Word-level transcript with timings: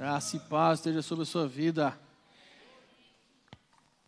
Graça 0.00 0.38
e 0.38 0.40
paz 0.40 0.78
esteja 0.78 1.02
sobre 1.02 1.24
a 1.24 1.26
sua 1.26 1.46
vida. 1.46 1.94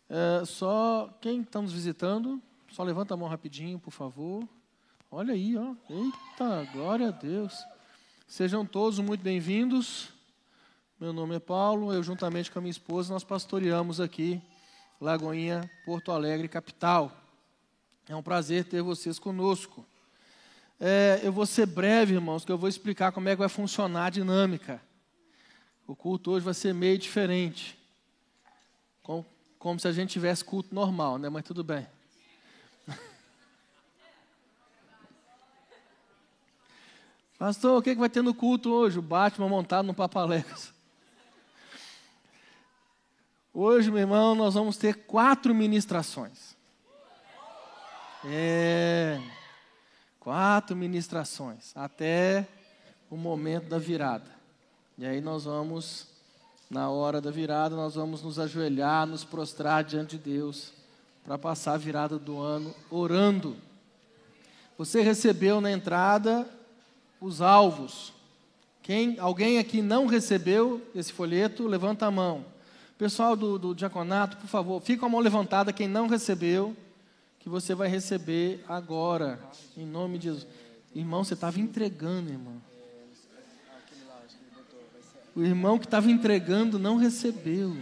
É, 0.09 0.43
só 0.43 1.07
quem 1.21 1.41
está 1.41 1.61
nos 1.61 1.71
visitando, 1.71 2.41
só 2.71 2.81
levanta 2.81 3.13
a 3.13 3.17
mão 3.17 3.29
rapidinho, 3.29 3.77
por 3.77 3.91
favor. 3.91 4.43
Olha 5.11 5.35
aí, 5.35 5.55
ó. 5.55 5.75
Eita, 5.87 6.67
glória 6.73 7.09
a 7.09 7.11
Deus. 7.11 7.63
Sejam 8.27 8.65
todos 8.65 8.97
muito 8.97 9.21
bem-vindos. 9.21 10.09
Meu 10.99 11.13
nome 11.13 11.35
é 11.35 11.39
Paulo, 11.39 11.93
eu 11.93 12.01
juntamente 12.01 12.49
com 12.49 12.57
a 12.57 12.61
minha 12.63 12.71
esposa 12.71 13.13
nós 13.13 13.23
pastoreamos 13.23 14.01
aqui 14.01 14.41
Lagoinha, 14.99 15.69
Porto 15.85 16.11
Alegre, 16.11 16.47
capital. 16.47 17.11
É 18.09 18.15
um 18.15 18.23
prazer 18.23 18.65
ter 18.65 18.81
vocês 18.81 19.19
conosco. 19.19 19.85
É, 20.79 21.19
eu 21.21 21.31
vou 21.31 21.45
ser 21.45 21.67
breve, 21.67 22.15
irmãos, 22.15 22.43
que 22.43 22.51
eu 22.51 22.57
vou 22.57 22.67
explicar 22.67 23.11
como 23.11 23.29
é 23.29 23.33
que 23.33 23.39
vai 23.39 23.47
funcionar 23.47 24.07
a 24.07 24.09
dinâmica. 24.09 24.81
O 25.87 25.95
culto 25.95 26.31
hoje 26.31 26.45
vai 26.45 26.53
ser 26.53 26.73
meio 26.73 26.97
diferente. 26.97 27.77
Como, 29.01 29.25
como 29.59 29.79
se 29.79 29.87
a 29.87 29.91
gente 29.91 30.11
tivesse 30.11 30.43
culto 30.43 30.73
normal, 30.73 31.17
né? 31.17 31.29
Mas 31.29 31.43
tudo 31.43 31.63
bem. 31.63 31.85
Pastor, 37.37 37.77
o 37.77 37.81
que, 37.81 37.93
que 37.93 37.99
vai 37.99 38.09
ter 38.09 38.21
no 38.21 38.33
culto 38.33 38.71
hoje? 38.71 38.97
O 38.97 39.01
Batman 39.01 39.49
montado 39.49 39.85
no 39.85 39.93
Papaléguas. 39.93 40.71
Hoje, 43.53 43.91
meu 43.91 43.99
irmão, 43.99 44.33
nós 44.33 44.53
vamos 44.53 44.77
ter 44.77 45.05
quatro 45.05 45.53
ministrações. 45.53 46.55
É. 48.25 49.21
Quatro 50.19 50.75
ministrações. 50.75 51.75
Até 51.75 52.47
o 53.09 53.17
momento 53.17 53.67
da 53.67 53.77
virada. 53.77 54.42
E 54.97 55.05
aí 55.05 55.19
nós 55.19 55.45
vamos, 55.45 56.05
na 56.69 56.89
hora 56.89 57.19
da 57.19 57.31
virada, 57.31 57.75
nós 57.75 57.95
vamos 57.95 58.21
nos 58.21 58.37
ajoelhar, 58.37 59.07
nos 59.07 59.23
prostrar 59.23 59.83
diante 59.83 60.17
de 60.17 60.31
Deus, 60.31 60.71
para 61.23 61.37
passar 61.37 61.73
a 61.73 61.77
virada 61.77 62.19
do 62.19 62.39
ano 62.39 62.73
orando. 62.91 63.55
Você 64.77 65.01
recebeu 65.01 65.59
na 65.59 65.71
entrada 65.71 66.47
os 67.19 67.41
alvos. 67.41 68.13
Quem, 68.83 69.17
alguém 69.17 69.57
aqui 69.57 69.81
não 69.81 70.05
recebeu 70.05 70.81
esse 70.93 71.11
folheto, 71.11 71.65
levanta 71.67 72.05
a 72.05 72.11
mão. 72.11 72.45
Pessoal 72.97 73.35
do, 73.35 73.57
do 73.57 73.73
diaconato, 73.73 74.37
por 74.37 74.47
favor, 74.47 74.81
fica 74.81 74.99
com 74.99 75.05
a 75.07 75.09
mão 75.09 75.21
levantada 75.21 75.73
quem 75.73 75.87
não 75.87 76.07
recebeu, 76.07 76.75
que 77.39 77.49
você 77.49 77.73
vai 77.73 77.87
receber 77.87 78.63
agora, 78.67 79.39
em 79.75 79.85
nome 79.85 80.17
de 80.17 80.25
Jesus. 80.25 80.47
Irmão, 80.93 81.23
você 81.23 81.33
estava 81.33 81.59
entregando, 81.59 82.29
irmão. 82.29 82.61
O 85.35 85.43
irmão 85.43 85.79
que 85.79 85.85
estava 85.85 86.11
entregando 86.11 86.77
não 86.77 86.95
recebeu. 86.97 87.75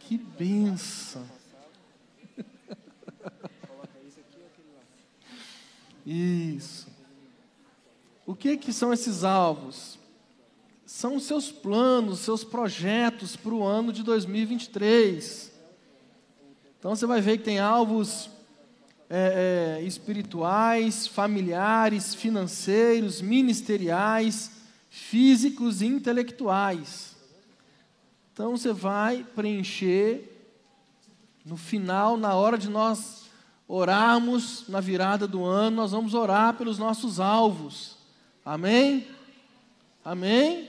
Que 0.00 0.18
benção. 0.18 1.24
Isso. 6.06 6.86
O 8.24 8.34
que, 8.34 8.56
que 8.56 8.72
são 8.72 8.92
esses 8.92 9.24
alvos? 9.24 9.98
São 10.84 11.16
os 11.16 11.24
seus 11.24 11.50
planos, 11.50 12.20
seus 12.20 12.44
projetos 12.44 13.36
para 13.36 13.52
o 13.52 13.64
ano 13.64 13.92
de 13.92 14.04
2023. 14.04 15.52
Então 16.78 16.94
você 16.94 17.06
vai 17.06 17.20
ver 17.20 17.38
que 17.38 17.44
tem 17.44 17.58
alvos 17.58 18.30
é, 19.10 19.78
é, 19.80 19.82
espirituais, 19.84 21.06
familiares, 21.06 22.14
financeiros, 22.14 23.20
ministeriais, 23.20 24.50
físicos 24.96 25.82
e 25.82 25.86
intelectuais. 25.86 27.14
Então 28.32 28.56
você 28.56 28.72
vai 28.72 29.22
preencher 29.22 30.32
no 31.44 31.56
final, 31.56 32.16
na 32.16 32.34
hora 32.34 32.56
de 32.56 32.70
nós 32.70 33.26
orarmos 33.68 34.66
na 34.68 34.80
virada 34.80 35.28
do 35.28 35.44
ano, 35.44 35.76
nós 35.76 35.92
vamos 35.92 36.14
orar 36.14 36.54
pelos 36.54 36.78
nossos 36.78 37.20
alvos. 37.20 37.98
Amém? 38.44 39.06
Amém? 40.02 40.68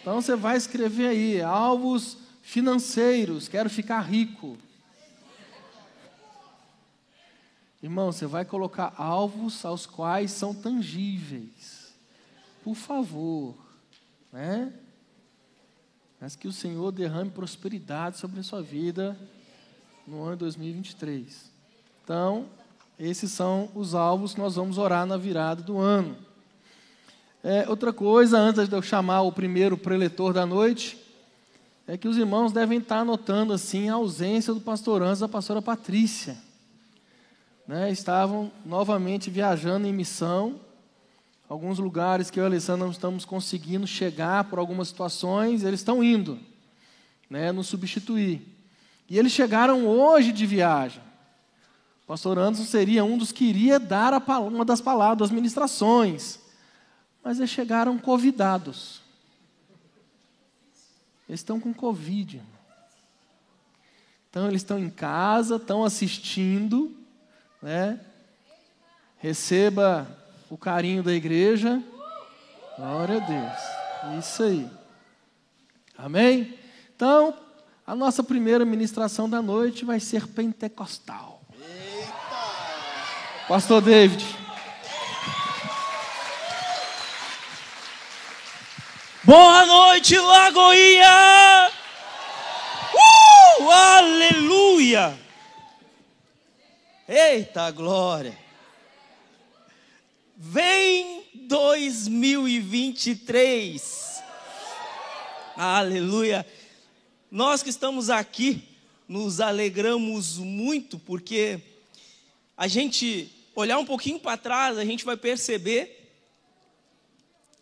Então 0.00 0.22
você 0.22 0.36
vai 0.36 0.56
escrever 0.56 1.08
aí, 1.08 1.42
alvos 1.42 2.16
financeiros, 2.40 3.48
quero 3.48 3.68
ficar 3.68 4.00
rico. 4.02 4.56
Irmão, 7.82 8.12
você 8.12 8.24
vai 8.24 8.44
colocar 8.44 8.94
alvos 8.96 9.64
aos 9.64 9.84
quais 9.84 10.30
são 10.30 10.54
tangíveis 10.54 11.77
por 12.68 12.74
favor, 12.74 13.54
né? 14.30 14.70
Mas 16.20 16.36
que 16.36 16.46
o 16.46 16.52
Senhor 16.52 16.92
derrame 16.92 17.30
prosperidade 17.30 18.18
sobre 18.18 18.40
a 18.40 18.42
sua 18.42 18.60
vida 18.60 19.18
no 20.06 20.22
ano 20.22 20.36
2023. 20.36 21.50
Então, 22.04 22.44
esses 22.98 23.32
são 23.32 23.70
os 23.74 23.94
alvos 23.94 24.34
que 24.34 24.40
nós 24.40 24.56
vamos 24.56 24.76
orar 24.76 25.06
na 25.06 25.16
virada 25.16 25.62
do 25.62 25.78
ano. 25.78 26.14
É, 27.42 27.66
outra 27.70 27.90
coisa, 27.90 28.38
antes 28.38 28.68
de 28.68 28.76
eu 28.76 28.82
chamar 28.82 29.22
o 29.22 29.32
primeiro 29.32 29.78
preletor 29.78 30.34
da 30.34 30.44
noite, 30.44 31.02
é 31.86 31.96
que 31.96 32.06
os 32.06 32.18
irmãos 32.18 32.52
devem 32.52 32.80
estar 32.80 32.98
anotando 32.98 33.54
assim 33.54 33.88
a 33.88 33.94
ausência 33.94 34.52
do 34.52 34.60
pastor 34.60 35.00
Anjo 35.02 35.22
da 35.22 35.28
pastora 35.28 35.62
Patrícia. 35.62 36.36
Né, 37.66 37.90
estavam 37.90 38.52
novamente 38.66 39.30
viajando 39.30 39.86
em 39.86 39.92
missão 39.92 40.67
alguns 41.48 41.78
lugares 41.78 42.30
que 42.30 42.38
eu 42.38 42.44
e 42.44 42.46
a 42.46 42.48
Alessandra 42.48 42.84
não 42.84 42.92
estamos 42.92 43.24
conseguindo 43.24 43.86
chegar 43.86 44.44
por 44.44 44.58
algumas 44.58 44.88
situações, 44.88 45.62
eles 45.62 45.80
estão 45.80 46.04
indo, 46.04 46.38
né, 47.30 47.50
nos 47.50 47.66
substituir. 47.66 48.42
E 49.08 49.18
eles 49.18 49.32
chegaram 49.32 49.86
hoje 49.86 50.32
de 50.32 50.44
viagem. 50.44 51.02
O 52.04 52.06
pastor 52.08 52.38
Anderson 52.38 52.64
seria 52.64 53.04
um 53.04 53.16
dos 53.16 53.32
que 53.32 53.44
iria 53.44 53.80
dar 53.80 54.12
a, 54.12 54.38
uma 54.40 54.64
das 54.64 54.80
palavras, 54.80 55.18
das 55.18 55.30
ministrações. 55.30 56.38
Mas 57.24 57.38
eles 57.38 57.50
chegaram 57.50 57.98
convidados. 57.98 59.00
Eles 61.28 61.40
estão 61.40 61.58
com 61.58 61.72
Covid. 61.72 62.42
Então 64.30 64.46
eles 64.46 64.60
estão 64.60 64.78
em 64.78 64.90
casa, 64.90 65.56
estão 65.56 65.84
assistindo, 65.84 66.94
né? 67.62 68.00
Receba 69.18 70.06
o 70.50 70.56
carinho 70.56 71.02
da 71.02 71.12
igreja. 71.12 71.82
Glória 72.76 73.16
a 73.16 73.20
Deus. 73.20 74.24
Isso 74.24 74.42
aí. 74.42 74.70
Amém? 75.96 76.54
Então, 76.94 77.34
a 77.86 77.94
nossa 77.94 78.22
primeira 78.22 78.64
ministração 78.64 79.28
da 79.28 79.42
noite 79.42 79.84
vai 79.84 80.00
ser 80.00 80.26
pentecostal. 80.26 81.40
Eita. 81.60 83.46
Pastor 83.48 83.82
David. 83.82 84.24
Boa 89.24 89.66
noite, 89.66 90.16
Lagoinha! 90.18 91.70
Uh, 92.94 93.70
aleluia! 93.70 95.18
Eita 97.06 97.70
glória! 97.70 98.47
Vem 100.40 101.24
2023. 101.34 104.22
Aleluia. 105.56 106.46
Nós 107.28 107.60
que 107.60 107.70
estamos 107.70 108.08
aqui 108.08 108.62
nos 109.08 109.40
alegramos 109.40 110.38
muito 110.38 110.96
porque 110.96 111.60
a 112.56 112.68
gente 112.68 113.28
olhar 113.52 113.80
um 113.80 113.84
pouquinho 113.84 114.20
para 114.20 114.36
trás, 114.36 114.78
a 114.78 114.84
gente 114.84 115.04
vai 115.04 115.16
perceber 115.16 116.08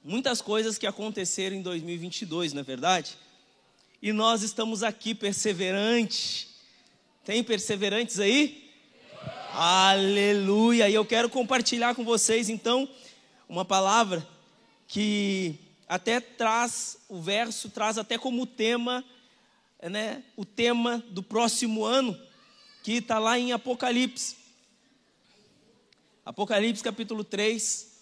muitas 0.05 0.43
coisas 0.43 0.77
que 0.77 0.87
aconteceram 0.87 1.57
em 1.57 1.63
2022, 1.63 2.53
não 2.53 2.61
é 2.61 2.63
verdade? 2.63 3.17
E 4.03 4.13
nós 4.13 4.43
estamos 4.43 4.83
aqui 4.83 5.15
perseverantes. 5.15 6.49
Tem 7.25 7.43
perseverantes 7.43 8.21
aí? 8.21 8.66
Aleluia! 9.53 10.89
E 10.89 10.95
eu 10.95 11.05
quero 11.05 11.31
compartilhar 11.31 11.95
com 11.95 12.05
vocês 12.05 12.49
então 12.49 12.89
uma 13.49 13.65
palavra 13.65 14.27
que 14.87 15.59
até 15.89 16.21
traz 16.21 16.99
o 17.09 17.21
verso 17.21 17.71
traz 17.71 17.97
até 17.97 18.19
como 18.19 18.47
tema, 18.47 19.05
né, 19.83 20.23
o 20.37 20.45
tema 20.45 21.03
do 21.11 21.23
próximo 21.23 21.85
ano, 21.85 22.19
que 22.83 22.95
está 22.95 23.19
lá 23.19 23.39
em 23.39 23.53
Apocalipse. 23.53 24.37
Apocalipse 26.25 26.83
capítulo 26.83 27.23
3. 27.23 27.95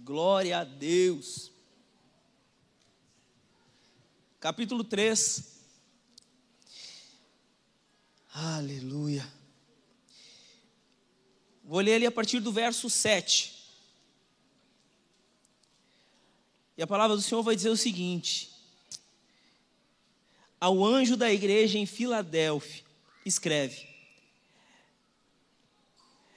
Glória 0.00 0.58
a 0.58 0.64
Deus. 0.64 1.50
Capítulo 4.38 4.84
3. 4.84 5.55
Aleluia. 8.38 9.26
Vou 11.64 11.80
ler 11.80 11.94
ali 11.94 12.06
a 12.06 12.12
partir 12.12 12.38
do 12.38 12.52
verso 12.52 12.90
7. 12.90 13.54
E 16.76 16.82
a 16.82 16.86
palavra 16.86 17.16
do 17.16 17.22
Senhor 17.22 17.42
vai 17.42 17.56
dizer 17.56 17.70
o 17.70 17.76
seguinte: 17.78 18.52
Ao 20.60 20.84
anjo 20.84 21.16
da 21.16 21.32
igreja 21.32 21.78
em 21.78 21.86
Filadélfia, 21.86 22.84
escreve: 23.24 23.88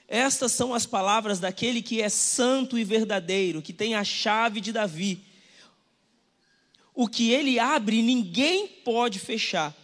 Estas 0.07 0.53
são 0.53 0.73
as 0.73 0.85
palavras 0.85 1.37
daquele 1.41 1.81
que 1.81 2.01
é 2.01 2.07
santo 2.07 2.79
e 2.79 2.85
verdadeiro, 2.85 3.61
que 3.61 3.73
tem 3.73 3.93
a 3.93 4.05
chave 4.05 4.61
de 4.61 4.71
Davi. 4.71 5.21
O 6.93 7.09
que 7.09 7.29
ele 7.29 7.59
abre, 7.59 8.01
ninguém 8.01 8.69
pode 8.69 9.19
fechar, 9.19 9.75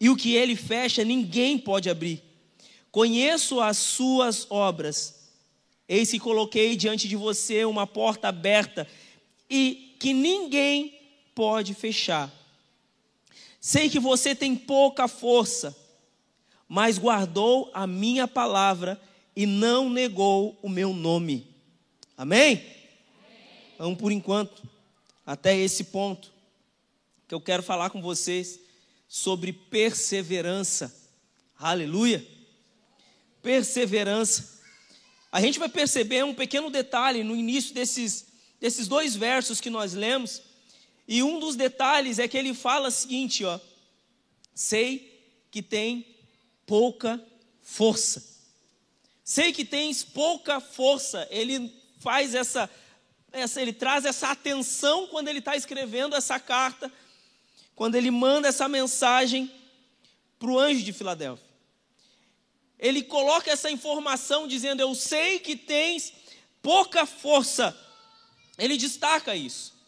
e 0.00 0.08
o 0.08 0.16
que 0.16 0.34
ele 0.34 0.54
fecha, 0.54 1.04
ninguém 1.04 1.58
pode 1.58 1.90
abrir. 1.90 2.22
Conheço 2.90 3.60
as 3.60 3.76
suas 3.76 4.46
obras. 4.50 5.30
Eis 5.88 6.10
que 6.10 6.18
coloquei 6.18 6.76
diante 6.76 7.08
de 7.08 7.16
você 7.16 7.64
uma 7.64 7.86
porta 7.86 8.28
aberta 8.28 8.86
e 9.48 9.96
que 9.98 10.12
ninguém 10.12 10.98
pode 11.34 11.74
fechar. 11.74 12.32
Sei 13.60 13.88
que 13.88 13.98
você 13.98 14.34
tem 14.34 14.54
pouca 14.54 15.08
força, 15.08 15.76
mas 16.68 16.98
guardou 16.98 17.70
a 17.74 17.86
minha 17.86 18.28
palavra 18.28 19.00
e 19.34 19.46
não 19.46 19.90
negou 19.90 20.56
o 20.62 20.68
meu 20.68 20.92
nome. 20.92 21.46
Amém? 22.16 22.62
Vamos 23.78 23.98
por 23.98 24.12
enquanto 24.12 24.62
até 25.24 25.56
esse 25.56 25.84
ponto 25.84 26.32
que 27.26 27.34
eu 27.34 27.40
quero 27.40 27.62
falar 27.62 27.90
com 27.90 28.00
vocês 28.00 28.60
sobre 29.08 29.52
perseverança. 29.52 30.94
Aleluia! 31.58 32.24
Perseverança. 33.42 34.60
A 35.32 35.40
gente 35.40 35.58
vai 35.58 35.68
perceber 35.68 36.22
um 36.24 36.34
pequeno 36.34 36.70
detalhe 36.70 37.24
no 37.24 37.34
início 37.34 37.74
desses, 37.74 38.26
desses 38.60 38.86
dois 38.86 39.16
versos 39.16 39.60
que 39.60 39.70
nós 39.70 39.94
lemos. 39.94 40.42
E 41.06 41.22
um 41.22 41.40
dos 41.40 41.56
detalhes 41.56 42.18
é 42.18 42.28
que 42.28 42.36
ele 42.36 42.52
fala 42.52 42.88
o 42.88 42.92
seguinte, 42.92 43.44
ó: 43.44 43.58
Sei 44.54 45.46
que 45.50 45.62
tem 45.62 46.06
pouca 46.66 47.24
força. 47.62 48.22
Sei 49.24 49.52
que 49.52 49.64
tens 49.64 50.02
pouca 50.04 50.60
força. 50.60 51.26
Ele 51.30 51.74
faz 51.98 52.34
essa, 52.34 52.68
essa 53.32 53.60
ele 53.60 53.72
traz 53.72 54.04
essa 54.04 54.30
atenção 54.30 55.06
quando 55.08 55.28
ele 55.28 55.38
está 55.38 55.56
escrevendo 55.56 56.14
essa 56.14 56.38
carta 56.38 56.92
quando 57.78 57.94
ele 57.94 58.10
manda 58.10 58.48
essa 58.48 58.68
mensagem 58.68 59.48
para 60.36 60.50
o 60.50 60.58
anjo 60.58 60.82
de 60.82 60.92
Filadélfia. 60.92 61.46
Ele 62.76 63.04
coloca 63.04 63.52
essa 63.52 63.70
informação 63.70 64.48
dizendo: 64.48 64.80
Eu 64.80 64.96
sei 64.96 65.38
que 65.38 65.54
tens 65.54 66.12
pouca 66.60 67.06
força. 67.06 67.78
Ele 68.58 68.76
destaca 68.76 69.36
isso. 69.36 69.78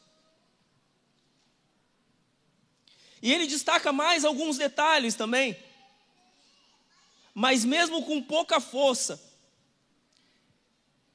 E 3.20 3.34
ele 3.34 3.48
destaca 3.48 3.92
mais 3.92 4.24
alguns 4.24 4.56
detalhes 4.56 5.16
também. 5.16 5.58
Mas 7.34 7.64
mesmo 7.64 8.04
com 8.04 8.22
pouca 8.22 8.60
força, 8.60 9.20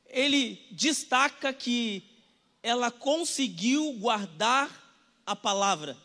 ele 0.07 0.68
destaca 0.72 1.54
que 1.54 2.04
ela 2.62 2.92
conseguiu 2.92 3.94
guardar 3.94 4.69
a 5.25 5.38
palavra. 5.38 6.04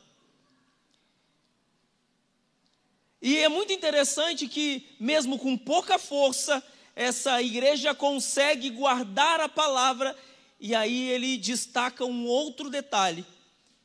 E 3.22 3.38
é 3.38 3.48
muito 3.48 3.72
interessante 3.72 4.48
que, 4.48 4.86
mesmo 4.98 5.38
com 5.38 5.56
pouca 5.56 5.98
força, 5.98 6.62
essa 6.96 7.42
igreja 7.42 7.94
consegue 7.94 8.70
guardar 8.70 9.40
a 9.40 9.48
palavra, 9.48 10.16
e 10.58 10.74
aí 10.74 11.10
ele 11.10 11.36
destaca 11.36 12.04
um 12.04 12.26
outro 12.26 12.70
detalhe, 12.70 13.24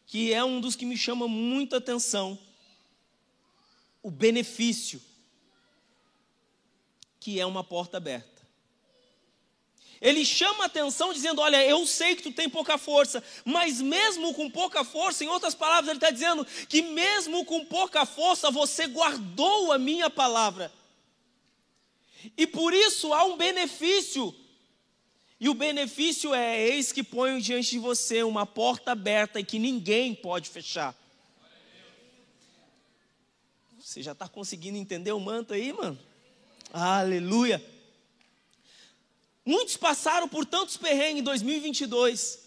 que 0.05 0.33
é 0.33 0.43
um 0.43 0.61
dos 0.61 0.75
que 0.75 0.85
me 0.85 0.97
chama 0.97 1.27
muita 1.27 1.77
atenção: 1.77 2.37
o 4.01 4.09
benefício, 4.09 5.01
que 7.19 7.39
é 7.39 7.45
uma 7.45 7.63
porta 7.63 7.97
aberta. 7.97 8.34
Ele 10.05 10.23
chama 10.23 10.65
atenção 10.65 11.11
dizendo: 11.11 11.41
Olha, 11.41 11.65
eu 11.65 11.83
sei 11.87 12.15
que 12.15 12.21
tu 12.21 12.31
tem 12.31 12.47
pouca 12.47 12.77
força, 12.77 13.23
mas 13.43 13.81
mesmo 13.81 14.35
com 14.35 14.47
pouca 14.51 14.83
força, 14.83 15.23
em 15.23 15.27
outras 15.27 15.55
palavras, 15.55 15.87
ele 15.87 15.97
está 15.97 16.11
dizendo 16.11 16.45
que 16.69 16.83
mesmo 16.83 17.43
com 17.43 17.65
pouca 17.65 18.05
força, 18.05 18.51
você 18.51 18.85
guardou 18.85 19.71
a 19.71 19.79
minha 19.79 20.07
palavra. 20.07 20.71
E 22.37 22.45
por 22.45 22.71
isso 22.71 23.11
há 23.15 23.23
um 23.23 23.35
benefício. 23.35 24.33
E 25.39 25.49
o 25.49 25.55
benefício 25.55 26.35
é: 26.35 26.61
eis 26.61 26.91
que 26.91 27.01
ponho 27.01 27.41
diante 27.41 27.71
de 27.71 27.79
você 27.79 28.21
uma 28.21 28.45
porta 28.45 28.91
aberta 28.91 29.39
e 29.39 29.43
que 29.43 29.57
ninguém 29.57 30.13
pode 30.13 30.51
fechar. 30.51 30.95
Você 33.79 34.03
já 34.03 34.11
está 34.11 34.29
conseguindo 34.29 34.77
entender 34.77 35.13
o 35.13 35.19
manto 35.19 35.51
aí, 35.51 35.73
mano? 35.73 35.97
Aleluia. 36.71 37.74
Muitos 39.45 39.77
passaram 39.77 40.27
por 40.27 40.43
tantos 40.43 40.75
perrengues 40.75 41.21
em 41.21 41.23
2022. 41.23 42.39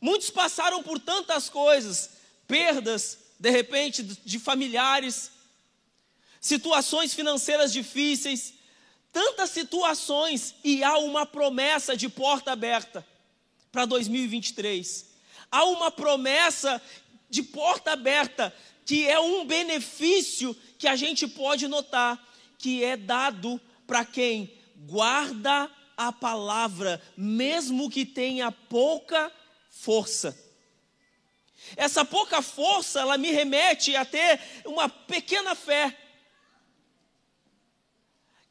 Muitos 0.00 0.28
passaram 0.28 0.82
por 0.82 0.98
tantas 0.98 1.48
coisas, 1.48 2.10
perdas, 2.48 3.18
de 3.38 3.50
repente, 3.50 4.02
de 4.02 4.38
familiares, 4.40 5.30
situações 6.40 7.14
financeiras 7.14 7.72
difíceis, 7.72 8.54
tantas 9.12 9.50
situações, 9.50 10.56
e 10.64 10.82
há 10.82 10.98
uma 10.98 11.24
promessa 11.24 11.96
de 11.96 12.08
porta 12.08 12.52
aberta 12.52 13.06
para 13.70 13.84
2023. 13.84 15.06
Há 15.50 15.64
uma 15.64 15.92
promessa 15.92 16.82
de 17.30 17.42
porta 17.42 17.92
aberta, 17.92 18.54
que 18.84 19.08
é 19.08 19.18
um 19.20 19.46
benefício 19.46 20.56
que 20.76 20.88
a 20.88 20.96
gente 20.96 21.26
pode 21.26 21.68
notar, 21.68 22.22
que 22.58 22.82
é 22.82 22.96
dado 22.96 23.60
para 23.86 24.04
quem 24.04 24.55
guarda 24.76 25.70
a 25.96 26.12
palavra, 26.12 27.02
mesmo 27.16 27.90
que 27.90 28.04
tenha 28.04 28.52
pouca 28.52 29.32
força. 29.70 30.36
Essa 31.74 32.04
pouca 32.04 32.42
força, 32.42 33.00
ela 33.00 33.18
me 33.18 33.30
remete 33.30 33.96
a 33.96 34.04
ter 34.04 34.40
uma 34.64 34.88
pequena 34.88 35.54
fé 35.54 35.96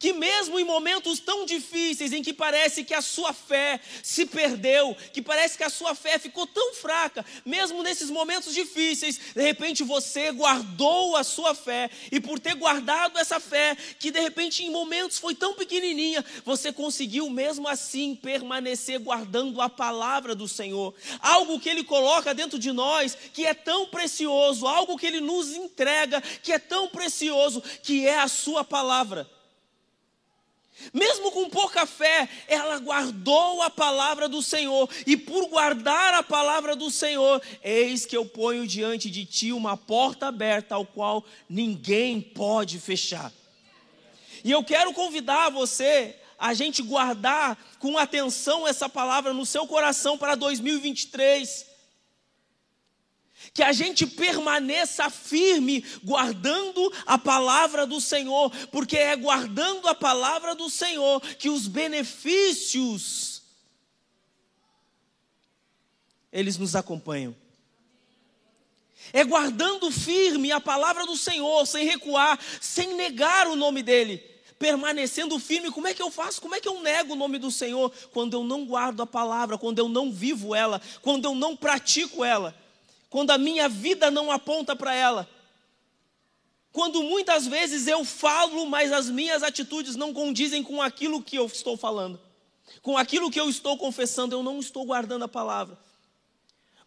que 0.06 0.14
mesmo 0.14 0.60
em 0.60 0.64
momentos 0.64 1.20
tão 1.20 1.48
difíceis 1.48 2.14
em 2.14 2.22
que 2.22 2.32
parece 2.32 2.84
que 2.84 2.94
a 2.94 3.02
sua 3.02 3.34
fé 3.34 3.80
se 4.04 4.28
perdeu, 4.28 4.96
que 5.12 5.20
parece 5.20 5.58
que 5.58 5.64
a 5.64 5.70
sua 5.70 5.96
fé 5.96 6.20
ficou 6.20 6.46
tão 6.46 6.76
fraca, 6.76 7.26
mesmo 7.44 7.82
nesses 7.82 8.12
momentos 8.12 8.54
difíceis, 8.54 9.20
de 9.34 9.42
repente 9.42 9.82
você 9.82 10.32
guardou 10.32 11.16
a 11.16 11.24
sua 11.24 11.56
fé, 11.56 11.90
e 12.12 12.20
por 12.20 12.40
ter 12.40 12.54
guardado 12.54 13.18
essa 13.18 13.40
fé, 13.40 13.76
que 13.98 14.12
de 14.12 14.20
repente 14.20 14.64
em 14.64 14.70
momentos 14.70 15.18
foi 15.18 15.34
tão 15.34 15.56
pequenininha, 15.56 16.24
você 16.46 16.72
conseguiu 16.72 17.28
mesmo 17.28 17.68
assim 17.68 18.14
permanecer 18.14 19.00
guardando 19.00 19.60
a 19.60 19.68
palavra 19.68 20.36
do 20.36 20.48
Senhor, 20.48 20.94
algo 21.20 21.60
que 21.60 21.68
Ele 21.68 21.84
coloca 21.84 22.32
dentro 22.32 22.60
de 22.60 22.72
nós 22.72 23.18
que 23.34 23.44
é 23.44 23.56
tão 23.56 23.88
precioso, 23.88 24.68
algo 24.68 25.00
que 25.00 25.08
Ele 25.08 25.20
nos 25.20 25.56
entrega 25.56 26.22
que 26.44 26.52
é 26.52 26.60
tão 26.60 26.90
precioso, 26.90 27.60
que 27.82 28.06
é 28.06 28.20
a 28.20 28.28
Sua 28.28 28.64
palavra. 28.64 29.28
Mesmo 30.94 31.32
com 31.32 31.50
pouca 31.50 31.86
fé, 31.86 32.28
ela 32.48 32.80
guardou 32.80 33.62
a 33.62 33.70
palavra 33.70 34.28
do 34.28 34.42
Senhor, 34.42 34.90
e 35.06 35.16
por 35.16 35.48
guardar 35.48 36.14
a 36.14 36.24
palavra 36.24 36.76
do 36.76 36.92
Senhor, 36.92 37.42
eis 37.64 38.06
que 38.06 38.16
eu 38.16 38.26
ponho 38.26 38.68
diante 38.68 39.10
de 39.10 39.26
ti 39.26 39.52
uma 39.52 39.78
porta 39.78 40.28
aberta, 40.28 40.76
ao 40.76 40.86
qual 40.86 41.24
ninguém 41.50 42.22
pode 42.22 42.80
fechar. 42.80 43.32
E 44.44 44.52
eu 44.52 44.64
quero 44.64 44.94
convidar 44.94 45.50
você 45.50 46.16
a 46.38 46.54
gente 46.54 46.82
guardar 46.84 47.58
com 47.80 47.98
atenção 47.98 48.68
essa 48.68 48.90
palavra 48.90 49.34
no 49.34 49.46
seu 49.46 49.66
coração 49.66 50.18
para 50.18 50.36
2023 50.36 51.75
que 53.54 53.64
a 53.64 53.72
gente 53.72 54.06
permaneça 54.06 55.10
firme 55.10 55.84
guardando 56.04 56.92
a 57.06 57.18
palavra 57.18 57.86
do 57.86 58.02
Senhor, 58.02 58.52
porque 58.72 58.98
é 58.98 59.16
guardando 59.16 59.88
a 59.88 59.96
palavra 59.96 60.56
do 60.56 60.70
Senhor 60.70 61.22
que 61.22 61.50
os 61.50 61.68
benefícios 61.68 63.36
eles 66.36 66.58
nos 66.58 66.76
acompanham. 66.76 67.34
É 69.14 69.24
guardando 69.24 69.90
firme 69.90 70.52
a 70.52 70.60
palavra 70.60 71.06
do 71.06 71.16
Senhor, 71.16 71.66
sem 71.66 71.86
recuar, 71.86 72.38
sem 72.60 72.94
negar 72.96 73.48
o 73.48 73.56
nome 73.56 73.82
dele, 73.82 74.18
permanecendo 74.60 75.40
firme. 75.40 75.72
Como 75.72 75.88
é 75.88 75.94
que 75.94 76.02
eu 76.02 76.12
faço? 76.12 76.42
Como 76.42 76.54
é 76.54 76.60
que 76.60 76.68
eu 76.68 76.82
nego 76.82 77.14
o 77.14 77.16
nome 77.16 77.38
do 77.38 77.50
Senhor 77.50 77.90
quando 78.12 78.34
eu 78.34 78.44
não 78.44 78.66
guardo 78.66 79.02
a 79.02 79.08
palavra, 79.08 79.58
quando 79.58 79.80
eu 79.80 79.88
não 79.88 80.12
vivo 80.12 80.54
ela, 80.54 80.82
quando 81.02 81.24
eu 81.24 81.34
não 81.34 81.56
pratico 81.56 82.22
ela? 82.22 82.54
Quando 83.16 83.32
a 83.32 83.38
minha 83.38 83.70
vida 83.70 84.12
não 84.12 84.30
aponta 84.30 84.76
para 84.76 84.94
ela. 84.94 85.26
Quando 86.74 87.02
muitas 87.02 87.48
vezes 87.48 87.88
eu 87.88 88.04
falo, 88.04 88.66
mas 88.66 88.92
as 88.92 89.10
minhas 89.10 89.42
atitudes 89.42 89.96
não 89.96 90.14
condizem 90.14 90.62
com 90.62 90.82
aquilo 90.82 91.24
que 91.24 91.38
eu 91.38 91.46
estou 91.46 91.78
falando, 91.78 92.20
com 92.82 92.98
aquilo 92.98 93.32
que 93.32 93.40
eu 93.40 93.50
estou 93.50 93.78
confessando, 93.78 94.36
eu 94.36 94.44
não 94.44 94.60
estou 94.60 94.84
guardando 94.84 95.24
a 95.24 95.30
palavra. 95.30 95.78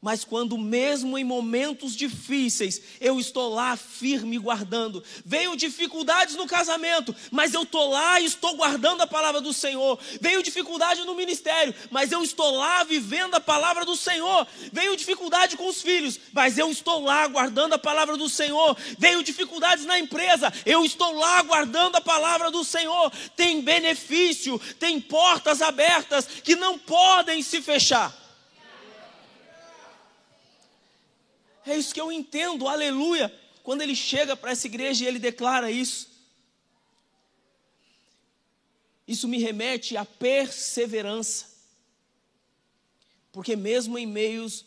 Mas 0.01 0.23
quando 0.23 0.57
mesmo 0.57 1.19
em 1.19 1.25
momentos 1.25 1.97
difíceis, 1.97 2.81
eu 3.01 3.19
estou 3.19 3.53
lá 3.53 3.77
firme 3.77 4.39
guardando. 4.39 5.03
Veio 5.25 5.57
dificuldades 5.57 6.37
no 6.37 6.47
casamento, 6.47 7.13
mas 7.33 7.53
eu 7.53 7.65
estou 7.65 7.91
lá 7.91 8.21
e 8.21 8.25
estou 8.25 8.55
guardando 8.55 9.01
a 9.01 9.09
palavra 9.09 9.41
do 9.41 9.53
Senhor. 9.53 9.99
Veio 10.21 10.41
dificuldade 10.41 11.05
no 11.05 11.17
ministério, 11.17 11.75
mas 11.91 12.13
eu 12.13 12.23
estou 12.23 12.53
lá 12.53 12.85
vivendo 12.85 13.35
a 13.35 13.41
palavra 13.41 13.85
do 13.85 13.97
Senhor. 13.97 14.47
Veio 14.73 14.97
dificuldade 14.97 15.57
com 15.57 15.67
os 15.67 15.83
filhos, 15.83 16.21
mas 16.33 16.57
eu 16.57 16.71
estou 16.71 17.03
lá 17.03 17.27
guardando 17.27 17.73
a 17.73 17.79
palavra 17.79 18.17
do 18.17 18.29
Senhor. 18.29 18.77
Veio 19.01 19.25
dificuldades 19.25 19.85
na 19.85 19.99
empresa, 19.99 20.53
eu 20.65 20.85
estou 20.85 21.13
lá 21.17 21.43
guardando 21.43 21.97
a 21.97 22.01
palavra 22.01 22.53
do 22.53 22.63
Senhor. 22.63 23.11
Tem 23.35 23.61
benefício, 23.61 24.61
tem 24.79 25.01
portas 25.01 25.61
abertas 25.61 26.25
que 26.45 26.55
não 26.55 26.79
podem 26.79 27.43
se 27.43 27.61
fechar. 27.61 28.28
É 31.69 31.77
isso 31.77 31.93
que 31.93 32.01
eu 32.01 32.11
entendo, 32.11 32.67
aleluia, 32.67 33.31
quando 33.63 33.83
ele 33.83 33.95
chega 33.95 34.35
para 34.35 34.53
essa 34.53 34.67
igreja 34.67 35.05
e 35.05 35.07
ele 35.07 35.19
declara 35.19 35.71
isso. 35.71 36.09
Isso 39.07 39.29
me 39.29 39.39
remete 39.39 39.95
à 39.95 40.03
perseverança. 40.03 41.47
Porque 43.31 43.55
mesmo 43.55 43.99
em 43.99 44.07
meios 44.07 44.65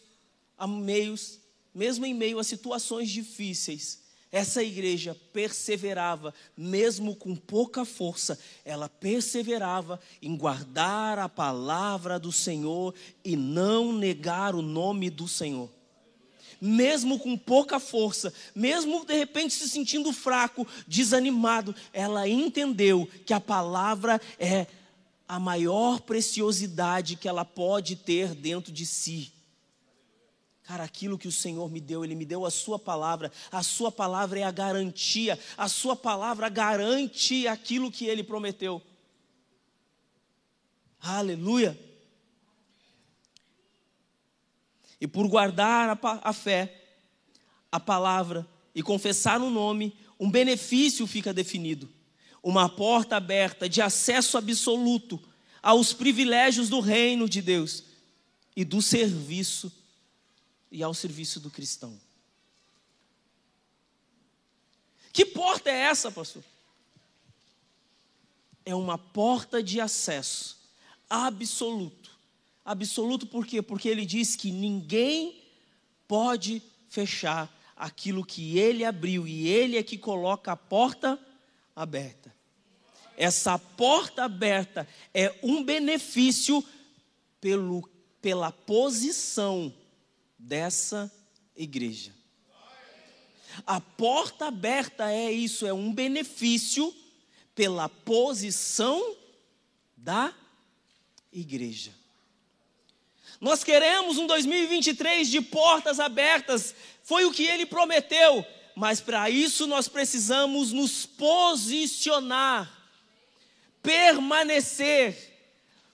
a 0.56 0.68
meios, 0.68 1.40
mesmo 1.74 2.06
em 2.06 2.14
meio 2.14 2.38
a 2.38 2.44
situações 2.44 3.10
difíceis, 3.10 4.04
essa 4.32 4.64
igreja 4.64 5.18
perseverava, 5.34 6.32
mesmo 6.56 7.16
com 7.16 7.36
pouca 7.36 7.84
força, 7.84 8.40
ela 8.64 8.88
perseverava 8.88 10.00
em 10.22 10.38
guardar 10.38 11.18
a 11.18 11.28
palavra 11.28 12.20
do 12.20 12.32
Senhor 12.32 12.94
e 13.26 13.36
não 13.36 13.92
negar 13.92 14.54
o 14.54 14.62
nome 14.62 15.10
do 15.10 15.28
Senhor 15.28 15.81
mesmo 16.62 17.18
com 17.18 17.36
pouca 17.36 17.80
força, 17.80 18.32
mesmo 18.54 19.04
de 19.04 19.16
repente 19.16 19.56
se 19.56 19.68
sentindo 19.68 20.14
fraco, 20.14 20.68
desanimado, 20.88 21.76
ela 21.92 22.30
entendeu 22.30 23.10
que 23.26 23.34
a 23.34 23.40
palavra 23.40 24.22
é 24.38 24.68
a 25.28 25.40
maior 25.40 26.02
preciosidade 26.02 27.16
que 27.16 27.28
ela 27.28 27.44
pode 27.44 27.96
ter 27.96 28.36
dentro 28.36 28.72
de 28.72 28.86
si. 28.86 29.34
Cara, 30.64 30.84
aquilo 30.84 31.18
que 31.18 31.28
o 31.28 31.32
Senhor 31.32 31.70
me 31.72 31.82
deu, 31.82 32.06
Ele 32.06 32.14
me 32.16 32.26
deu 32.26 32.46
a 32.46 32.52
Sua 32.52 32.78
palavra, 32.78 33.32
a 33.52 33.64
Sua 33.64 33.92
palavra 33.92 34.40
é 34.40 34.44
a 34.44 34.52
garantia, 34.52 35.40
a 35.58 35.68
Sua 35.68 35.96
palavra 35.96 36.48
garante 36.48 37.48
aquilo 37.48 37.92
que 37.92 38.06
Ele 38.06 38.24
prometeu. 38.24 38.82
Aleluia. 41.02 41.78
E 45.02 45.08
por 45.08 45.28
guardar 45.28 45.90
a, 45.90 46.30
a 46.30 46.32
fé, 46.32 46.80
a 47.72 47.80
palavra 47.80 48.48
e 48.76 48.84
confessar 48.84 49.42
o 49.42 49.50
nome, 49.50 49.98
um 50.20 50.30
benefício 50.30 51.08
fica 51.08 51.34
definido. 51.34 51.90
Uma 52.44 52.70
porta 52.70 53.18
aberta 53.18 53.68
de 53.68 53.82
acesso 53.82 54.38
absoluto 54.38 55.20
aos 55.62 55.92
privilégios 55.92 56.70
do 56.70 56.80
reino 56.80 57.28
de 57.28 57.42
Deus 57.42 57.84
e 58.56 58.64
do 58.64 58.82
serviço 58.82 59.72
e 60.72 60.84
ao 60.84 60.94
serviço 60.94 61.40
do 61.40 61.50
cristão. 61.50 62.00
Que 65.12 65.26
porta 65.26 65.70
é 65.70 65.82
essa, 65.82 66.12
pastor? 66.12 66.44
É 68.64 68.74
uma 68.76 68.98
porta 68.98 69.62
de 69.62 69.82
acesso 69.82 70.58
absoluto 71.10 72.01
Absoluto 72.64 73.26
por 73.26 73.46
quê? 73.46 73.62
Porque 73.62 73.90
ele 73.90 74.06
diz 74.06 74.36
que 74.36 74.52
ninguém 74.52 75.42
pode 76.08 76.62
fechar 76.90 77.52
aquilo 77.76 78.24
que 78.24 78.60
ele 78.60 78.86
abriu 78.86 79.28
e 79.28 79.48
ele 79.48 79.78
é 79.78 79.84
que 79.84 79.98
coloca 79.98 80.52
a 80.52 80.56
porta 80.56 81.20
aberta. 81.76 82.34
Essa 83.18 83.58
porta 83.58 84.24
aberta 84.24 84.88
é 85.14 85.34
um 85.42 85.64
benefício 85.64 86.64
pelo, 87.40 87.90
pela 88.22 88.52
posição 88.52 89.74
dessa 90.38 91.12
igreja. 91.56 92.14
A 93.66 93.82
porta 93.82 94.48
aberta 94.48 95.12
é 95.12 95.32
isso, 95.32 95.66
é 95.66 95.74
um 95.74 95.94
benefício 95.94 96.94
pela 97.54 97.90
posição 97.90 99.16
da 99.98 100.34
igreja. 101.32 102.01
Nós 103.42 103.64
queremos 103.64 104.20
um 104.20 104.28
2023 104.28 105.28
de 105.28 105.42
portas 105.42 106.00
abertas, 106.00 106.76
foi 107.02 107.26
o 107.26 107.32
que 107.32 107.44
ele 107.44 107.66
prometeu, 107.66 108.46
mas 108.76 109.02
para 109.02 109.32
isso 109.32 109.66
nós 109.66 109.88
precisamos 109.88 110.72
nos 110.72 111.08
posicionar, 111.08 112.72
permanecer 113.82 115.18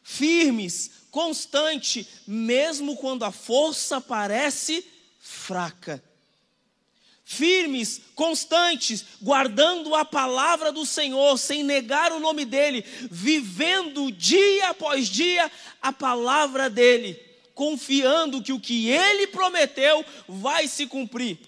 firmes, 0.04 0.92
constante, 1.10 2.06
mesmo 2.28 2.98
quando 2.98 3.24
a 3.24 3.32
força 3.32 4.02
parece 4.02 4.86
fraca. 5.18 6.04
Firmes, 7.24 8.02
constantes, 8.14 9.06
guardando 9.22 9.96
a 9.96 10.04
palavra 10.04 10.72
do 10.72 10.86
Senhor, 10.86 11.38
sem 11.38 11.64
negar 11.64 12.12
o 12.12 12.20
nome 12.20 12.44
dEle, 12.44 12.84
vivendo 13.10 14.12
dia 14.12 14.70
após 14.70 15.08
dia 15.08 15.50
a 15.82 15.94
palavra 15.94 16.70
dEle 16.70 17.27
confiando 17.58 18.40
que 18.40 18.54
o 18.54 18.60
que 18.60 18.88
ele 18.88 19.26
prometeu 19.26 20.06
vai 20.28 20.68
se 20.68 20.86
cumprir. 20.86 21.40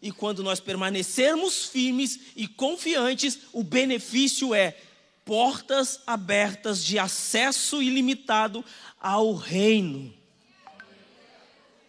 E 0.00 0.10
quando 0.10 0.42
nós 0.42 0.60
permanecermos 0.60 1.66
firmes 1.66 2.18
e 2.34 2.48
confiantes, 2.48 3.40
o 3.52 3.62
benefício 3.62 4.54
é 4.54 4.74
portas 5.22 6.00
abertas 6.06 6.82
de 6.82 6.98
acesso 6.98 7.82
ilimitado 7.82 8.64
ao 8.98 9.34
reino. 9.34 10.10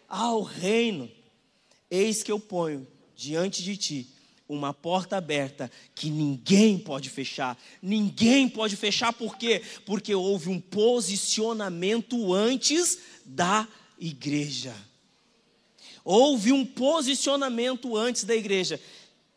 Ao 0.10 0.42
reino. 0.42 1.10
Eis 1.90 2.24
que 2.24 2.34
eu 2.34 2.40
ponho 2.40 2.86
diante 3.16 3.64
de 3.64 3.78
ti 3.78 4.08
uma 4.52 4.74
porta 4.74 5.16
aberta 5.16 5.72
que 5.96 6.10
ninguém 6.10 6.78
pode 6.78 7.10
fechar. 7.10 7.58
Ninguém 7.82 8.50
pode 8.50 8.76
fechar 8.76 9.14
por 9.14 9.38
quê? 9.38 9.62
Porque 9.86 10.14
houve 10.14 10.50
um 10.50 10.60
posicionamento 10.60 12.34
antes 12.34 13.00
da 13.36 13.68
igreja. 13.98 14.76
Houve 16.04 16.52
um 16.52 16.66
posicionamento 16.66 17.96
antes 17.96 18.24
da 18.24 18.36
igreja. 18.36 18.80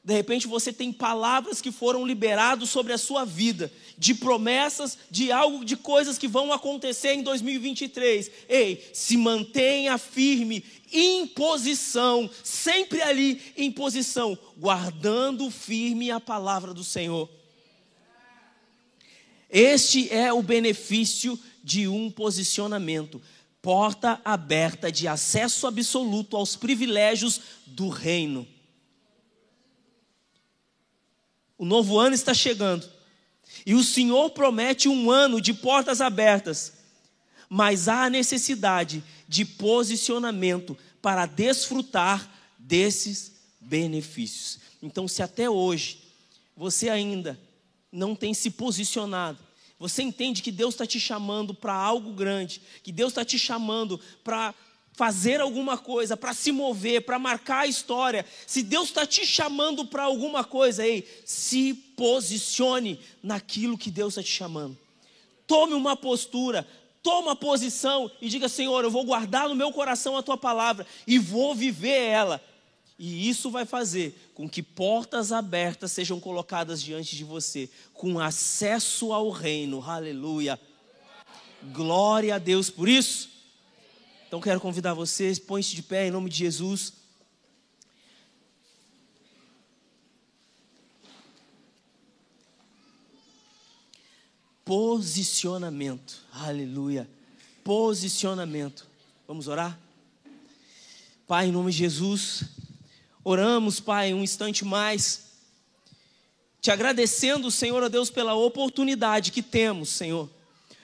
De 0.02 0.12
repente 0.12 0.46
você 0.46 0.72
tem 0.72 0.92
palavras 0.92 1.62
que 1.62 1.72
foram 1.72 2.06
liberadas 2.06 2.68
sobre 2.68 2.92
a 2.92 2.98
sua 2.98 3.24
vida, 3.24 3.72
de 3.96 4.14
promessas, 4.14 4.98
de 5.10 5.32
algo, 5.32 5.64
de 5.64 5.76
coisas 5.76 6.18
que 6.18 6.28
vão 6.28 6.52
acontecer 6.52 7.14
em 7.14 7.22
2023. 7.22 8.30
Ei, 8.48 8.90
se 8.92 9.16
mantenha 9.16 9.96
firme, 9.96 10.64
em 10.92 11.26
posição, 11.26 12.28
sempre 12.42 13.00
ali 13.00 13.40
em 13.56 13.70
posição, 13.70 14.38
guardando 14.58 15.50
firme 15.50 16.10
a 16.10 16.20
palavra 16.20 16.74
do 16.74 16.84
Senhor. 16.84 17.28
Este 19.48 20.12
é 20.12 20.32
o 20.32 20.42
benefício 20.42 21.38
de 21.62 21.88
um 21.88 22.10
posicionamento 22.10 23.22
porta 23.64 24.20
aberta 24.22 24.92
de 24.92 25.08
acesso 25.08 25.66
absoluto 25.66 26.36
aos 26.36 26.54
privilégios 26.54 27.40
do 27.64 27.88
reino. 27.88 28.46
O 31.56 31.64
novo 31.64 31.98
ano 31.98 32.14
está 32.14 32.34
chegando. 32.34 32.86
E 33.64 33.74
o 33.74 33.82
Senhor 33.82 34.28
promete 34.30 34.86
um 34.86 35.10
ano 35.10 35.40
de 35.40 35.54
portas 35.54 36.02
abertas. 36.02 36.74
Mas 37.48 37.88
há 37.88 38.10
necessidade 38.10 39.02
de 39.26 39.46
posicionamento 39.46 40.76
para 41.00 41.24
desfrutar 41.24 42.30
desses 42.58 43.32
benefícios. 43.58 44.58
Então, 44.82 45.08
se 45.08 45.22
até 45.22 45.48
hoje 45.48 46.02
você 46.54 46.90
ainda 46.90 47.40
não 47.90 48.14
tem 48.14 48.34
se 48.34 48.50
posicionado, 48.50 49.38
você 49.88 50.02
entende 50.02 50.40
que 50.40 50.50
Deus 50.50 50.72
está 50.72 50.86
te 50.86 50.98
chamando 50.98 51.52
para 51.52 51.74
algo 51.74 52.12
grande, 52.12 52.62
que 52.82 52.90
Deus 52.90 53.10
está 53.10 53.22
te 53.22 53.38
chamando 53.38 54.00
para 54.22 54.54
fazer 54.94 55.42
alguma 55.42 55.76
coisa, 55.76 56.16
para 56.16 56.32
se 56.32 56.50
mover, 56.50 57.04
para 57.04 57.18
marcar 57.18 57.60
a 57.60 57.66
história. 57.66 58.24
Se 58.46 58.62
Deus 58.62 58.88
está 58.88 59.06
te 59.06 59.26
chamando 59.26 59.84
para 59.84 60.04
alguma 60.04 60.42
coisa, 60.42 60.86
ei, 60.86 61.06
se 61.26 61.74
posicione 61.74 62.98
naquilo 63.22 63.76
que 63.76 63.90
Deus 63.90 64.14
está 64.14 64.22
te 64.22 64.30
chamando. 64.30 64.78
Tome 65.46 65.74
uma 65.74 65.94
postura, 65.94 66.66
toma 67.02 67.36
posição 67.36 68.10
e 68.22 68.30
diga: 68.30 68.48
Senhor, 68.48 68.84
eu 68.84 68.90
vou 68.90 69.04
guardar 69.04 69.50
no 69.50 69.54
meu 69.54 69.70
coração 69.70 70.16
a 70.16 70.22
tua 70.22 70.38
palavra 70.38 70.86
e 71.06 71.18
vou 71.18 71.54
viver 71.54 72.00
ela. 72.08 72.42
E 72.98 73.28
isso 73.28 73.50
vai 73.50 73.66
fazer 73.66 74.30
com 74.34 74.48
que 74.48 74.62
portas 74.62 75.32
abertas 75.32 75.90
sejam 75.92 76.20
colocadas 76.20 76.80
diante 76.80 77.16
de 77.16 77.24
você, 77.24 77.68
com 77.92 78.20
acesso 78.20 79.12
ao 79.12 79.30
reino. 79.30 79.82
Aleluia. 79.82 80.60
Glória 81.72 82.36
a 82.36 82.38
Deus 82.38 82.70
por 82.70 82.88
isso. 82.88 83.30
Então 84.28 84.40
quero 84.40 84.60
convidar 84.60 84.94
vocês, 84.94 85.38
põe-se 85.38 85.74
de 85.74 85.82
pé 85.82 86.06
em 86.06 86.10
nome 86.10 86.30
de 86.30 86.36
Jesus. 86.36 86.92
Posicionamento, 94.64 96.22
aleluia. 96.32 97.08
Posicionamento. 97.62 98.86
Vamos 99.26 99.46
orar? 99.46 99.78
Pai, 101.26 101.48
em 101.48 101.52
nome 101.52 101.70
de 101.70 101.78
Jesus, 101.78 102.44
oramos, 103.24 103.80
Pai, 103.80 104.12
um 104.12 104.22
instante 104.22 104.64
mais, 104.64 105.24
te 106.60 106.70
agradecendo, 106.70 107.50
Senhor, 107.50 107.82
a 107.82 107.88
Deus, 107.88 108.10
pela 108.10 108.34
oportunidade 108.34 109.32
que 109.32 109.42
temos, 109.42 109.88
Senhor, 109.88 110.30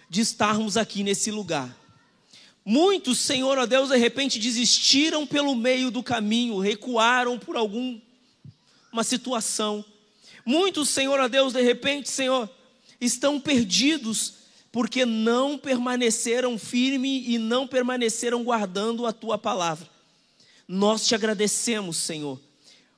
de 0.09 0.23
estarmos 0.23 0.76
aqui 0.76 1.02
nesse 1.02 1.30
lugar. 1.30 1.76
Muitos, 2.64 3.18
Senhor, 3.18 3.59
ó 3.59 3.66
Deus, 3.66 3.88
de 3.88 3.97
repente 3.97 4.38
desistiram 4.38 5.26
pelo 5.26 5.54
meio 5.54 5.90
do 5.90 6.02
caminho, 6.02 6.59
recuaram 6.59 7.38
por 7.38 7.56
alguma 7.56 8.00
situação. 9.02 9.85
Muitos, 10.44 10.88
Senhor, 10.88 11.18
ó 11.18 11.28
Deus, 11.28 11.52
de 11.52 11.62
repente, 11.62 12.09
Senhor, 12.09 12.49
estão 13.00 13.40
perdidos 13.40 14.35
porque 14.70 15.04
não 15.04 15.59
permaneceram 15.59 16.56
firmes 16.59 17.25
e 17.26 17.38
não 17.38 17.66
permaneceram 17.66 18.44
guardando 18.44 19.04
a 19.04 19.12
tua 19.12 19.37
palavra. 19.37 19.89
Nós 20.73 21.05
te 21.05 21.17
agradecemos, 21.17 21.97
Senhor, 21.97 22.41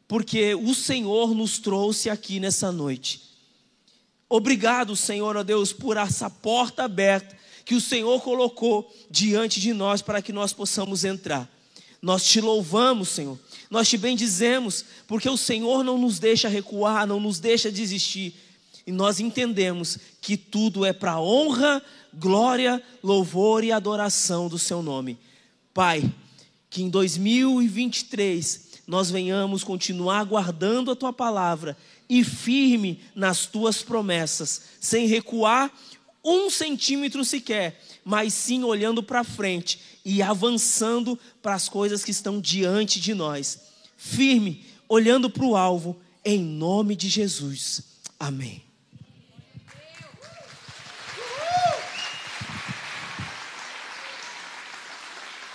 porque 0.07 0.55
o 0.55 0.75
Senhor 0.75 1.35
nos 1.35 1.59
trouxe 1.59 2.11
aqui 2.11 2.39
nessa 2.39 2.71
noite. 2.71 3.23
Obrigado, 4.29 4.95
Senhor, 4.95 5.39
ó 5.39 5.43
Deus, 5.43 5.73
por 5.73 5.97
essa 5.97 6.29
porta 6.29 6.85
aberta 6.85 7.35
que 7.65 7.75
o 7.75 7.81
Senhor 7.81 8.21
colocou 8.21 8.95
diante 9.11 9.59
de 9.59 9.73
nós 9.73 10.03
para 10.03 10.21
que 10.21 10.35
nós 10.35 10.53
possamos 10.53 11.03
entrar. 11.03 11.51
Nós 12.03 12.27
te 12.27 12.43
louvamos, 12.43 13.09
Senhor. 13.09 13.39
Nós 13.71 13.89
te 13.89 13.97
bendizemos, 13.97 14.85
porque 15.07 15.31
o 15.31 15.39
Senhor 15.39 15.83
não 15.83 15.97
nos 15.97 16.19
deixa 16.19 16.51
recuar, 16.51 17.07
não 17.07 17.19
nos 17.19 17.39
deixa 17.39 17.73
desistir. 17.73 18.35
E 18.87 18.93
nós 18.93 19.19
entendemos 19.19 19.97
que 20.21 20.37
tudo 20.37 20.85
é 20.85 20.93
para 20.93 21.19
honra, 21.19 21.83
glória, 22.13 22.83
louvor 23.03 23.65
e 23.65 23.73
adoração 23.73 24.47
do 24.47 24.59
seu 24.59 24.83
nome. 24.83 25.17
Pai, 25.73 26.13
que 26.73 26.83
em 26.83 26.89
2023 26.89 28.73
nós 28.87 29.11
venhamos 29.11 29.63
continuar 29.63 30.25
guardando 30.25 30.91
a 30.91 30.97
tua 30.97 31.13
palavra 31.13 31.77
e 32.09 32.25
firme 32.25 32.99
nas 33.15 33.45
tuas 33.45 33.83
promessas, 33.83 34.63
sem 34.81 35.07
recuar 35.07 35.71
um 36.25 36.49
centímetro 36.49 37.27
sequer, 37.27 37.79
mas 38.03 38.33
sim 38.33 38.65
olhando 38.65 39.03
para 39.03 39.23
frente 39.23 39.81
e 40.03 40.23
avançando 40.23 41.19
para 41.43 41.55
as 41.55 41.69
coisas 41.69 42.03
que 42.03 42.11
estão 42.11 42.41
diante 42.41 42.99
de 42.99 43.13
nós. 43.13 43.61
Firme, 43.95 44.65
olhando 44.89 45.29
para 45.29 45.45
o 45.45 45.55
alvo, 45.55 46.01
em 46.25 46.43
nome 46.43 46.97
de 46.97 47.11
Jesus. 47.11 47.83
Amém. 48.19 48.72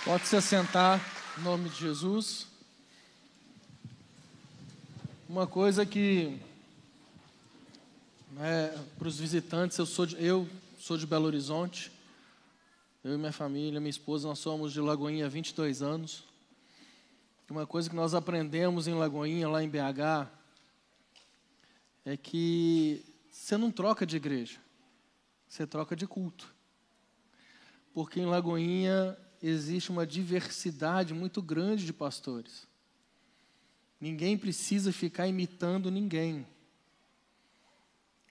Pode 0.08 0.26
se 0.26 0.38
assentar 0.38 1.02
em 1.38 1.42
nome 1.42 1.68
de 1.68 1.82
Jesus. 1.82 2.48
Uma 5.28 5.46
coisa 5.46 5.86
que 5.86 6.40
né, 8.32 8.70
para 8.98 9.10
os 9.10 9.20
visitantes, 9.20 9.78
eu 9.78 9.86
sou, 9.86 10.06
de, 10.06 10.16
eu 10.24 10.48
sou 10.80 10.98
de 10.98 11.06
Belo 11.06 11.26
Horizonte, 11.26 11.92
eu 13.04 13.16
e 13.16 13.18
minha 13.18 13.34
família, 13.34 13.82
minha 13.82 13.90
esposa, 13.90 14.30
nós 14.30 14.40
somos 14.40 14.72
de 14.72 14.80
Lagoinha 14.80 15.26
há 15.26 15.30
22 15.30 15.82
anos. 15.82 16.24
Uma 17.50 17.68
coisa 17.68 17.90
que 17.90 17.96
nós 17.96 18.14
aprendemos 18.14 18.88
em 18.88 18.94
Lagoinha, 18.94 19.50
lá 19.50 19.62
em 19.62 19.68
BH, 19.68 20.32
é 22.06 22.16
que 22.16 23.04
você 23.30 23.58
não 23.58 23.70
troca 23.70 24.06
de 24.06 24.16
igreja, 24.16 24.58
você 25.50 25.68
troca 25.68 25.98
de 25.98 26.08
culto. 26.08 26.56
Porque 27.94 28.22
em 28.22 28.26
Lagoinha 28.26 29.18
existe 29.50 29.90
uma 29.90 30.06
diversidade 30.06 31.14
muito 31.14 31.42
grande 31.42 31.86
de 31.86 31.94
pastores. 31.94 32.68
Ninguém 34.00 34.38
precisa 34.38 34.92
ficar 34.92 35.28
imitando 35.28 35.90
ninguém. 35.90 36.46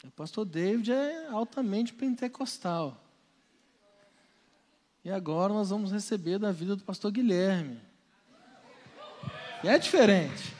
O 0.05 0.11
pastor 0.11 0.44
David 0.44 0.92
é 0.92 1.26
altamente 1.29 1.92
pentecostal. 1.92 3.02
E 5.05 5.11
agora 5.11 5.52
nós 5.52 5.70
vamos 5.70 5.90
receber 5.90 6.38
da 6.38 6.52
vida 6.52 6.76
do 6.76 6.85
pastor 6.85 7.11
Guilherme. 7.11 7.81
E 9.64 9.68
é 9.68 9.79
diferente. 9.79 10.55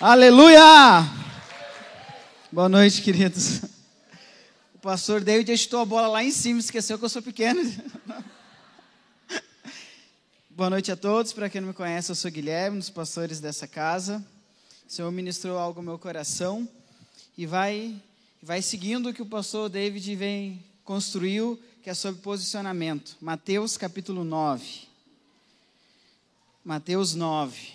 Aleluia! 0.00 1.02
Boa 2.52 2.68
noite, 2.68 3.02
queridos 3.02 3.75
pastor 4.86 5.20
David 5.20 5.50
estou 5.50 5.80
a 5.80 5.84
bola 5.84 6.06
lá 6.06 6.22
em 6.22 6.30
cima, 6.30 6.60
esqueceu 6.60 6.96
que 6.96 7.04
eu 7.04 7.08
sou 7.08 7.20
pequeno. 7.20 7.60
Boa 10.48 10.70
noite 10.70 10.92
a 10.92 10.96
todos. 10.96 11.32
Para 11.32 11.50
quem 11.50 11.60
não 11.60 11.66
me 11.66 11.74
conhece, 11.74 12.12
eu 12.12 12.14
sou 12.14 12.30
Guilherme, 12.30 12.76
um 12.76 12.78
dos 12.78 12.88
pastores 12.88 13.40
dessa 13.40 13.66
casa. 13.66 14.24
O 14.88 14.92
Senhor 14.92 15.10
ministrou 15.10 15.58
algo 15.58 15.82
no 15.82 15.88
meu 15.88 15.98
coração 15.98 16.68
e 17.36 17.46
vai, 17.46 18.00
vai 18.40 18.62
seguindo 18.62 19.08
o 19.08 19.12
que 19.12 19.20
o 19.20 19.26
pastor 19.26 19.68
David 19.68 20.14
vem 20.14 20.64
construiu, 20.84 21.60
que 21.82 21.90
é 21.90 21.94
sobre 21.94 22.22
posicionamento. 22.22 23.16
Mateus 23.20 23.76
capítulo 23.76 24.22
9. 24.22 24.86
Mateus 26.64 27.12
9. 27.12 27.72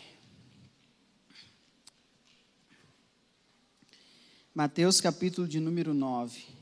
Mateus 4.55 5.01
capítulo 5.01 5.45
de 5.45 5.59
número 5.59 5.93
9. 5.93 6.60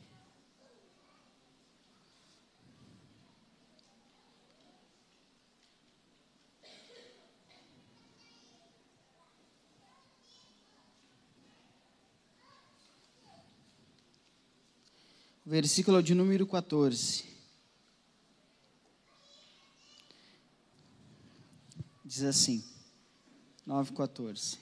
Versículo 15.49 16.03
de 16.03 16.13
número 16.13 16.45
14. 16.45 17.23
Diz 22.05 22.21
assim, 22.21 22.63
9,14. 23.67 24.57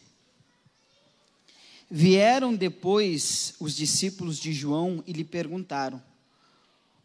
Vieram 1.92 2.56
depois 2.56 3.54
os 3.60 3.76
discípulos 3.76 4.40
de 4.40 4.54
João 4.54 5.04
e 5.06 5.12
lhe 5.12 5.26
perguntaram: 5.26 6.02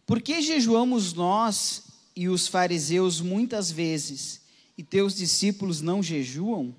Por 0.06 0.22
que 0.22 0.40
jejuamos 0.40 1.12
nós 1.12 1.82
e 2.14 2.28
os 2.28 2.46
fariseus 2.46 3.20
muitas 3.20 3.68
vezes, 3.68 4.42
e 4.78 4.84
teus 4.84 5.16
discípulos 5.16 5.80
não 5.80 6.00
jejuam? 6.00 6.72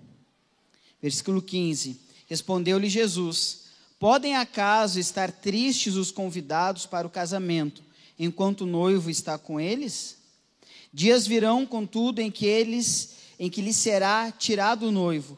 Versículo 1.01 1.41
15: 1.41 1.99
Respondeu-lhe 2.27 2.89
Jesus: 2.89 3.62
Podem 4.03 4.35
acaso 4.35 4.99
estar 4.99 5.31
tristes 5.31 5.95
os 5.95 6.11
convidados 6.11 6.85
para 6.85 7.07
o 7.07 7.09
casamento, 7.09 7.81
enquanto 8.19 8.65
o 8.65 8.65
noivo 8.65 9.09
está 9.09 9.37
com 9.37 9.61
eles? 9.61 10.17
Dias 10.93 11.25
virão, 11.25 11.65
contudo, 11.65 12.19
em 12.19 12.29
que 12.29 12.45
eles, 12.45 13.15
em 13.39 13.49
que 13.49 13.61
lhes 13.61 13.77
será 13.77 14.29
tirado 14.29 14.87
o 14.87 14.91
noivo, 14.91 15.37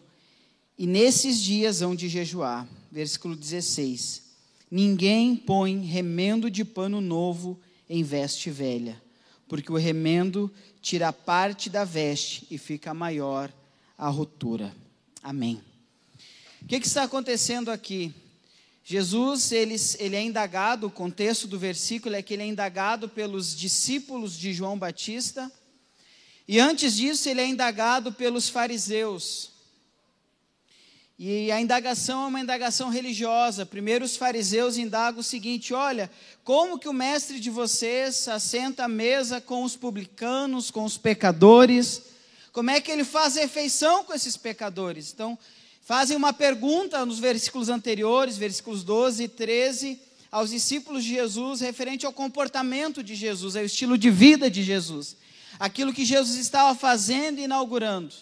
e 0.80 0.88
nesses 0.88 1.40
dias 1.40 1.84
hão 1.84 1.96
de 1.96 2.10
jejuar. 2.10 2.68
Versículo 2.92 3.36
16. 3.36 4.24
Ninguém 4.72 5.36
põe 5.36 5.82
remendo 5.82 6.50
de 6.50 6.66
pano 6.66 7.00
novo 7.00 7.60
em 7.88 8.02
veste 8.02 8.50
velha, 8.50 9.00
porque 9.48 9.72
o 9.72 9.78
remendo 9.78 10.52
tira 10.82 11.14
parte 11.14 11.70
da 11.70 11.84
veste 11.84 12.48
e 12.50 12.58
fica 12.58 12.96
maior 12.96 13.54
a 13.96 14.10
rotura. 14.10 14.76
Amém. 15.22 15.62
O 16.64 16.66
que, 16.66 16.80
que 16.80 16.88
está 16.88 17.04
acontecendo 17.04 17.70
aqui? 17.70 18.12
Jesus, 18.88 19.52
ele, 19.52 19.76
ele 19.98 20.16
é 20.16 20.22
indagado, 20.22 20.86
o 20.86 20.92
contexto 20.92 21.48
do 21.48 21.58
versículo 21.58 22.14
é 22.14 22.22
que 22.22 22.36
ele 22.36 22.44
é 22.44 22.46
indagado 22.46 23.10
pelos 23.10 23.56
discípulos 23.56 24.38
de 24.38 24.54
João 24.54 24.78
Batista, 24.78 25.52
e 26.48 26.60
antes 26.60 26.96
disso 26.96 27.28
ele 27.28 27.42
é 27.42 27.48
indagado 27.48 28.14
pelos 28.14 28.48
fariseus. 28.48 29.54
E 31.18 31.52
a 31.52 31.60
indagação 31.60 32.26
é 32.26 32.28
uma 32.28 32.42
indagação 32.42 32.90
religiosa. 32.90 33.66
Primeiro 33.66 34.06
os 34.06 34.16
fariseus 34.18 34.78
indagam 34.78 35.22
o 35.22 35.24
seguinte: 35.24 35.74
olha, 35.74 36.12
como 36.44 36.78
que 36.78 36.88
o 36.88 36.94
mestre 36.94 37.40
de 37.40 37.50
vocês 37.50 38.28
assenta 38.28 38.84
à 38.84 38.88
mesa 38.88 39.42
com 39.42 39.64
os 39.64 39.76
publicanos, 39.76 40.70
com 40.70 40.84
os 40.84 40.96
pecadores? 40.96 42.04
Como 42.52 42.70
é 42.70 42.80
que 42.80 42.92
ele 42.92 43.04
faz 43.04 43.34
refeição 43.34 44.04
com 44.04 44.14
esses 44.14 44.38
pecadores? 44.38 45.12
Então, 45.12 45.40
fazem 45.86 46.18
uma 46.18 46.34
pergunta 46.34 47.06
nos 47.06 47.20
versículos 47.20 47.70
anteriores, 47.70 48.38
versículos 48.38 48.84
12 48.84 49.24
e 49.24 49.28
13, 49.28 50.02
aos 50.32 50.50
discípulos 50.50 51.04
de 51.04 51.12
Jesus 51.12 51.62
referente 51.62 52.08
ao 52.08 52.12
comportamento 52.12 53.04
de 53.04 53.14
Jesus, 53.14 53.56
ao 53.56 53.64
estilo 53.64 53.96
de 53.96 54.10
vida 54.10 54.50
de 54.50 54.64
Jesus, 54.64 55.16
aquilo 55.60 55.94
que 55.94 56.04
Jesus 56.04 56.38
estava 56.38 56.78
fazendo 56.78 57.40
e 57.40 57.44
inaugurando. 57.44 58.14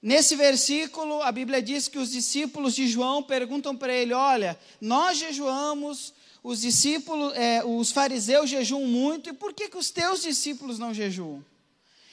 Nesse 0.00 0.34
versículo, 0.34 1.22
a 1.22 1.30
Bíblia 1.30 1.60
diz 1.60 1.88
que 1.88 1.98
os 1.98 2.10
discípulos 2.10 2.74
de 2.74 2.88
João 2.88 3.22
perguntam 3.22 3.76
para 3.76 3.92
ele: 3.92 4.14
Olha, 4.14 4.58
nós 4.80 5.18
jejuamos, 5.18 6.14
os 6.42 6.62
discípulos, 6.62 7.34
é, 7.36 7.62
os 7.64 7.92
fariseus 7.92 8.48
jejuam 8.48 8.86
muito, 8.86 9.28
e 9.28 9.34
por 9.34 9.52
que, 9.52 9.68
que 9.68 9.76
os 9.76 9.90
teus 9.90 10.22
discípulos 10.22 10.78
não 10.78 10.92
jejuam? 10.94 11.44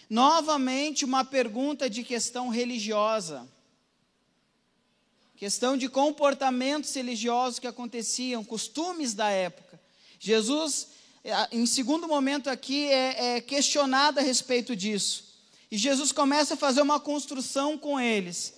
Novamente, 0.10 1.06
uma 1.06 1.24
pergunta 1.24 1.90
de 1.90 2.04
questão 2.04 2.50
religiosa, 2.50 3.48
questão 5.40 5.78
de 5.78 5.88
comportamentos 5.88 6.94
religiosos 6.94 7.60
que 7.60 7.66
aconteciam, 7.66 8.44
costumes 8.44 9.14
da 9.14 9.30
época. 9.30 9.80
Jesus, 10.20 10.90
é, 11.24 11.32
em 11.54 11.66
segundo 11.66 12.10
momento 12.10 12.50
aqui, 12.50 12.88
é, 12.88 13.38
é 13.38 13.42
questionado 13.42 14.20
a 14.20 14.22
respeito 14.22 14.76
disso. 14.76 15.40
E 15.72 15.78
Jesus 15.78 16.12
começa 16.12 16.56
a 16.56 16.58
fazer 16.58 16.82
uma 16.82 17.00
construção 17.00 17.78
com 17.78 17.98
eles. 17.98 18.54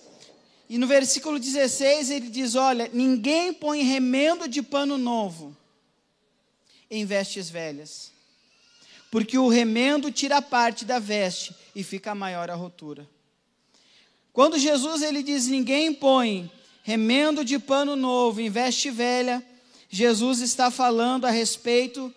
E 0.68 0.76
no 0.76 0.88
versículo 0.88 1.38
16 1.38 2.10
ele 2.10 2.28
diz: 2.28 2.56
Olha, 2.56 2.90
ninguém 2.92 3.54
põe 3.54 3.84
remendo 3.84 4.48
de 4.48 4.60
pano 4.60 4.98
novo 4.98 5.56
em 6.90 7.06
vestes 7.06 7.48
velhas, 7.48 8.10
porque 9.08 9.38
o 9.38 9.46
remendo 9.46 10.10
tira 10.10 10.42
parte 10.42 10.84
da 10.84 10.98
veste 10.98 11.54
e 11.76 11.84
fica 11.84 12.12
maior 12.12 12.50
a 12.50 12.56
rotura. 12.56 13.08
Quando 14.32 14.58
Jesus 14.58 15.00
ele 15.00 15.22
diz: 15.22 15.46
Ninguém 15.46 15.94
põe 15.94 16.50
remendo 16.82 17.44
de 17.44 17.58
pano 17.58 17.96
novo 17.96 18.40
em 18.40 18.50
veste 18.50 18.90
velha, 18.90 19.44
Jesus 19.88 20.40
está 20.40 20.70
falando 20.70 21.26
a 21.26 21.30
respeito 21.30 22.12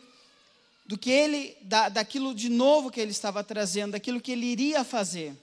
do 0.85 0.97
que 0.97 1.09
ele, 1.09 1.57
da, 1.61 1.89
daquilo 1.89 2.33
de 2.33 2.49
novo 2.49 2.91
que 2.91 2.99
ele 2.99 3.11
estava 3.11 3.43
trazendo, 3.43 3.91
daquilo 3.91 4.21
que 4.21 4.31
ele 4.31 4.45
iria 4.45 4.83
fazer. 4.83 5.35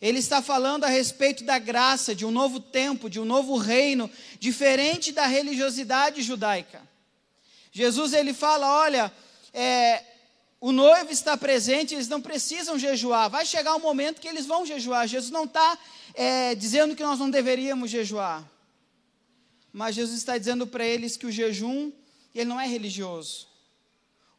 Ele 0.00 0.18
está 0.18 0.40
falando 0.40 0.84
a 0.84 0.88
respeito 0.88 1.44
da 1.44 1.58
graça, 1.58 2.14
de 2.14 2.24
um 2.24 2.30
novo 2.30 2.58
tempo, 2.58 3.10
de 3.10 3.20
um 3.20 3.24
novo 3.24 3.56
reino, 3.56 4.10
diferente 4.38 5.12
da 5.12 5.26
religiosidade 5.26 6.22
judaica. 6.22 6.80
Jesus 7.70 8.14
ele 8.14 8.32
fala: 8.32 8.80
olha, 8.80 9.12
é, 9.52 10.02
o 10.60 10.72
noivo 10.72 11.12
está 11.12 11.36
presente, 11.36 11.94
eles 11.94 12.08
não 12.08 12.20
precisam 12.20 12.78
jejuar. 12.78 13.28
Vai 13.28 13.44
chegar 13.44 13.74
um 13.74 13.80
momento 13.80 14.20
que 14.20 14.28
eles 14.28 14.46
vão 14.46 14.64
jejuar. 14.64 15.06
Jesus 15.06 15.30
não 15.30 15.44
está 15.44 15.78
é, 16.14 16.54
dizendo 16.54 16.96
que 16.96 17.02
nós 17.02 17.18
não 17.18 17.30
deveríamos 17.30 17.90
jejuar, 17.90 18.48
mas 19.72 19.94
Jesus 19.94 20.18
está 20.18 20.36
dizendo 20.36 20.66
para 20.66 20.84
eles 20.84 21.16
que 21.16 21.26
o 21.26 21.32
jejum 21.32 21.92
ele 22.34 22.48
não 22.48 22.60
é 22.60 22.66
religioso. 22.66 23.48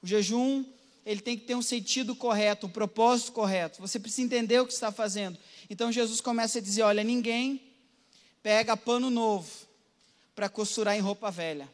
O 0.02 0.08
jejum, 0.08 0.66
ele 1.06 1.22
tem 1.22 1.38
que 1.38 1.46
ter 1.46 1.56
um 1.56 1.62
sentido 1.62 2.16
correto, 2.16 2.68
um 2.68 2.70
propósito 2.70 3.32
correto. 3.32 3.82
Você 3.82 4.00
precisa 4.00 4.24
entender 4.24 4.60
o 4.60 4.66
que 4.66 4.74
está 4.74 4.92
fazendo. 4.92 5.38
Então 5.70 5.92
Jesus 5.92 6.22
começa 6.22 6.60
a 6.60 6.62
dizer: 6.62 6.82
olha, 6.84 7.04
ninguém 7.04 7.62
pega 8.42 8.76
pano 8.76 9.10
novo 9.10 9.50
para 10.34 10.50
costurar 10.50 10.96
em 10.96 11.02
roupa 11.02 11.30
velha. 11.30 11.70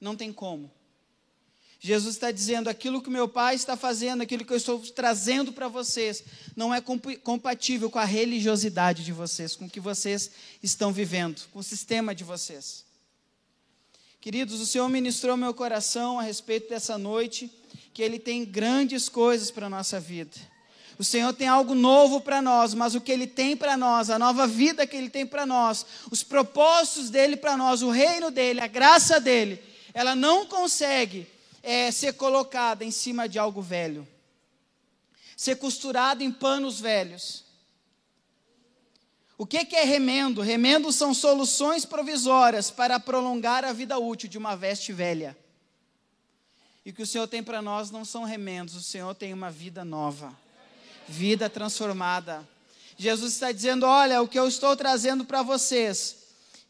Não 0.00 0.16
tem 0.16 0.32
como. 0.32 0.70
Jesus 1.84 2.14
está 2.14 2.30
dizendo: 2.30 2.68
aquilo 2.68 3.02
que 3.02 3.10
meu 3.10 3.26
pai 3.26 3.56
está 3.56 3.76
fazendo, 3.76 4.22
aquilo 4.22 4.44
que 4.44 4.52
eu 4.52 4.56
estou 4.56 4.78
trazendo 4.78 5.52
para 5.52 5.66
vocês, 5.66 6.22
não 6.54 6.72
é 6.72 6.80
compatível 6.80 7.90
com 7.90 7.98
a 7.98 8.04
religiosidade 8.04 9.04
de 9.04 9.12
vocês, 9.12 9.56
com 9.56 9.64
o 9.64 9.70
que 9.70 9.80
vocês 9.80 10.30
estão 10.62 10.92
vivendo, 10.92 11.42
com 11.52 11.58
o 11.58 11.62
sistema 11.62 12.14
de 12.14 12.22
vocês. 12.22 12.84
Queridos, 14.20 14.60
o 14.60 14.66
Senhor 14.66 14.88
ministrou 14.88 15.36
meu 15.36 15.52
coração 15.52 16.20
a 16.20 16.22
respeito 16.22 16.68
dessa 16.68 16.96
noite, 16.96 17.50
que 17.92 18.00
Ele 18.00 18.20
tem 18.20 18.44
grandes 18.44 19.08
coisas 19.08 19.50
para 19.50 19.66
a 19.66 19.70
nossa 19.70 19.98
vida. 19.98 20.36
O 21.00 21.02
Senhor 21.02 21.32
tem 21.32 21.48
algo 21.48 21.74
novo 21.74 22.20
para 22.20 22.40
nós, 22.40 22.74
mas 22.74 22.94
o 22.94 23.00
que 23.00 23.10
Ele 23.10 23.26
tem 23.26 23.56
para 23.56 23.76
nós, 23.76 24.08
a 24.08 24.20
nova 24.20 24.46
vida 24.46 24.86
que 24.86 24.96
Ele 24.96 25.10
tem 25.10 25.26
para 25.26 25.44
nós, 25.44 25.84
os 26.12 26.22
propósitos 26.22 27.10
dele 27.10 27.36
para 27.36 27.56
nós, 27.56 27.82
o 27.82 27.90
reino 27.90 28.30
dele, 28.30 28.60
a 28.60 28.68
graça 28.68 29.18
dele, 29.18 29.60
ela 29.92 30.14
não 30.14 30.46
consegue 30.46 31.26
é, 31.62 31.90
ser 31.90 32.14
colocada 32.14 32.84
em 32.84 32.90
cima 32.90 33.28
de 33.28 33.38
algo 33.38 33.62
velho, 33.62 34.06
ser 35.36 35.56
costurada 35.56 36.24
em 36.24 36.32
panos 36.32 36.80
velhos. 36.80 37.44
O 39.38 39.46
que, 39.46 39.58
é 39.74 39.84
remendo? 39.84 40.40
Remendo 40.40 40.92
são 40.92 41.12
soluções 41.12 41.84
provisórias 41.84 42.70
para 42.70 43.00
prolongar 43.00 43.64
a 43.64 43.72
vida 43.72 43.98
útil 43.98 44.28
de 44.28 44.38
uma 44.38 44.54
veste 44.54 44.92
velha. 44.92 45.36
E 46.84 46.90
o 46.90 46.94
que 46.94 47.02
o 47.02 47.06
Senhor 47.06 47.26
tem 47.26 47.42
para 47.42 47.62
nós 47.62 47.90
não 47.90 48.04
são 48.04 48.24
remendos, 48.24 48.74
o 48.74 48.82
Senhor 48.82 49.14
tem 49.14 49.32
uma 49.32 49.50
vida 49.50 49.84
nova, 49.84 50.36
vida 51.08 51.48
transformada. 51.48 52.46
Jesus 52.96 53.32
está 53.32 53.50
dizendo: 53.52 53.86
Olha, 53.86 54.20
o 54.22 54.28
que 54.28 54.38
eu 54.38 54.46
estou 54.46 54.76
trazendo 54.76 55.24
para 55.24 55.42
vocês. 55.42 56.21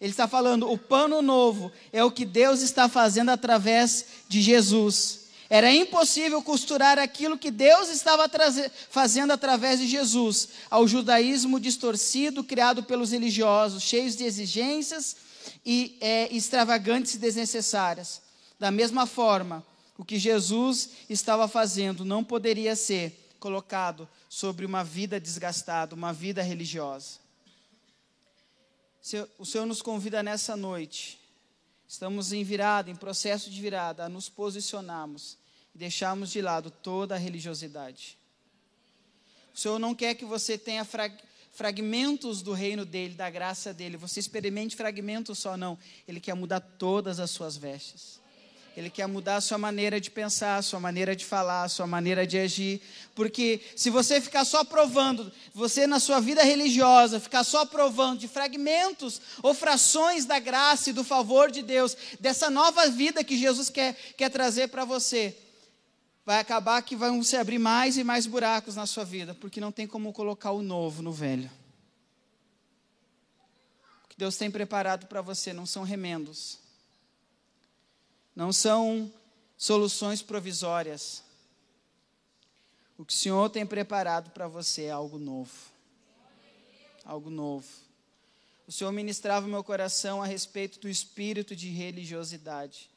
Ele 0.02 0.10
está 0.10 0.26
falando: 0.26 0.68
o 0.68 0.76
pano 0.76 1.22
novo 1.22 1.70
é 1.92 2.02
o 2.02 2.10
que 2.10 2.24
Deus 2.24 2.60
está 2.60 2.88
fazendo 2.88 3.28
através 3.28 4.04
de 4.28 4.42
Jesus. 4.42 5.20
Era 5.48 5.72
impossível 5.72 6.42
costurar 6.42 6.98
aquilo 6.98 7.38
que 7.38 7.52
Deus 7.52 7.88
estava 7.88 8.28
fazendo 8.90 9.32
através 9.32 9.78
de 9.78 9.86
Jesus 9.86 10.48
ao 10.68 10.88
judaísmo 10.88 11.60
distorcido 11.60 12.42
criado 12.42 12.82
pelos 12.82 13.12
religiosos, 13.12 13.84
cheios 13.84 14.16
de 14.16 14.24
exigências 14.24 15.14
e 15.64 15.96
é, 16.00 16.34
extravagantes 16.34 17.14
e 17.14 17.18
desnecessárias. 17.18 18.22
Da 18.58 18.72
mesma 18.72 19.06
forma, 19.06 19.64
o 19.96 20.04
que 20.04 20.18
Jesus 20.18 20.90
estava 21.08 21.46
fazendo 21.46 22.04
não 22.04 22.24
poderia 22.24 22.74
ser 22.74 23.30
colocado 23.38 24.08
sobre 24.28 24.66
uma 24.66 24.82
vida 24.82 25.20
desgastada, 25.20 25.94
uma 25.94 26.12
vida 26.12 26.42
religiosa. 26.42 27.21
O 29.36 29.44
Senhor 29.44 29.66
nos 29.66 29.82
convida 29.82 30.22
nessa 30.22 30.56
noite, 30.56 31.18
estamos 31.88 32.32
em 32.32 32.44
virada, 32.44 32.88
em 32.88 32.94
processo 32.94 33.50
de 33.50 33.60
virada, 33.60 34.04
a 34.04 34.08
nos 34.08 34.28
posicionarmos 34.28 35.36
e 35.74 35.78
deixarmos 35.78 36.30
de 36.30 36.40
lado 36.40 36.70
toda 36.70 37.16
a 37.16 37.18
religiosidade. 37.18 38.16
O 39.52 39.58
Senhor 39.58 39.78
não 39.78 39.94
quer 39.94 40.14
que 40.14 40.24
você 40.24 40.56
tenha 40.56 40.84
frag 40.84 41.12
fragmentos 41.50 42.40
do 42.40 42.54
reino 42.54 42.82
dele, 42.86 43.12
da 43.12 43.28
graça 43.28 43.74
dele. 43.74 43.98
Você 43.98 44.18
experimente 44.18 44.74
fragmentos 44.74 45.38
só, 45.38 45.54
não. 45.54 45.78
Ele 46.08 46.18
quer 46.18 46.32
mudar 46.32 46.60
todas 46.60 47.20
as 47.20 47.30
suas 47.30 47.58
vestes. 47.58 48.21
Ele 48.76 48.88
quer 48.88 49.06
mudar 49.06 49.36
a 49.36 49.40
sua 49.40 49.58
maneira 49.58 50.00
de 50.00 50.10
pensar, 50.10 50.56
a 50.56 50.62
sua 50.62 50.80
maneira 50.80 51.14
de 51.14 51.24
falar, 51.24 51.64
a 51.64 51.68
sua 51.68 51.86
maneira 51.86 52.26
de 52.26 52.38
agir. 52.38 52.80
Porque 53.14 53.60
se 53.76 53.90
você 53.90 54.20
ficar 54.20 54.44
só 54.46 54.64
provando, 54.64 55.30
você 55.52 55.86
na 55.86 56.00
sua 56.00 56.20
vida 56.20 56.42
religiosa, 56.42 57.20
ficar 57.20 57.44
só 57.44 57.66
provando 57.66 58.20
de 58.20 58.28
fragmentos 58.28 59.20
ou 59.42 59.52
frações 59.52 60.24
da 60.24 60.38
graça 60.38 60.88
e 60.88 60.92
do 60.92 61.04
favor 61.04 61.50
de 61.50 61.60
Deus, 61.60 61.96
dessa 62.18 62.48
nova 62.48 62.88
vida 62.88 63.22
que 63.22 63.36
Jesus 63.36 63.68
quer, 63.68 63.94
quer 64.16 64.30
trazer 64.30 64.68
para 64.68 64.86
você, 64.86 65.36
vai 66.24 66.38
acabar 66.38 66.80
que 66.82 66.96
vão 66.96 67.22
se 67.22 67.36
abrir 67.36 67.58
mais 67.58 67.98
e 67.98 68.04
mais 68.04 68.26
buracos 68.26 68.74
na 68.74 68.86
sua 68.86 69.04
vida, 69.04 69.34
porque 69.34 69.60
não 69.60 69.70
tem 69.70 69.86
como 69.86 70.14
colocar 70.14 70.52
o 70.52 70.62
novo 70.62 71.02
no 71.02 71.12
velho. 71.12 71.50
O 74.04 74.08
que 74.08 74.16
Deus 74.16 74.36
tem 74.38 74.50
preparado 74.50 75.06
para 75.06 75.20
você 75.20 75.52
não 75.52 75.66
são 75.66 75.82
remendos, 75.82 76.61
não 78.34 78.52
são 78.52 79.12
soluções 79.56 80.22
provisórias. 80.22 81.22
O 82.98 83.04
que 83.04 83.12
o 83.12 83.16
Senhor 83.16 83.50
tem 83.50 83.66
preparado 83.66 84.30
para 84.30 84.48
você 84.48 84.84
é 84.84 84.90
algo 84.90 85.18
novo. 85.18 85.52
Algo 87.04 87.30
novo. 87.30 87.66
O 88.66 88.72
Senhor 88.72 88.92
ministrava 88.92 89.46
o 89.46 89.50
meu 89.50 89.62
coração 89.62 90.22
a 90.22 90.26
respeito 90.26 90.78
do 90.80 90.88
espírito 90.88 91.54
de 91.54 91.68
religiosidade. 91.68 92.88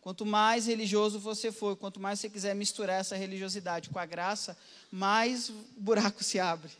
Quanto 0.00 0.26
mais 0.26 0.66
religioso 0.66 1.20
você 1.20 1.52
for, 1.52 1.76
quanto 1.76 2.00
mais 2.00 2.18
você 2.18 2.28
quiser 2.28 2.54
misturar 2.56 3.00
essa 3.00 3.16
religiosidade 3.16 3.88
com 3.88 4.00
a 4.00 4.04
graça, 4.04 4.58
mais 4.90 5.48
buraco 5.76 6.24
se 6.24 6.40
abre. 6.40 6.72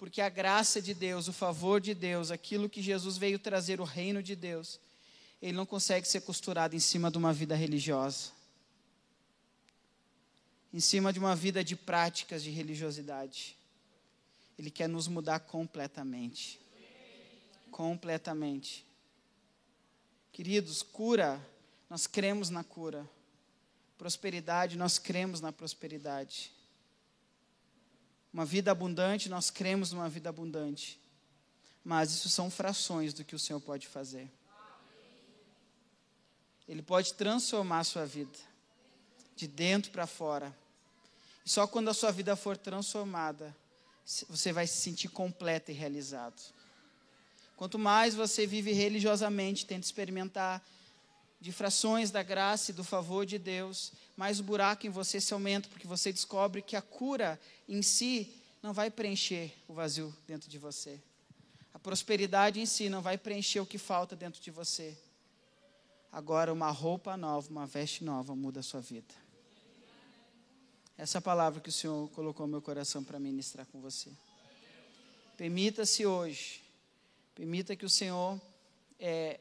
Porque 0.00 0.22
a 0.22 0.30
graça 0.30 0.80
de 0.80 0.94
Deus, 0.94 1.28
o 1.28 1.32
favor 1.32 1.78
de 1.78 1.92
Deus, 1.92 2.30
aquilo 2.30 2.70
que 2.70 2.80
Jesus 2.80 3.18
veio 3.18 3.38
trazer, 3.38 3.82
o 3.82 3.84
reino 3.84 4.22
de 4.22 4.34
Deus, 4.34 4.80
ele 5.42 5.52
não 5.52 5.66
consegue 5.66 6.08
ser 6.08 6.22
costurado 6.22 6.74
em 6.74 6.78
cima 6.80 7.10
de 7.10 7.18
uma 7.18 7.34
vida 7.34 7.54
religiosa. 7.54 8.30
Em 10.72 10.80
cima 10.80 11.12
de 11.12 11.18
uma 11.18 11.36
vida 11.36 11.62
de 11.62 11.76
práticas 11.76 12.42
de 12.42 12.48
religiosidade. 12.48 13.54
Ele 14.58 14.70
quer 14.70 14.88
nos 14.88 15.06
mudar 15.06 15.40
completamente. 15.40 16.58
Completamente. 17.70 18.86
Queridos, 20.32 20.82
cura, 20.82 21.46
nós 21.90 22.06
cremos 22.06 22.48
na 22.48 22.64
cura. 22.64 23.06
Prosperidade, 23.98 24.78
nós 24.78 24.98
cremos 24.98 25.42
na 25.42 25.52
prosperidade. 25.52 26.58
Uma 28.32 28.44
vida 28.44 28.70
abundante, 28.70 29.28
nós 29.28 29.50
cremos 29.50 29.92
numa 29.92 30.08
vida 30.08 30.28
abundante. 30.28 31.00
mas 31.82 32.10
isso 32.10 32.28
são 32.28 32.50
frações 32.50 33.14
do 33.14 33.24
que 33.24 33.34
o 33.34 33.38
Senhor 33.38 33.60
pode 33.60 33.88
fazer. 33.88 34.30
Ele 36.68 36.82
pode 36.82 37.14
transformar 37.14 37.80
a 37.80 37.84
sua 37.84 38.04
vida, 38.06 38.38
de 39.34 39.48
dentro 39.48 39.90
para 39.90 40.06
fora. 40.06 40.56
E 41.44 41.50
só 41.50 41.66
quando 41.66 41.88
a 41.88 41.94
sua 41.94 42.12
vida 42.12 42.36
for 42.36 42.56
transformada, 42.56 43.56
você 44.28 44.52
vai 44.52 44.66
se 44.66 44.76
sentir 44.76 45.08
completo 45.08 45.70
e 45.70 45.74
realizado. 45.74 46.40
Quanto 47.56 47.78
mais 47.78 48.14
você 48.14 48.46
vive 48.46 48.72
religiosamente, 48.72 49.66
tenta 49.66 49.84
experimentar 49.84 50.64
de 51.40 51.52
frações 51.52 52.10
da 52.10 52.22
graça 52.22 52.70
e 52.70 52.74
do 52.74 52.84
favor 52.84 53.24
de 53.24 53.38
Deus, 53.38 53.92
mais 54.16 54.38
o 54.38 54.42
buraco 54.42 54.86
em 54.86 54.90
você 54.90 55.20
se 55.20 55.32
aumenta, 55.32 55.68
porque 55.68 55.86
você 55.86 56.12
descobre 56.12 56.60
que 56.60 56.76
a 56.76 56.82
cura 56.82 57.40
em 57.66 57.80
si 57.80 58.34
não 58.62 58.74
vai 58.74 58.90
preencher 58.90 59.54
o 59.66 59.72
vazio 59.72 60.14
dentro 60.26 60.50
de 60.50 60.58
você. 60.58 61.00
A 61.72 61.78
prosperidade 61.78 62.60
em 62.60 62.66
si 62.66 62.90
não 62.90 63.00
vai 63.00 63.16
preencher 63.16 63.60
o 63.60 63.66
que 63.66 63.78
falta 63.78 64.14
dentro 64.14 64.40
de 64.42 64.50
você. 64.50 64.96
Agora, 66.12 66.52
uma 66.52 66.70
roupa 66.70 67.16
nova, 67.16 67.48
uma 67.48 67.66
veste 67.66 68.04
nova 68.04 68.34
muda 68.34 68.60
a 68.60 68.62
sua 68.62 68.80
vida. 68.80 69.14
Essa 70.98 71.16
é 71.16 71.20
a 71.20 71.22
palavra 71.22 71.60
que 71.60 71.70
o 71.70 71.72
Senhor 71.72 72.10
colocou 72.10 72.46
no 72.46 72.50
meu 72.50 72.60
coração 72.60 73.02
para 73.02 73.18
ministrar 73.18 73.64
com 73.66 73.80
você. 73.80 74.10
Permita-se 75.38 76.04
hoje, 76.04 76.62
permita 77.34 77.74
que 77.74 77.86
o 77.86 77.88
Senhor 77.88 78.38
é, 78.98 79.40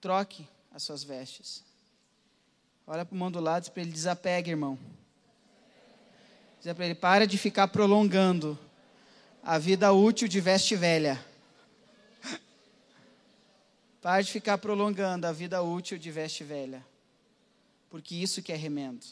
troque 0.00 0.46
as 0.74 0.82
suas 0.82 1.04
vestes. 1.04 1.62
Olha 2.86 3.04
para 3.04 3.14
o 3.14 3.18
mão 3.18 3.30
do 3.30 3.40
lado 3.40 3.70
para 3.70 3.82
ele 3.82 3.92
desapegue, 3.92 4.50
irmão. 4.50 4.78
Diz 6.60 6.72
para 6.72 6.84
ele, 6.84 6.94
para 6.94 7.26
de 7.26 7.38
ficar 7.38 7.68
prolongando 7.68 8.58
a 9.42 9.58
vida 9.58 9.92
útil 9.92 10.28
de 10.28 10.40
veste 10.40 10.76
velha. 10.76 11.24
Pare 14.00 14.24
de 14.24 14.32
ficar 14.32 14.58
prolongando 14.58 15.26
a 15.26 15.32
vida 15.32 15.62
útil 15.62 15.98
de 15.98 16.10
veste 16.10 16.44
velha. 16.44 16.84
Porque 17.90 18.14
isso 18.14 18.42
que 18.42 18.52
é 18.52 18.56
remendo. 18.56 19.04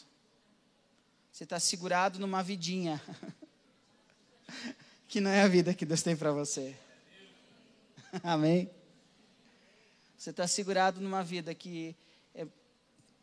Você 1.31 1.43
está 1.43 1.59
segurado 1.59 2.19
numa 2.19 2.41
vidinha. 2.41 3.01
que 5.07 5.19
não 5.21 5.29
é 5.29 5.41
a 5.41 5.47
vida 5.47 5.73
que 5.73 5.85
Deus 5.85 6.01
tem 6.01 6.15
para 6.15 6.31
você. 6.31 6.75
Amém? 8.23 8.69
Você 10.21 10.29
está 10.29 10.47
segurado 10.47 11.01
numa 11.01 11.23
vida 11.23 11.55
que 11.55 11.95
é, 12.35 12.45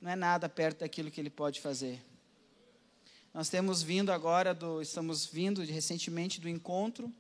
não 0.01 0.11
é 0.11 0.17
nada 0.17 0.49
perto 0.49 0.81
daquilo 0.81 1.13
que 1.13 1.21
Ele 1.21 1.31
pode 1.31 1.61
fazer. 1.61 2.05
Nós 3.33 3.49
temos 3.49 3.85
vindo 3.85 4.11
agora 4.11 4.53
do, 4.53 4.83
estamos 4.83 5.25
vindo 5.25 5.63
recentemente 5.63 6.41
do 6.41 6.49
encontro 6.49 7.15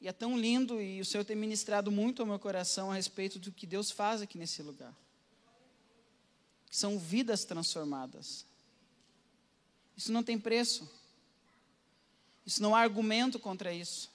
e 0.00 0.06
é 0.06 0.12
tão 0.12 0.38
lindo 0.38 0.80
e 0.80 1.00
o 1.00 1.04
Senhor 1.04 1.24
tem 1.24 1.34
ministrado 1.34 1.90
muito 1.90 2.22
ao 2.22 2.28
meu 2.28 2.38
coração 2.38 2.92
a 2.92 2.94
respeito 2.94 3.36
do 3.36 3.50
que 3.50 3.66
Deus 3.66 3.90
faz 3.90 4.22
aqui 4.22 4.38
nesse 4.38 4.62
lugar. 4.62 4.96
São 6.70 7.00
vidas 7.00 7.44
transformadas. 7.44 8.46
Isso 9.96 10.12
não 10.12 10.22
tem 10.22 10.38
preço. 10.38 10.88
Isso 12.46 12.62
não 12.62 12.76
há 12.76 12.80
argumento 12.82 13.40
contra 13.40 13.72
isso. 13.72 14.08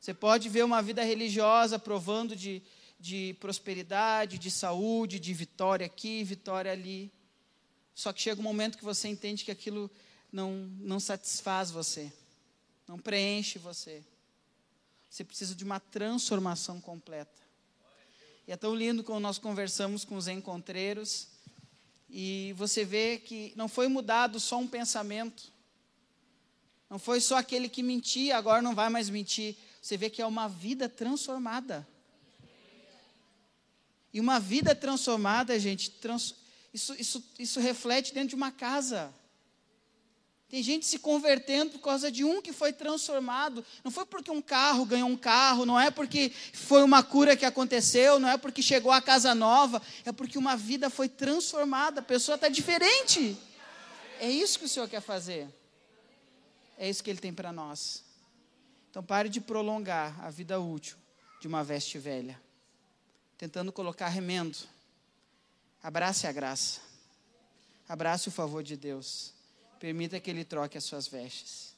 Você 0.00 0.14
pode 0.14 0.48
ver 0.48 0.64
uma 0.64 0.80
vida 0.80 1.04
religiosa 1.04 1.78
provando 1.78 2.34
de, 2.34 2.62
de 3.04 3.36
prosperidade, 3.38 4.38
de 4.38 4.50
saúde, 4.50 5.20
de 5.20 5.34
vitória 5.34 5.84
aqui, 5.84 6.24
vitória 6.24 6.72
ali. 6.72 7.12
Só 7.94 8.14
que 8.14 8.22
chega 8.22 8.40
um 8.40 8.42
momento 8.42 8.78
que 8.78 8.84
você 8.84 9.08
entende 9.08 9.44
que 9.44 9.50
aquilo 9.50 9.90
não, 10.32 10.52
não 10.80 10.98
satisfaz 10.98 11.70
você, 11.70 12.10
não 12.88 12.98
preenche 12.98 13.58
você. 13.58 14.02
Você 15.10 15.22
precisa 15.22 15.54
de 15.54 15.64
uma 15.64 15.78
transformação 15.78 16.80
completa. 16.80 17.42
E 18.48 18.52
é 18.52 18.56
tão 18.56 18.74
lindo 18.74 19.04
quando 19.04 19.20
nós 19.20 19.36
conversamos 19.36 20.02
com 20.02 20.16
os 20.16 20.26
encontreiros 20.26 21.28
e 22.08 22.54
você 22.56 22.86
vê 22.86 23.18
que 23.18 23.52
não 23.54 23.68
foi 23.68 23.86
mudado 23.86 24.40
só 24.40 24.56
um 24.56 24.66
pensamento. 24.66 25.52
Não 26.88 26.98
foi 26.98 27.20
só 27.20 27.36
aquele 27.36 27.68
que 27.68 27.82
mentia, 27.82 28.38
agora 28.38 28.62
não 28.62 28.74
vai 28.74 28.88
mais 28.88 29.10
mentir. 29.10 29.56
Você 29.82 29.94
vê 29.94 30.08
que 30.08 30.22
é 30.22 30.26
uma 30.26 30.48
vida 30.48 30.88
transformada. 30.88 31.86
E 34.14 34.20
uma 34.20 34.38
vida 34.38 34.76
transformada, 34.76 35.58
gente, 35.58 35.90
trans, 35.90 36.36
isso, 36.72 36.94
isso, 36.94 37.22
isso 37.36 37.58
reflete 37.58 38.14
dentro 38.14 38.28
de 38.28 38.34
uma 38.36 38.52
casa. 38.52 39.12
Tem 40.48 40.62
gente 40.62 40.86
se 40.86 41.00
convertendo 41.00 41.72
por 41.72 41.80
causa 41.80 42.12
de 42.12 42.22
um 42.22 42.40
que 42.40 42.52
foi 42.52 42.72
transformado. 42.72 43.66
Não 43.82 43.90
foi 43.90 44.06
porque 44.06 44.30
um 44.30 44.40
carro 44.40 44.86
ganhou 44.86 45.08
um 45.08 45.16
carro, 45.16 45.66
não 45.66 45.80
é 45.80 45.90
porque 45.90 46.30
foi 46.52 46.84
uma 46.84 47.02
cura 47.02 47.36
que 47.36 47.44
aconteceu, 47.44 48.20
não 48.20 48.28
é 48.28 48.38
porque 48.38 48.62
chegou 48.62 48.92
a 48.92 49.02
casa 49.02 49.34
nova, 49.34 49.82
é 50.04 50.12
porque 50.12 50.38
uma 50.38 50.56
vida 50.56 50.88
foi 50.88 51.08
transformada, 51.08 51.98
a 51.98 52.04
pessoa 52.04 52.36
está 52.36 52.48
diferente. 52.48 53.36
É 54.20 54.30
isso 54.30 54.60
que 54.60 54.66
o 54.66 54.68
Senhor 54.68 54.88
quer 54.88 55.00
fazer. 55.00 55.48
É 56.78 56.88
isso 56.88 57.02
que 57.02 57.10
Ele 57.10 57.18
tem 57.18 57.34
para 57.34 57.52
nós. 57.52 58.04
Então 58.90 59.02
pare 59.02 59.28
de 59.28 59.40
prolongar 59.40 60.24
a 60.24 60.30
vida 60.30 60.60
útil 60.60 60.96
de 61.40 61.48
uma 61.48 61.64
veste 61.64 61.98
velha, 61.98 62.40
tentando 63.36 63.72
colocar 63.72 64.08
remendo. 64.08 64.58
Abrace 65.82 66.26
a 66.26 66.32
graça. 66.32 66.80
Abrace 67.88 68.28
o 68.28 68.32
favor 68.32 68.62
de 68.62 68.76
Deus. 68.76 69.32
Permita 69.78 70.18
que 70.18 70.30
Ele 70.30 70.44
troque 70.44 70.78
as 70.78 70.84
suas 70.84 71.06
vestes. 71.06 71.74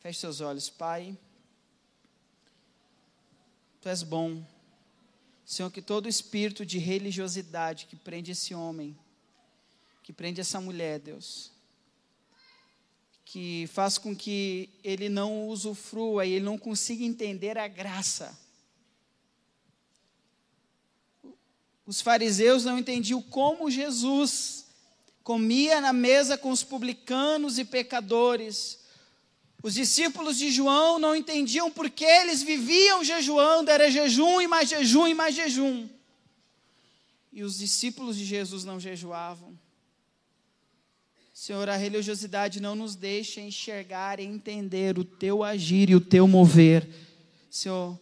Feche 0.00 0.20
seus 0.20 0.40
olhos, 0.40 0.68
Pai. 0.68 1.16
Tu 3.80 3.88
és 3.88 4.02
bom. 4.02 4.44
Senhor, 5.44 5.70
que 5.70 5.82
todo 5.82 6.08
espírito 6.08 6.64
de 6.64 6.78
religiosidade 6.78 7.86
que 7.86 7.96
prende 7.96 8.32
esse 8.32 8.54
homem, 8.54 8.96
que 10.02 10.12
prende 10.12 10.40
essa 10.40 10.60
mulher, 10.60 10.98
Deus, 11.00 11.50
que 13.24 13.66
faz 13.68 13.96
com 13.96 14.14
que 14.14 14.68
ele 14.84 15.08
não 15.08 15.48
usufrua 15.48 16.26
e 16.26 16.32
ele 16.32 16.44
não 16.44 16.58
consiga 16.58 17.04
entender 17.04 17.56
a 17.58 17.66
graça. 17.66 18.38
Os 21.86 22.00
fariseus 22.00 22.64
não 22.64 22.78
entendiam 22.78 23.20
como 23.22 23.70
Jesus 23.70 24.66
comia 25.22 25.80
na 25.80 25.92
mesa 25.92 26.36
com 26.36 26.50
os 26.50 26.62
publicanos 26.62 27.58
e 27.58 27.64
pecadores. 27.64 28.78
Os 29.62 29.74
discípulos 29.74 30.38
de 30.38 30.50
João 30.50 30.98
não 30.98 31.14
entendiam 31.14 31.70
por 31.70 31.90
que 31.90 32.04
eles 32.04 32.42
viviam 32.42 33.04
jejuando, 33.04 33.70
era 33.70 33.90
jejum 33.90 34.40
e 34.40 34.46
mais 34.46 34.68
jejum 34.68 35.06
e 35.06 35.14
mais 35.14 35.34
jejum. 35.34 35.88
E 37.32 37.42
os 37.42 37.58
discípulos 37.58 38.16
de 38.16 38.24
Jesus 38.24 38.64
não 38.64 38.80
jejuavam. 38.80 39.56
Senhor, 41.32 41.68
a 41.68 41.76
religiosidade 41.76 42.60
não 42.60 42.74
nos 42.74 42.94
deixa 42.94 43.40
enxergar 43.40 44.20
e 44.20 44.24
entender 44.24 44.98
o 44.98 45.04
teu 45.04 45.42
agir 45.42 45.88
e 45.88 45.94
o 45.94 46.00
teu 46.00 46.26
mover. 46.26 46.86
Senhor, 47.50 47.98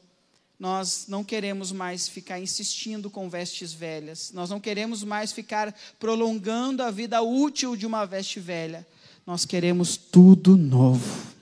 nós 0.58 1.06
não 1.06 1.22
queremos 1.22 1.70
mais 1.70 2.08
ficar 2.08 2.40
insistindo 2.40 3.08
com 3.08 3.30
vestes 3.30 3.72
velhas. 3.72 4.32
Nós 4.32 4.50
não 4.50 4.58
queremos 4.58 5.04
mais 5.04 5.32
ficar 5.32 5.72
prolongando 6.00 6.82
a 6.82 6.90
vida 6.90 7.22
útil 7.22 7.76
de 7.76 7.86
uma 7.86 8.04
veste 8.04 8.40
velha. 8.40 8.86
Nós 9.24 9.44
queremos 9.44 9.96
tudo 9.96 10.56
novo. 10.56 11.32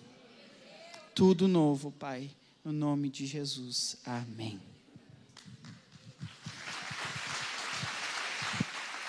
Tudo 1.14 1.48
novo, 1.48 1.90
Pai. 1.92 2.30
No 2.62 2.72
nome 2.72 3.08
de 3.08 3.24
Jesus. 3.24 3.96
Amém. 4.04 4.60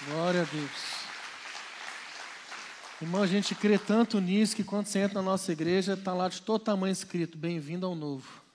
Glória 0.05 0.43
a 0.43 0.45
Deus. 0.45 0.71
Irmão, 3.01 3.21
a 3.21 3.27
gente 3.27 3.53
crê 3.53 3.77
tanto 3.77 4.21
nisso 4.21 4.55
que 4.55 4.63
quando 4.63 4.87
você 4.87 4.99
entra 4.99 5.21
na 5.21 5.31
nossa 5.31 5.51
igreja, 5.51 5.93
está 5.93 6.13
lá 6.13 6.29
de 6.29 6.41
todo 6.41 6.63
tamanho 6.63 6.93
escrito: 6.93 7.37
Bem-vindo 7.37 7.85
ao 7.85 7.93
novo. 7.93 8.46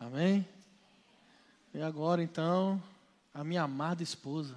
Amém? 0.00 0.48
E 1.74 1.82
agora 1.82 2.22
então, 2.22 2.82
a 3.34 3.44
minha 3.44 3.62
amada 3.62 4.02
esposa. 4.02 4.56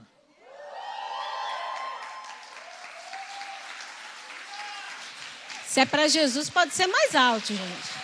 Se 5.68 5.82
é 5.82 5.86
para 5.86 6.08
Jesus, 6.08 6.50
pode 6.50 6.74
ser 6.74 6.88
mais 6.88 7.14
alto, 7.14 7.48
gente. 7.48 8.04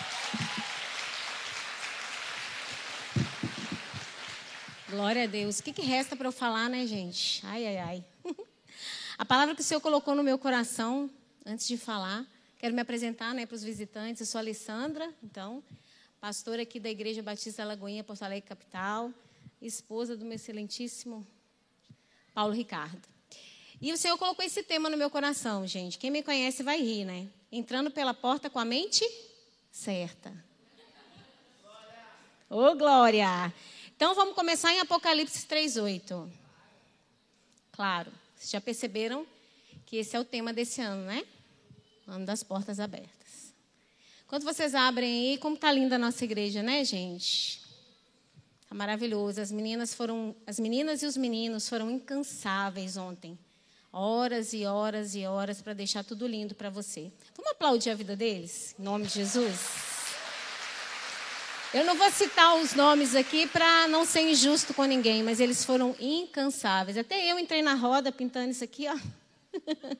Glória 4.89 5.23
a 5.23 5.27
Deus. 5.27 5.59
O 5.59 5.63
que, 5.63 5.71
que 5.71 5.81
resta 5.81 6.17
para 6.17 6.27
eu 6.27 6.33
falar, 6.33 6.67
né, 6.67 6.85
gente? 6.85 7.45
Ai, 7.45 7.65
ai, 7.67 7.77
ai. 7.77 8.05
A 9.17 9.23
palavra 9.23 9.55
que 9.55 9.61
o 9.61 9.63
Senhor 9.63 9.79
colocou 9.79 10.13
no 10.13 10.23
meu 10.23 10.37
coração, 10.37 11.09
antes 11.45 11.67
de 11.67 11.77
falar, 11.77 12.25
quero 12.57 12.73
me 12.75 12.81
apresentar 12.81 13.33
né, 13.33 13.45
para 13.45 13.55
os 13.55 13.63
visitantes. 13.63 14.19
Eu 14.19 14.25
sou 14.25 14.39
a 14.39 14.41
Alessandra, 14.41 15.09
então, 15.23 15.63
pastora 16.19 16.63
aqui 16.63 16.79
da 16.79 16.89
Igreja 16.89 17.23
Batista 17.23 17.63
Lagoinha, 17.63 18.03
Porto 18.03 18.23
Alegre 18.23 18.47
Capital, 18.47 19.11
esposa 19.61 20.17
do 20.17 20.25
meu 20.25 20.35
excelentíssimo 20.35 21.25
Paulo 22.33 22.53
Ricardo. 22.53 23.07
E 23.81 23.93
o 23.93 23.97
Senhor 23.97 24.17
colocou 24.17 24.43
esse 24.43 24.61
tema 24.61 24.89
no 24.89 24.97
meu 24.97 25.09
coração, 25.09 25.65
gente. 25.65 25.97
Quem 25.97 26.11
me 26.11 26.21
conhece 26.21 26.61
vai 26.61 26.81
rir, 26.81 27.05
né? 27.05 27.29
Entrando 27.49 27.89
pela 27.89 28.13
porta 28.13 28.49
com 28.49 28.59
a 28.59 28.65
mente 28.65 29.05
certa. 29.71 30.33
Ô, 32.49 32.75
glória! 32.75 33.53
Então 33.95 34.13
vamos 34.13 34.35
começar 34.35 34.73
em 34.73 34.79
Apocalipse 34.81 35.47
3:8. 35.47 36.29
Claro, 37.71 38.11
vocês 38.35 38.49
já 38.49 38.59
perceberam 38.59 39.25
que 39.85 39.97
esse 39.97 40.15
é 40.15 40.19
o 40.19 40.25
tema 40.25 40.51
desse 40.51 40.81
ano, 40.81 41.05
né? 41.05 41.25
Ano 42.05 42.25
das 42.25 42.43
portas 42.43 42.79
abertas. 42.79 43.18
Quando 44.29 44.43
vocês 44.43 44.75
abrem 44.75 45.31
aí, 45.31 45.37
como 45.39 45.57
tá 45.57 45.71
linda 45.71 45.95
a 45.95 45.97
nossa 45.97 46.23
igreja, 46.23 46.61
né, 46.61 46.85
gente? 46.85 47.59
Tá 48.69 48.75
maravilhoso. 48.75 49.41
As 49.41 49.51
meninas 49.51 49.91
foram, 49.91 50.35
as 50.45 50.59
meninas 50.59 51.01
e 51.01 51.07
os 51.07 51.17
meninos 51.17 51.67
foram 51.67 51.89
incansáveis 51.89 52.95
ontem. 52.95 53.39
Horas 53.91 54.53
e 54.53 54.67
horas 54.67 55.15
e 55.15 55.25
horas 55.25 55.63
para 55.63 55.73
deixar 55.73 56.03
tudo 56.03 56.27
lindo 56.27 56.53
para 56.53 56.69
você. 56.69 57.11
Vamos 57.35 57.53
aplaudir 57.53 57.89
a 57.89 57.95
vida 57.95 58.15
deles, 58.15 58.75
em 58.77 58.83
nome 58.83 59.07
de 59.07 59.15
Jesus. 59.15 59.61
Eu 61.73 61.83
não 61.83 61.95
vou 61.95 62.11
citar 62.11 62.55
os 62.55 62.75
nomes 62.75 63.15
aqui 63.15 63.47
para 63.47 63.87
não 63.87 64.05
ser 64.05 64.21
injusto 64.29 64.75
com 64.75 64.83
ninguém, 64.83 65.23
mas 65.23 65.39
eles 65.39 65.65
foram 65.65 65.95
incansáveis. 65.99 66.99
Até 66.99 67.31
eu 67.31 67.39
entrei 67.39 67.63
na 67.63 67.73
roda 67.73 68.11
pintando 68.11 68.51
isso 68.51 68.63
aqui, 68.63 68.87
ó. 68.87 68.99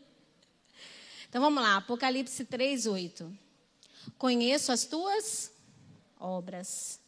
Então 1.28 1.44
vamos 1.44 1.62
lá, 1.62 1.78
Apocalipse 1.78 2.44
3, 2.44 2.88
8. 2.88 3.49
Conheço 4.18 4.72
as 4.72 4.86
tuas 4.86 5.52
obras. 6.20 7.00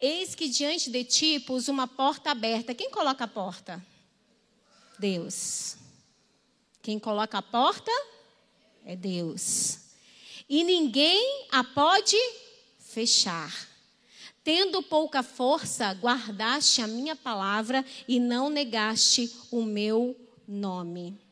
Eis 0.00 0.34
que 0.34 0.48
diante 0.48 0.90
de 0.90 1.04
ti 1.04 1.40
pus 1.40 1.68
uma 1.68 1.86
porta 1.86 2.30
aberta. 2.30 2.74
Quem 2.74 2.90
coloca 2.90 3.24
a 3.24 3.28
porta? 3.28 3.84
Deus. 4.98 5.76
Quem 6.82 6.98
coloca 6.98 7.38
a 7.38 7.42
porta 7.42 7.90
é 8.84 8.96
Deus. 8.96 9.78
E 10.48 10.64
ninguém 10.64 11.46
a 11.50 11.62
pode 11.62 12.16
fechar. 12.78 13.68
Tendo 14.42 14.82
pouca 14.82 15.22
força, 15.22 15.92
guardaste 15.92 16.80
a 16.80 16.86
minha 16.86 17.14
palavra 17.14 17.84
e 18.06 18.18
não 18.18 18.48
negaste 18.48 19.30
o 19.50 19.62
meu 19.62 20.16
nome. 20.46 21.27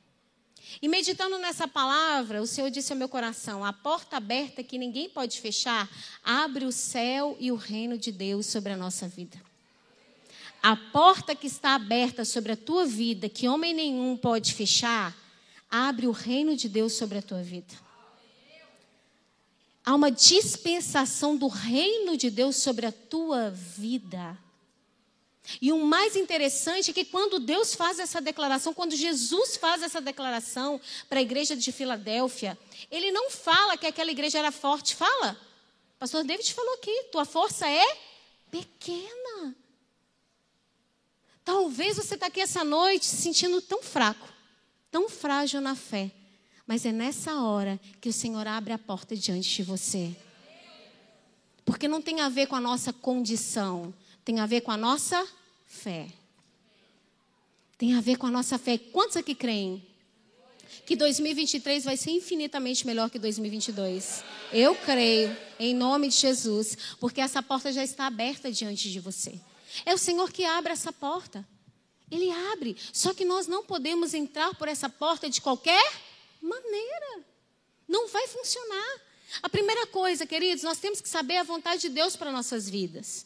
E 0.80 0.88
meditando 0.88 1.38
nessa 1.38 1.66
palavra, 1.66 2.42
o 2.42 2.46
Senhor 2.46 2.70
disse 2.70 2.92
ao 2.92 2.98
meu 2.98 3.08
coração: 3.08 3.64
a 3.64 3.72
porta 3.72 4.16
aberta 4.16 4.62
que 4.62 4.78
ninguém 4.78 5.08
pode 5.08 5.40
fechar, 5.40 5.88
abre 6.22 6.64
o 6.64 6.72
céu 6.72 7.36
e 7.40 7.50
o 7.50 7.56
reino 7.56 7.96
de 7.96 8.12
Deus 8.12 8.46
sobre 8.46 8.72
a 8.72 8.76
nossa 8.76 9.08
vida. 9.08 9.40
A 10.62 10.76
porta 10.76 11.34
que 11.34 11.46
está 11.46 11.74
aberta 11.74 12.24
sobre 12.24 12.52
a 12.52 12.56
tua 12.56 12.84
vida, 12.84 13.28
que 13.28 13.48
homem 13.48 13.72
nenhum 13.72 14.16
pode 14.16 14.52
fechar, 14.52 15.16
abre 15.70 16.06
o 16.06 16.12
reino 16.12 16.56
de 16.56 16.68
Deus 16.68 16.92
sobre 16.92 17.18
a 17.18 17.22
tua 17.22 17.42
vida. 17.42 17.74
Há 19.84 19.94
uma 19.94 20.10
dispensação 20.10 21.36
do 21.36 21.46
reino 21.46 22.16
de 22.16 22.28
Deus 22.28 22.56
sobre 22.56 22.86
a 22.86 22.92
tua 22.92 23.50
vida. 23.50 24.36
E 25.61 25.72
o 25.72 25.78
mais 25.85 26.16
interessante 26.16 26.90
é 26.90 26.94
que 26.94 27.04
quando 27.04 27.38
Deus 27.38 27.74
faz 27.74 27.98
essa 27.98 28.20
declaração, 28.20 28.74
quando 28.74 28.96
Jesus 28.96 29.56
faz 29.56 29.82
essa 29.82 30.00
declaração 30.00 30.80
para 31.09 31.18
a 31.18 31.22
igreja 31.22 31.56
de 31.56 31.70
Filadélfia, 31.70 32.59
ele 32.90 33.11
não 33.12 33.30
fala 33.30 33.76
que 33.76 33.87
aquela 33.87 34.11
igreja 34.11 34.38
era 34.38 34.50
forte, 34.50 34.94
fala. 34.94 35.38
O 35.96 35.98
pastor 35.98 36.24
David 36.24 36.52
falou 36.52 36.74
aqui: 36.74 37.04
tua 37.12 37.24
força 37.24 37.68
é 37.68 37.96
pequena. 38.50 39.56
Talvez 41.44 41.96
você 41.96 42.14
está 42.14 42.26
aqui 42.26 42.40
essa 42.40 42.64
noite 42.64 43.06
se 43.06 43.16
sentindo 43.18 43.62
tão 43.62 43.82
fraco, 43.82 44.28
tão 44.90 45.09
frágil 45.09 45.61
na 45.61 45.76
fé. 45.76 46.11
Mas 46.66 46.85
é 46.85 46.90
nessa 46.90 47.40
hora 47.40 47.78
que 48.00 48.09
o 48.09 48.12
Senhor 48.12 48.46
abre 48.48 48.72
a 48.72 48.78
porta 48.78 49.14
diante 49.14 49.48
de 49.48 49.62
você. 49.62 50.14
Porque 51.64 51.87
não 51.87 52.02
tem 52.02 52.20
a 52.20 52.28
ver 52.28 52.48
com 52.48 52.56
a 52.56 52.61
nossa 52.61 52.92
condição, 52.92 53.94
tem 54.26 54.40
a 54.40 54.46
ver 54.46 54.62
com 54.62 54.72
a 54.72 54.76
nossa 54.76 55.24
fé. 55.68 56.08
Tem 57.78 57.94
a 57.94 58.00
ver 58.00 58.18
com 58.18 58.26
a 58.26 58.30
nossa 58.30 58.58
fé. 58.58 58.76
Quantos 58.76 59.16
aqui 59.16 59.36
creem? 59.36 59.86
Que 60.84 60.96
2023 60.96 61.84
vai 61.84 61.96
ser 61.96 62.10
infinitamente 62.10 62.84
melhor 62.84 63.08
que 63.08 63.20
2022. 63.20 64.24
Eu 64.52 64.74
creio, 64.74 65.36
em 65.60 65.72
nome 65.72 66.08
de 66.08 66.16
Jesus, 66.16 66.76
porque 66.98 67.20
essa 67.20 67.40
porta 67.40 67.72
já 67.72 67.84
está 67.84 68.06
aberta 68.06 68.50
diante 68.50 68.90
de 68.90 68.98
você. 68.98 69.40
É 69.84 69.94
o 69.94 69.98
Senhor 69.98 70.32
que 70.32 70.44
abre 70.44 70.72
essa 70.72 70.92
porta. 70.92 71.46
Ele 72.10 72.28
abre. 72.50 72.76
Só 72.92 73.14
que 73.14 73.24
nós 73.24 73.46
não 73.46 73.62
podemos 73.64 74.12
entrar 74.12 74.56
por 74.56 74.66
essa 74.66 74.88
porta 74.88 75.30
de 75.30 75.40
qualquer 75.40 75.92
maneira. 76.42 77.24
Não 77.86 78.08
vai 78.08 78.26
funcionar. 78.26 79.00
A 79.40 79.48
primeira 79.48 79.86
coisa, 79.86 80.26
queridos, 80.26 80.64
nós 80.64 80.78
temos 80.78 81.00
que 81.00 81.08
saber 81.08 81.36
a 81.36 81.44
vontade 81.44 81.82
de 81.82 81.90
Deus 81.90 82.16
para 82.16 82.32
nossas 82.32 82.68
vidas. 82.68 83.24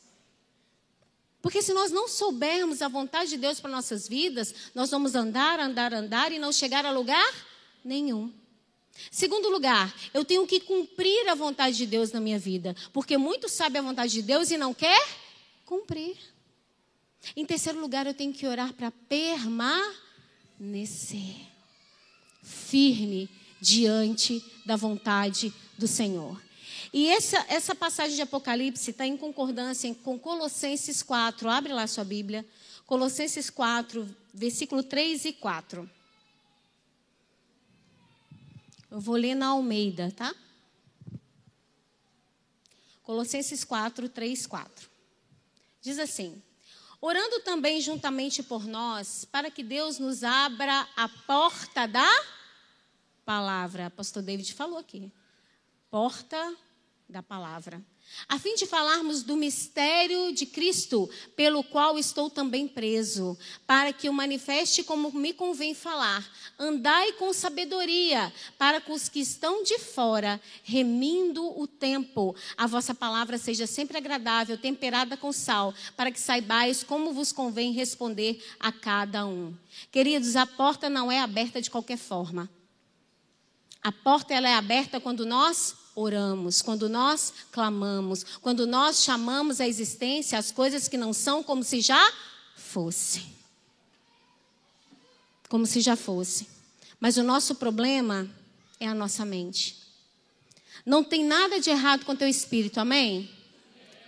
Porque 1.43 1.63
se 1.63 1.73
nós 1.73 1.91
não 1.91 2.07
soubermos 2.07 2.83
a 2.83 2.89
vontade 2.89 3.31
de 3.31 3.39
Deus 3.39 3.61
para 3.61 3.71
nossas 3.71 4.07
vidas, 4.07 4.55
nós 4.75 4.91
vamos 4.91 5.15
andar, 5.15 5.59
andar, 5.59 5.95
andar 5.95 6.33
e 6.33 6.39
não 6.39 6.53
chegar 6.53 6.85
a 6.85 6.91
lugar 6.91 7.33
nenhum. 7.85 8.33
Segundo 9.11 9.49
lugar, 9.49 9.95
eu 10.13 10.25
tenho 10.25 10.47
que 10.47 10.61
cumprir 10.61 11.29
a 11.29 11.35
vontade 11.35 11.77
de 11.77 11.87
Deus 11.87 12.13
na 12.13 12.21
minha 12.21 12.39
vida, 12.39 12.77
porque 12.93 13.17
muito 13.17 13.49
sabe 13.49 13.79
a 13.79 13.83
vontade 13.83 14.13
de 14.13 14.23
Deus 14.23 14.51
e 14.51 14.59
não 14.59 14.75
quer 14.75 15.03
cumprir. 15.65 16.19
Em 17.35 17.47
terceiro 17.47 17.81
lugar, 17.81 18.07
eu 18.07 18.15
tenho 18.15 18.33
que 18.33 18.47
orar 18.47 18.73
para 18.75 18.91
permanecer 18.91 19.91
firme 22.43 23.31
diante 23.61 24.45
da 24.67 24.77
vontade 24.77 25.53
do 25.79 25.87
Senhor. 25.87 26.41
E 26.93 27.09
essa, 27.09 27.45
essa 27.49 27.75
passagem 27.75 28.17
de 28.17 28.23
Apocalipse 28.23 28.91
está 28.91 29.07
em 29.07 29.17
concordância 29.17 29.95
com 30.03 30.19
Colossenses 30.19 31.03
4. 31.03 31.49
Abre 31.49 31.73
lá 31.73 31.87
sua 31.87 32.05
Bíblia. 32.05 32.45
Colossenses 32.85 33.49
4, 33.49 34.09
versículo 34.35 34.83
3 34.83 35.27
e 35.27 35.33
4. 35.33 35.89
Eu 38.91 39.01
vou 39.01 39.15
ler 39.15 39.37
na 39.37 39.49
Almeida, 39.49 40.13
tá? 40.17 40.35
Colossenses 43.05 43.63
4, 43.63 44.09
3, 44.09 44.47
4. 44.49 44.91
Diz 45.81 46.01
assim: 46.01 46.43
Orando 47.01 47.41
também 47.41 47.81
juntamente 47.81 48.43
por 48.43 48.67
nós, 48.67 49.25
para 49.25 49.49
que 49.49 49.63
Deus 49.63 50.01
nos 50.01 50.25
abra 50.25 50.89
a 50.97 51.09
porta 51.09 51.87
da 51.87 52.25
palavra. 53.25 53.91
Pastor 53.91 54.25
David 54.25 54.53
falou 54.53 54.79
aqui. 54.79 55.13
Porta 55.89 56.57
da 57.11 57.23
palavra, 57.23 57.85
a 58.29 58.39
fim 58.39 58.55
de 58.55 58.67
falarmos 58.67 59.23
do 59.23 59.37
mistério 59.37 60.33
de 60.33 60.47
Cristo, 60.47 61.09
pelo 61.37 61.63
qual 61.63 61.99
estou 61.99 62.31
também 62.31 62.67
preso, 62.67 63.37
para 63.67 63.93
que 63.93 64.09
o 64.09 64.13
manifeste 64.13 64.83
como 64.83 65.13
me 65.13 65.33
convém 65.33 65.75
falar. 65.75 66.29
Andai 66.59 67.13
com 67.13 67.33
sabedoria, 67.33 68.33
para 68.59 68.81
com 68.81 68.93
os 68.93 69.09
que 69.09 69.21
estão 69.21 69.63
de 69.63 69.79
fora, 69.79 70.41
remindo 70.63 71.59
o 71.61 71.67
tempo. 71.67 72.35
A 72.57 72.67
vossa 72.67 72.95
palavra 72.95 73.39
seja 73.39 73.67
sempre 73.67 73.97
agradável, 73.97 74.59
temperada 74.59 75.17
com 75.17 75.33
sal, 75.33 75.75
para 75.97 76.11
que 76.11 76.21
saibais 76.21 76.83
como 76.83 77.13
vos 77.13 77.33
convém 77.33 77.73
responder 77.73 78.45
a 78.59 78.71
cada 78.71 79.27
um. 79.27 79.55
Queridos, 79.91 80.37
a 80.37 80.47
porta 80.47 80.89
não 80.89 81.11
é 81.11 81.21
aberta 81.21 81.61
de 81.61 81.71
qualquer 81.71 81.99
forma. 81.99 82.51
A 83.83 83.91
porta 83.91 84.35
ela 84.35 84.49
é 84.49 84.55
aberta 84.55 85.01
quando 85.01 85.25
nós 85.25 85.75
oramos, 86.01 86.63
quando 86.63 86.89
nós 86.89 87.33
clamamos, 87.51 88.25
quando 88.41 88.67
nós 88.67 89.03
chamamos 89.03 89.61
à 89.61 89.69
existência 89.69 90.39
as 90.39 90.51
coisas 90.51 90.89
que 90.89 90.97
não 90.97 91.13
são 91.13 91.43
como 91.43 91.63
se 91.63 91.81
já 91.81 92.13
fossem. 92.57 93.27
Como 95.49 95.67
se 95.67 95.81
já 95.81 95.97
fosse. 95.97 96.49
Mas 96.99 97.17
o 97.17 97.23
nosso 97.23 97.55
problema 97.55 98.29
é 98.79 98.87
a 98.87 98.95
nossa 98.95 99.25
mente. 99.25 99.77
Não 100.85 101.05
tem 101.05 101.25
nada 101.25 101.61
de 101.61 101.71
errado 101.71 102.05
com 102.05 102.17
teu 102.17 102.29
espírito, 102.29 102.79
amém? 102.79 103.31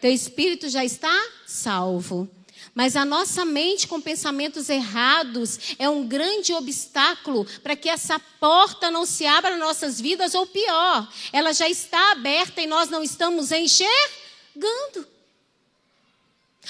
Teu 0.01 0.13
espírito 0.13 0.69
já 0.69 0.85
está 0.85 1.15
salvo. 1.47 2.29
Mas 2.75 2.97
a 2.97 3.05
nossa 3.05 3.45
mente 3.45 3.87
com 3.87 4.01
pensamentos 4.01 4.71
errados 4.71 5.77
é 5.79 5.89
um 5.89 6.07
grande 6.07 6.55
obstáculo 6.55 7.45
para 7.63 7.77
que 7.77 7.89
essa 7.89 8.19
porta 8.19 8.91
não 8.91 9.05
se 9.05 9.27
abra 9.27 9.51
nas 9.51 9.61
nossas 9.61 10.01
vidas, 10.01 10.35
ou 10.35 10.47
pior, 10.47 11.13
ela 11.33 11.53
já 11.53 11.69
está 11.69 12.13
aberta 12.13 12.63
e 12.63 12.67
nós 12.67 12.89
não 12.89 13.03
estamos 13.03 13.53
enxergando. 13.53 15.07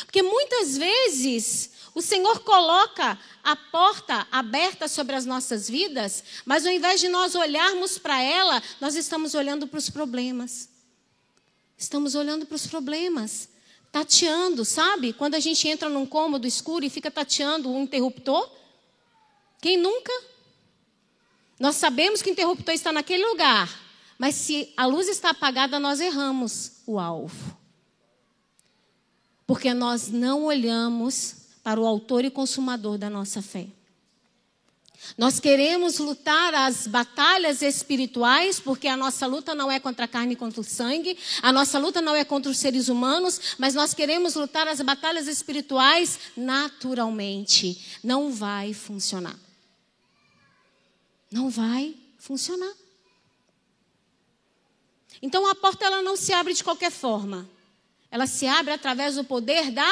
Porque 0.04 0.22
muitas 0.22 0.76
vezes 0.76 1.70
o 1.94 2.02
Senhor 2.02 2.40
coloca 2.40 3.16
a 3.44 3.54
porta 3.54 4.26
aberta 4.32 4.88
sobre 4.88 5.14
as 5.14 5.24
nossas 5.24 5.68
vidas, 5.68 6.24
mas 6.44 6.66
ao 6.66 6.72
invés 6.72 7.00
de 7.00 7.08
nós 7.08 7.36
olharmos 7.36 7.98
para 7.98 8.20
ela, 8.20 8.60
nós 8.80 8.96
estamos 8.96 9.34
olhando 9.34 9.68
para 9.68 9.78
os 9.78 9.88
problemas. 9.88 10.68
Estamos 11.78 12.14
olhando 12.16 12.44
para 12.44 12.56
os 12.56 12.66
problemas 12.66 13.48
tateando, 13.92 14.64
sabe? 14.64 15.12
Quando 15.12 15.34
a 15.34 15.40
gente 15.40 15.68
entra 15.68 15.90
num 15.90 16.06
cômodo 16.06 16.46
escuro 16.46 16.84
e 16.84 16.90
fica 16.90 17.10
tateando 17.10 17.70
um 17.70 17.82
interruptor. 17.82 18.50
Quem 19.60 19.76
nunca? 19.76 20.12
Nós 21.60 21.76
sabemos 21.76 22.22
que 22.22 22.30
o 22.30 22.32
interruptor 22.32 22.74
está 22.74 22.90
naquele 22.90 23.24
lugar, 23.26 23.68
mas 24.18 24.34
se 24.34 24.72
a 24.76 24.86
luz 24.86 25.06
está 25.08 25.30
apagada, 25.30 25.78
nós 25.78 26.00
erramos 26.00 26.72
o 26.86 26.98
alvo. 26.98 27.56
Porque 29.46 29.74
nós 29.74 30.08
não 30.08 30.44
olhamos 30.44 31.36
para 31.62 31.78
o 31.78 31.86
autor 31.86 32.24
e 32.24 32.30
consumador 32.30 32.96
da 32.96 33.10
nossa 33.10 33.42
fé. 33.42 33.68
Nós 35.16 35.38
queremos 35.38 35.98
lutar 35.98 36.54
as 36.54 36.86
batalhas 36.86 37.60
espirituais, 37.60 38.58
porque 38.58 38.88
a 38.88 38.96
nossa 38.96 39.26
luta 39.26 39.54
não 39.54 39.70
é 39.70 39.78
contra 39.78 40.04
a 40.06 40.08
carne 40.08 40.34
e 40.34 40.36
contra 40.36 40.60
o 40.60 40.64
sangue, 40.64 41.18
a 41.42 41.52
nossa 41.52 41.78
luta 41.78 42.00
não 42.00 42.14
é 42.14 42.24
contra 42.24 42.50
os 42.50 42.58
seres 42.58 42.88
humanos, 42.88 43.56
mas 43.58 43.74
nós 43.74 43.92
queremos 43.92 44.34
lutar 44.34 44.66
as 44.68 44.80
batalhas 44.80 45.26
espirituais 45.26 46.18
naturalmente. 46.36 47.98
Não 48.02 48.32
vai 48.32 48.72
funcionar. 48.72 49.36
Não 51.30 51.50
vai 51.50 51.94
funcionar. 52.18 52.72
Então 55.20 55.46
a 55.46 55.54
porta 55.54 55.84
ela 55.84 56.02
não 56.02 56.16
se 56.16 56.32
abre 56.32 56.54
de 56.54 56.64
qualquer 56.64 56.90
forma. 56.90 57.48
Ela 58.10 58.26
se 58.26 58.46
abre 58.46 58.72
através 58.72 59.16
do 59.16 59.24
poder 59.24 59.70
da 59.70 59.90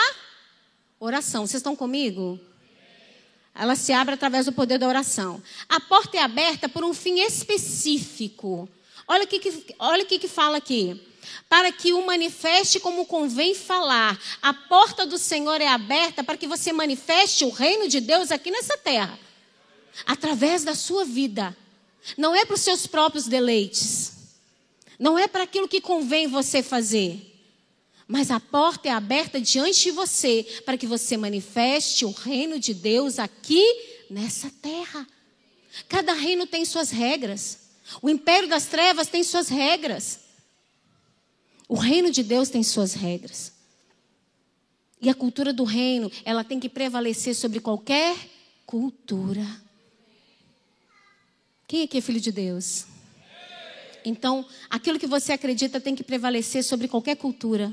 oração. 0.99 1.47
Vocês 1.47 1.61
estão 1.61 1.77
comigo? 1.77 2.39
Ela 3.55 3.75
se 3.75 3.93
abre 3.93 4.15
através 4.15 4.47
do 4.47 4.53
poder 4.53 4.79
da 4.79 4.89
oração. 4.89 5.43
A 5.69 5.81
porta 5.81 6.17
é 6.17 6.23
aberta 6.23 6.69
por 6.69 6.85
um 6.85 6.95
fim 6.95 7.21
específico. 7.21 8.69
Olha 9.07 9.25
o 9.25 9.27
que, 9.27 9.39
que, 9.39 9.75
olha 9.79 10.05
o 10.05 10.07
que, 10.07 10.19
que 10.19 10.29
fala 10.29 10.57
aqui. 10.57 11.01
Para 11.49 11.71
que 11.73 11.93
o 11.93 12.07
manifeste 12.07 12.81
como 12.81 13.07
convém 13.07 13.55
falar. 13.55 14.19
A 14.41 14.55
porta 14.55 15.05
do 15.05 15.19
Senhor 15.19 15.61
é 15.61 15.67
aberta 15.67 16.25
para 16.25 16.37
que 16.37 16.47
você 16.47 16.73
manifeste 16.73 17.45
o 17.45 17.51
reino 17.51 17.89
de 17.89 18.01
Deus 18.01 18.31
aqui 18.31 18.51
nessa 18.51 18.79
terra. 18.79 19.19
Através 20.07 20.65
da 20.65 20.75
sua 20.75 21.05
vida. 21.05 21.57
Não 22.17 22.35
é 22.35 22.45
para 22.45 22.55
os 22.55 22.61
seus 22.61 22.87
próprios 22.87 23.27
deleites. 23.27 24.13
Não 24.99 25.19
é 25.19 25.27
para 25.27 25.43
aquilo 25.43 25.69
que 25.69 25.81
convém 25.81 26.27
você 26.27 26.63
fazer. 26.63 27.30
Mas 28.11 28.33
a 28.33 28.41
porta 28.41 28.89
é 28.89 28.91
aberta 28.91 29.41
diante 29.41 29.85
de 29.85 29.93
você 29.93 30.45
para 30.67 30.77
que 30.77 30.85
você 30.85 31.17
manifeste 31.17 32.05
o 32.05 32.11
reino 32.11 32.59
de 32.59 32.75
Deus 32.75 33.21
aqui 33.21 33.65
nessa 34.11 34.51
terra. 34.61 35.07
Cada 35.89 36.13
reino 36.13 36.45
tem 36.45 36.65
suas 36.65 36.91
regras. 36.91 37.71
O 38.03 38.11
império 38.11 38.49
das 38.49 38.67
trevas 38.67 39.07
tem 39.07 39.23
suas 39.23 39.49
regras. 39.49 40.19
O 41.69 41.77
reino 41.77 42.11
de 42.11 42.25
Deus 42.25 42.49
tem 42.49 42.65
suas 42.65 42.95
regras. 42.95 43.53
E 45.01 45.09
a 45.09 45.15
cultura 45.15 45.53
do 45.53 45.63
reino, 45.63 46.11
ela 46.25 46.43
tem 46.43 46.59
que 46.59 46.69
prevalecer 46.69 47.37
sobre 47.37 47.61
qualquer 47.61 48.17
cultura. 48.67 49.47
Quem 51.69 51.85
aqui 51.85 51.99
é 51.99 52.01
filho 52.01 52.21
de 52.21 52.33
Deus? 52.33 52.87
Então, 54.05 54.45
aquilo 54.69 54.99
que 54.99 55.07
você 55.07 55.33
acredita 55.33 55.81
tem 55.81 55.95
que 55.95 56.03
prevalecer 56.03 56.65
sobre 56.65 56.89
qualquer 56.89 57.15
cultura 57.15 57.73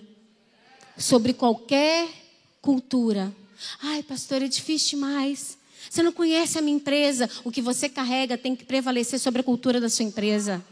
sobre 0.98 1.34
qualquer 1.34 2.08
cultura. 2.62 3.34
Ai, 3.82 4.04
pastor, 4.04 4.42
é 4.42 4.48
difícil 4.48 4.98
demais. 4.98 5.58
Você 5.90 6.04
não 6.04 6.12
conhece 6.12 6.58
a 6.58 6.62
minha 6.62 6.76
empresa. 6.76 7.30
O 7.44 7.52
que 7.52 7.62
você 7.62 7.88
carrega 7.88 8.38
tem 8.38 8.56
que 8.56 8.66
prevalecer 8.66 9.20
sobre 9.20 9.42
a 9.42 9.44
cultura 9.44 9.80
da 9.80 9.90
sua 9.90 10.06
empresa. 10.06 10.64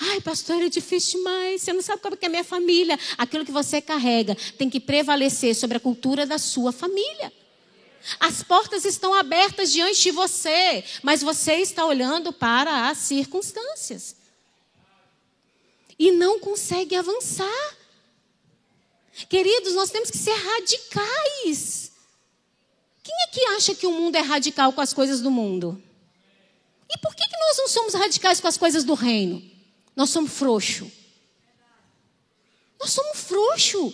Ai, 0.00 0.20
pastor, 0.20 0.62
é 0.62 0.68
difícil 0.68 1.18
demais. 1.18 1.62
Você 1.62 1.72
não 1.72 1.82
sabe 1.82 2.00
como 2.00 2.14
é, 2.14 2.18
é 2.20 2.26
a 2.26 2.30
minha 2.30 2.44
família. 2.44 2.98
Aquilo 3.16 3.44
que 3.44 3.52
você 3.52 3.80
carrega 3.80 4.36
tem 4.56 4.68
que 4.68 4.80
prevalecer 4.80 5.54
sobre 5.54 5.76
a 5.76 5.80
cultura 5.80 6.26
da 6.26 6.38
sua 6.38 6.72
família. 6.72 7.32
As 8.18 8.42
portas 8.42 8.84
estão 8.84 9.12
abertas 9.12 9.72
diante 9.72 10.02
de 10.02 10.10
você, 10.10 10.84
mas 11.02 11.22
você 11.22 11.56
está 11.56 11.84
olhando 11.84 12.32
para 12.32 12.88
as 12.88 12.98
circunstâncias. 12.98 14.16
E 15.98 16.12
não 16.12 16.38
consegue 16.38 16.94
avançar. 16.94 17.76
Queridos, 19.26 19.74
nós 19.74 19.90
temos 19.90 20.10
que 20.10 20.18
ser 20.18 20.34
radicais. 20.34 21.92
Quem 23.02 23.14
é 23.22 23.26
que 23.28 23.44
acha 23.56 23.74
que 23.74 23.86
o 23.86 23.92
mundo 23.92 24.16
é 24.16 24.20
radical 24.20 24.72
com 24.72 24.80
as 24.80 24.92
coisas 24.92 25.20
do 25.20 25.30
mundo? 25.30 25.82
E 26.90 26.98
por 26.98 27.14
que, 27.14 27.26
que 27.26 27.38
nós 27.38 27.56
não 27.56 27.68
somos 27.68 27.94
radicais 27.94 28.40
com 28.40 28.48
as 28.48 28.56
coisas 28.56 28.84
do 28.84 28.94
reino? 28.94 29.42
Nós 29.96 30.10
somos 30.10 30.32
frouxo. 30.32 30.90
Nós 32.78 32.92
somos 32.92 33.18
frouxo. 33.18 33.92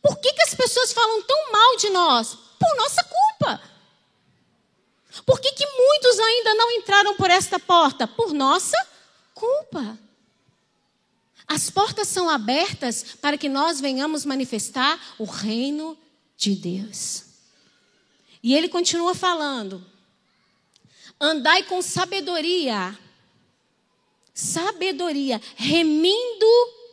Por 0.00 0.16
que, 0.18 0.32
que 0.32 0.42
as 0.42 0.54
pessoas 0.54 0.92
falam 0.92 1.22
tão 1.22 1.52
mal 1.52 1.76
de 1.76 1.90
nós? 1.90 2.34
Por 2.58 2.76
nossa 2.76 3.02
culpa. 3.02 3.62
Por 5.26 5.40
que, 5.40 5.52
que 5.52 5.66
muitos 5.66 6.18
ainda 6.20 6.54
não 6.54 6.70
entraram 6.72 7.16
por 7.16 7.30
esta 7.30 7.58
porta? 7.58 8.06
Por 8.06 8.32
nossa 8.32 8.76
culpa. 9.34 9.98
As 11.50 11.68
portas 11.68 12.06
são 12.06 12.30
abertas 12.30 13.02
para 13.20 13.36
que 13.36 13.48
nós 13.48 13.80
venhamos 13.80 14.24
manifestar 14.24 15.16
o 15.18 15.24
reino 15.24 15.98
de 16.36 16.54
Deus. 16.54 17.24
E 18.40 18.54
ele 18.54 18.68
continua 18.68 19.16
falando: 19.16 19.84
andai 21.20 21.64
com 21.64 21.82
sabedoria, 21.82 22.96
sabedoria, 24.32 25.42
remindo 25.56 26.46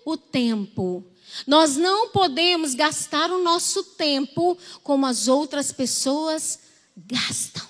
o 0.03 0.17
tempo. 0.17 1.05
Nós 1.45 1.77
não 1.77 2.09
podemos 2.09 2.73
gastar 2.73 3.29
o 3.29 3.43
nosso 3.43 3.83
tempo 3.83 4.57
como 4.81 5.05
as 5.05 5.27
outras 5.27 5.71
pessoas 5.71 6.61
gastam. 6.97 7.67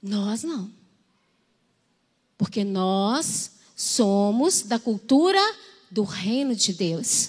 Nós 0.00 0.44
não. 0.44 0.70
Porque 2.38 2.62
nós 2.62 3.55
somos 3.76 4.62
da 4.62 4.78
cultura 4.78 5.38
do 5.90 6.02
reino 6.02 6.56
de 6.56 6.72
Deus. 6.72 7.28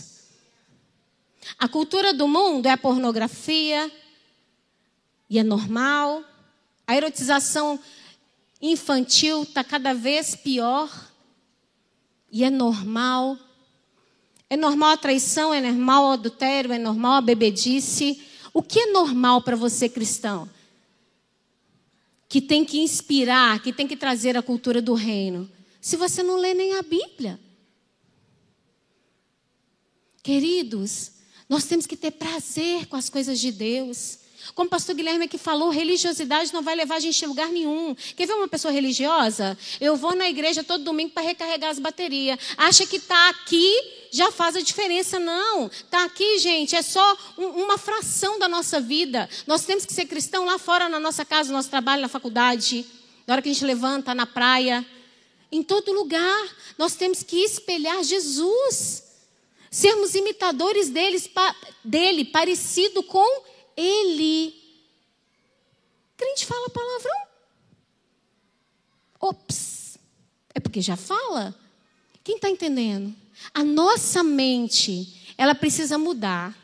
A 1.60 1.68
cultura 1.68 2.14
do 2.14 2.26
mundo 2.26 2.66
é 2.68 2.72
a 2.72 2.78
pornografia, 2.78 3.92
e 5.30 5.38
é 5.38 5.44
normal. 5.44 6.24
A 6.88 6.96
erotização 6.96 7.78
infantil 8.62 9.44
está 9.44 9.62
cada 9.62 9.94
vez 9.94 10.36
pior, 10.36 10.90
e 12.32 12.46
é 12.46 12.50
normal. 12.50 13.38
É 14.50 14.56
normal 14.56 14.92
a 14.92 14.98
traição, 14.98 15.54
é 15.54 15.60
normal 15.60 16.06
o 16.06 16.12
adultério, 16.12 16.72
é 16.72 16.80
normal 16.80 17.16
a 17.16 17.22
bebedice. 17.22 18.22
O 18.54 18.64
que 18.64 18.80
é 18.80 18.86
normal 18.92 19.42
para 19.42 19.58
você 19.58 19.90
cristão? 19.90 20.50
Que 22.30 22.40
tem 22.40 22.64
que 22.64 22.80
inspirar, 22.80 23.62
que 23.62 23.74
tem 23.74 23.86
que 23.86 23.98
trazer 23.98 24.38
a 24.38 24.42
cultura 24.42 24.82
do 24.82 24.94
reino 24.94 25.57
se 25.88 25.96
você 25.96 26.22
não 26.22 26.36
lê 26.36 26.54
nem 26.54 26.76
a 26.76 26.82
Bíblia? 26.82 27.40
Queridos, 30.22 31.12
nós 31.48 31.64
temos 31.64 31.86
que 31.86 31.96
ter 31.96 32.12
prazer 32.12 32.88
com 32.88 32.98
as 32.98 33.08
coisas 33.08 33.40
de 33.40 33.54
Deus. 33.54 34.20
Como 34.54 34.68
o 34.68 34.70
pastor 34.70 34.94
Guilherme 34.94 35.24
aqui 35.24 35.38
falou, 35.38 35.70
religiosidade 35.70 36.54
não 36.54 36.62
vai 36.62 36.76
levar 36.76 36.96
a 36.96 37.00
gente 37.00 37.24
a 37.24 37.28
lugar 37.30 37.48
nenhum. 37.54 37.96
Quer 38.18 38.28
ver 38.28 38.34
uma 38.34 38.50
pessoa 38.50 38.70
religiosa? 38.70 39.58
Eu 39.80 39.96
vou 39.96 40.14
na 40.14 40.30
igreja 40.30 40.62
todo 40.62 40.84
domingo 40.84 41.12
para 41.12 41.24
recarregar 41.24 41.70
as 41.70 41.80
baterias. 41.80 42.38
Acha 42.58 42.86
que 42.86 42.98
está 42.98 43.30
aqui 43.30 43.74
já 44.12 44.30
faz 44.30 44.58
a 44.58 44.62
diferença? 44.62 45.18
Não. 45.18 45.68
Está 45.68 46.04
aqui, 46.04 46.38
gente, 46.38 46.76
é 46.76 46.82
só 46.82 47.18
um, 47.38 47.64
uma 47.64 47.78
fração 47.78 48.38
da 48.38 48.50
nossa 48.50 48.82
vida. 48.82 49.30
Nós 49.48 49.64
temos 49.64 49.86
que 49.86 49.94
ser 49.94 50.06
cristão 50.06 50.44
lá 50.44 50.60
fora, 50.60 50.90
na 50.90 51.00
nossa 51.00 51.24
casa, 51.24 51.48
no 51.48 51.56
nosso 51.56 51.70
trabalho, 51.70 52.02
na 52.02 52.10
faculdade. 52.10 52.86
Na 53.26 53.36
hora 53.36 53.42
que 53.42 53.48
a 53.48 53.54
gente 53.54 53.64
levanta, 53.64 54.14
na 54.14 54.26
praia. 54.26 54.86
Em 55.52 55.64
todo 55.64 55.94
lugar, 55.94 56.56
nós 56.78 56.96
temos 56.96 57.24
que 57.24 57.38
espelhar 57.38 58.04
Jesus. 58.04 59.04
Sermos 59.72 60.16
imitadores 60.16 60.90
deles, 60.90 61.30
dele, 61.84 62.26
parecido 62.26 63.02
com 63.04 63.44
ele. 63.76 64.54
Crente 66.18 66.46
fala 66.46 66.70
palavrão? 66.70 67.28
Ops, 69.20 69.98
é 70.54 70.60
porque 70.60 70.82
já 70.82 70.96
fala? 70.96 71.56
Quem 72.24 72.36
está 72.36 72.50
entendendo? 72.50 73.16
A 73.54 73.64
nossa 73.64 74.24
mente, 74.24 75.34
ela 75.38 75.56
precisa 75.56 75.98
mudar. 75.98 76.56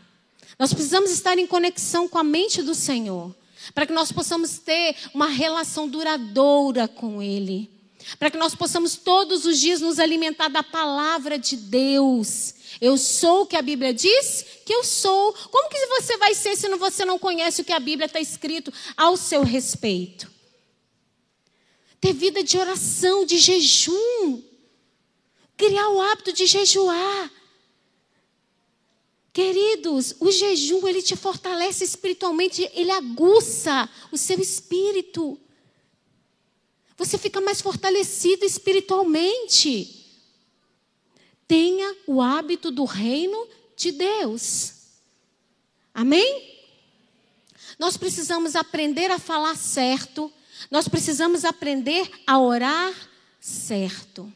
Nós 0.59 0.73
precisamos 0.73 1.09
estar 1.09 1.37
em 1.37 1.47
conexão 1.47 2.07
com 2.07 2.17
a 2.17 2.23
mente 2.23 2.61
do 2.61 2.75
Senhor, 2.75 3.33
para 3.73 3.85
que 3.85 3.93
nós 3.93 4.11
possamos 4.11 4.57
ter 4.57 4.95
uma 5.13 5.27
relação 5.27 5.87
duradoura 5.87 6.87
com 6.87 7.21
Ele 7.21 7.72
para 8.17 8.29
que 8.29 8.37
nós 8.37 8.55
possamos 8.55 8.95
todos 8.95 9.45
os 9.45 9.59
dias 9.59 9.81
nos 9.81 9.99
alimentar 9.99 10.47
da 10.47 10.63
palavra 10.63 11.37
de 11.37 11.55
Deus. 11.55 12.55
Eu 12.79 12.97
sou 12.97 13.41
o 13.41 13.45
que 13.45 13.55
a 13.55 13.61
Bíblia 13.61 13.93
diz 13.93 14.45
que 14.65 14.73
eu 14.73 14.83
sou. 14.83 15.33
Como 15.33 15.69
que 15.69 15.85
você 15.87 16.17
vai 16.17 16.33
ser 16.33 16.55
se 16.55 16.67
você 16.75 17.05
não 17.05 17.19
conhece 17.19 17.61
o 17.61 17.65
que 17.65 17.73
a 17.73 17.79
Bíblia 17.79 18.05
está 18.05 18.19
escrito 18.19 18.73
ao 18.97 19.15
seu 19.15 19.43
respeito? 19.43 20.31
Ter 21.99 22.13
vida 22.13 22.43
de 22.43 22.57
oração, 22.57 23.25
de 23.25 23.37
jejum. 23.37 24.41
Criar 25.55 25.89
o 25.89 26.01
hábito 26.01 26.33
de 26.33 26.45
jejuar. 26.45 27.31
Queridos, 29.31 30.15
o 30.19 30.29
jejum 30.29 30.87
ele 30.87 31.01
te 31.01 31.15
fortalece 31.15 31.83
espiritualmente, 31.83 32.69
ele 32.73 32.91
aguça 32.91 33.89
o 34.11 34.17
seu 34.17 34.39
espírito. 34.39 35.39
Você 36.97 37.17
fica 37.17 37.41
mais 37.41 37.61
fortalecido 37.61 38.45
espiritualmente. 38.45 40.05
Tenha 41.47 41.95
o 42.07 42.21
hábito 42.21 42.71
do 42.71 42.85
reino 42.85 43.47
de 43.75 43.91
Deus. 43.91 44.73
Amém? 45.93 46.53
Nós 47.77 47.97
precisamos 47.97 48.55
aprender 48.55 49.11
a 49.11 49.19
falar 49.19 49.55
certo, 49.55 50.31
nós 50.69 50.87
precisamos 50.87 51.43
aprender 51.43 52.09
a 52.25 52.39
orar 52.39 52.93
certo. 53.39 54.31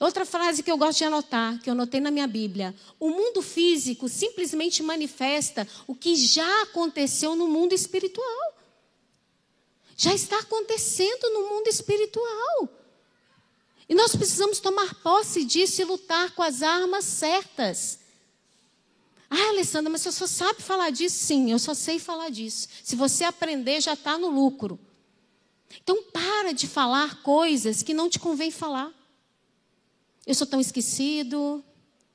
Outra 0.00 0.26
frase 0.26 0.62
que 0.62 0.70
eu 0.70 0.76
gosto 0.76 0.98
de 0.98 1.04
anotar, 1.04 1.60
que 1.60 1.70
eu 1.70 1.72
anotei 1.72 2.00
na 2.00 2.10
minha 2.10 2.26
Bíblia: 2.26 2.74
o 2.98 3.10
mundo 3.10 3.42
físico 3.42 4.08
simplesmente 4.08 4.82
manifesta 4.82 5.66
o 5.86 5.94
que 5.94 6.14
já 6.16 6.62
aconteceu 6.62 7.34
no 7.34 7.48
mundo 7.48 7.74
espiritual. 7.74 8.57
Já 10.00 10.14
está 10.14 10.38
acontecendo 10.38 11.28
no 11.34 11.48
mundo 11.48 11.66
espiritual. 11.66 12.68
E 13.88 13.96
nós 13.96 14.14
precisamos 14.14 14.60
tomar 14.60 14.94
posse 15.02 15.44
disso 15.44 15.82
e 15.82 15.84
lutar 15.84 16.30
com 16.36 16.42
as 16.42 16.62
armas 16.62 17.04
certas. 17.04 17.98
Ah, 19.28 19.48
Alessandra, 19.48 19.90
mas 19.90 20.02
você 20.02 20.12
só 20.12 20.26
sabe 20.28 20.62
falar 20.62 20.90
disso? 20.90 21.16
Sim, 21.16 21.50
eu 21.50 21.58
só 21.58 21.74
sei 21.74 21.98
falar 21.98 22.28
disso. 22.28 22.68
Se 22.84 22.94
você 22.94 23.24
aprender, 23.24 23.80
já 23.80 23.94
está 23.94 24.16
no 24.16 24.28
lucro. 24.28 24.78
Então, 25.82 26.00
para 26.04 26.52
de 26.52 26.68
falar 26.68 27.20
coisas 27.24 27.82
que 27.82 27.92
não 27.92 28.08
te 28.08 28.20
convém 28.20 28.52
falar. 28.52 28.94
Eu 30.24 30.34
sou 30.34 30.46
tão 30.46 30.60
esquecido, 30.60 31.64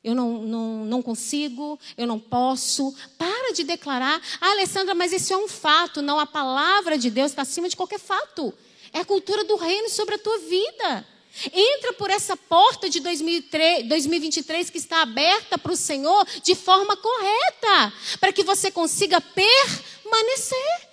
eu 0.03 0.13
não, 0.13 0.41
não, 0.41 0.85
não 0.85 1.01
consigo, 1.01 1.79
eu 1.97 2.05
não 2.05 2.19
posso. 2.19 2.93
Para 3.17 3.53
de 3.53 3.63
declarar, 3.63 4.21
ah, 4.41 4.51
Alessandra, 4.51 4.93
mas 4.93 5.13
isso 5.13 5.33
é 5.33 5.37
um 5.37 5.47
fato. 5.47 6.01
Não, 6.01 6.19
a 6.19 6.25
palavra 6.25 6.97
de 6.97 7.09
Deus 7.09 7.31
está 7.31 7.43
acima 7.43 7.69
de 7.69 7.77
qualquer 7.77 7.99
fato. 7.99 8.53
É 8.91 8.99
a 8.99 9.05
cultura 9.05 9.43
do 9.45 9.55
reino 9.55 9.89
sobre 9.89 10.15
a 10.15 10.19
tua 10.19 10.37
vida. 10.39 11.07
Entra 11.51 11.93
por 11.93 12.11
essa 12.11 12.35
porta 12.35 12.89
de 12.89 12.99
2003, 12.99 13.87
2023 13.87 14.69
que 14.69 14.77
está 14.77 15.01
aberta 15.01 15.57
para 15.57 15.71
o 15.71 15.77
Senhor 15.77 16.27
de 16.43 16.53
forma 16.53 16.95
correta, 16.95 17.93
para 18.19 18.31
que 18.33 18.43
você 18.43 18.69
consiga 18.69 19.19
permanecer. 19.19 20.89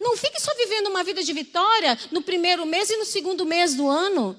Não 0.00 0.16
fique 0.16 0.40
só 0.40 0.54
vivendo 0.56 0.88
uma 0.88 1.02
vida 1.02 1.22
de 1.22 1.32
vitória 1.32 1.98
no 2.10 2.20
primeiro 2.20 2.66
mês 2.66 2.90
e 2.90 2.96
no 2.96 3.04
segundo 3.04 3.46
mês 3.46 3.74
do 3.74 3.88
ano. 3.88 4.38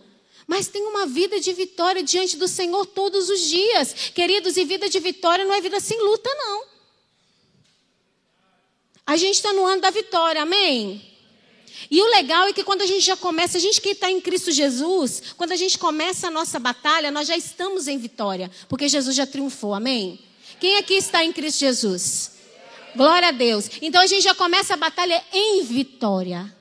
Mas 0.50 0.68
tenha 0.68 0.90
uma 0.90 1.06
vida 1.06 1.40
de 1.40 1.54
vitória 1.54 2.02
diante 2.02 2.36
do 2.36 2.48
Senhor 2.48 2.84
todos 2.88 3.30
os 3.30 3.40
dias. 3.40 3.94
Queridos, 4.16 4.58
e 4.58 4.66
vida 4.66 4.90
de 4.90 5.00
vitória 5.00 5.46
não 5.46 5.54
é 5.54 5.62
vida 5.62 5.80
sem 5.80 6.02
luta, 6.02 6.28
não. 6.34 6.64
A 9.06 9.16
gente 9.16 9.36
está 9.36 9.54
no 9.54 9.64
ano 9.64 9.80
da 9.80 9.92
vitória, 9.92 10.42
amém? 10.42 11.08
E 11.92 12.02
o 12.02 12.08
legal 12.08 12.48
é 12.48 12.54
que 12.54 12.64
quando 12.64 12.82
a 12.82 12.88
gente 12.88 13.06
já 13.06 13.16
começa, 13.16 13.60
a 13.60 13.62
gente 13.62 13.80
que 13.80 13.90
está 13.90 14.10
em 14.10 14.20
Cristo 14.20 14.52
Jesus, 14.52 15.22
quando 15.38 15.52
a 15.52 15.56
gente 15.56 15.78
começa 15.78 16.30
a 16.30 16.32
nossa 16.32 16.58
batalha, 16.58 17.12
nós 17.12 17.28
já 17.28 17.38
estamos 17.38 17.88
em 17.88 18.00
vitória, 18.00 18.50
porque 18.68 18.90
Jesus 18.90 19.16
já 19.16 19.28
triunfou, 19.28 19.76
amém? 19.76 20.20
Quem 20.60 20.78
aqui 20.78 20.96
está 20.96 21.24
em 21.24 21.32
Cristo 21.32 21.60
Jesus? 21.60 22.32
Glória 22.96 23.28
a 23.28 23.32
Deus. 23.32 23.70
Então 23.84 24.02
a 24.02 24.08
gente 24.08 24.24
já 24.24 24.34
começa 24.34 24.74
a 24.74 24.78
batalha 24.78 25.24
em 25.32 25.62
vitória. 25.62 26.52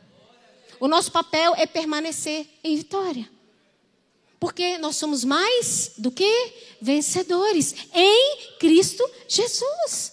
O 0.79 0.87
nosso 0.87 1.11
papel 1.11 1.55
é 1.57 1.67
permanecer 1.67 2.47
em 2.63 2.77
vitória. 2.77 3.38
Porque 4.41 4.79
nós 4.79 4.97
somos 4.97 5.25
mais 5.25 5.93
do 5.99 6.11
que 6.11 6.53
vencedores 6.81 7.75
em 7.93 8.57
Cristo 8.59 9.09
Jesus. 9.27 10.13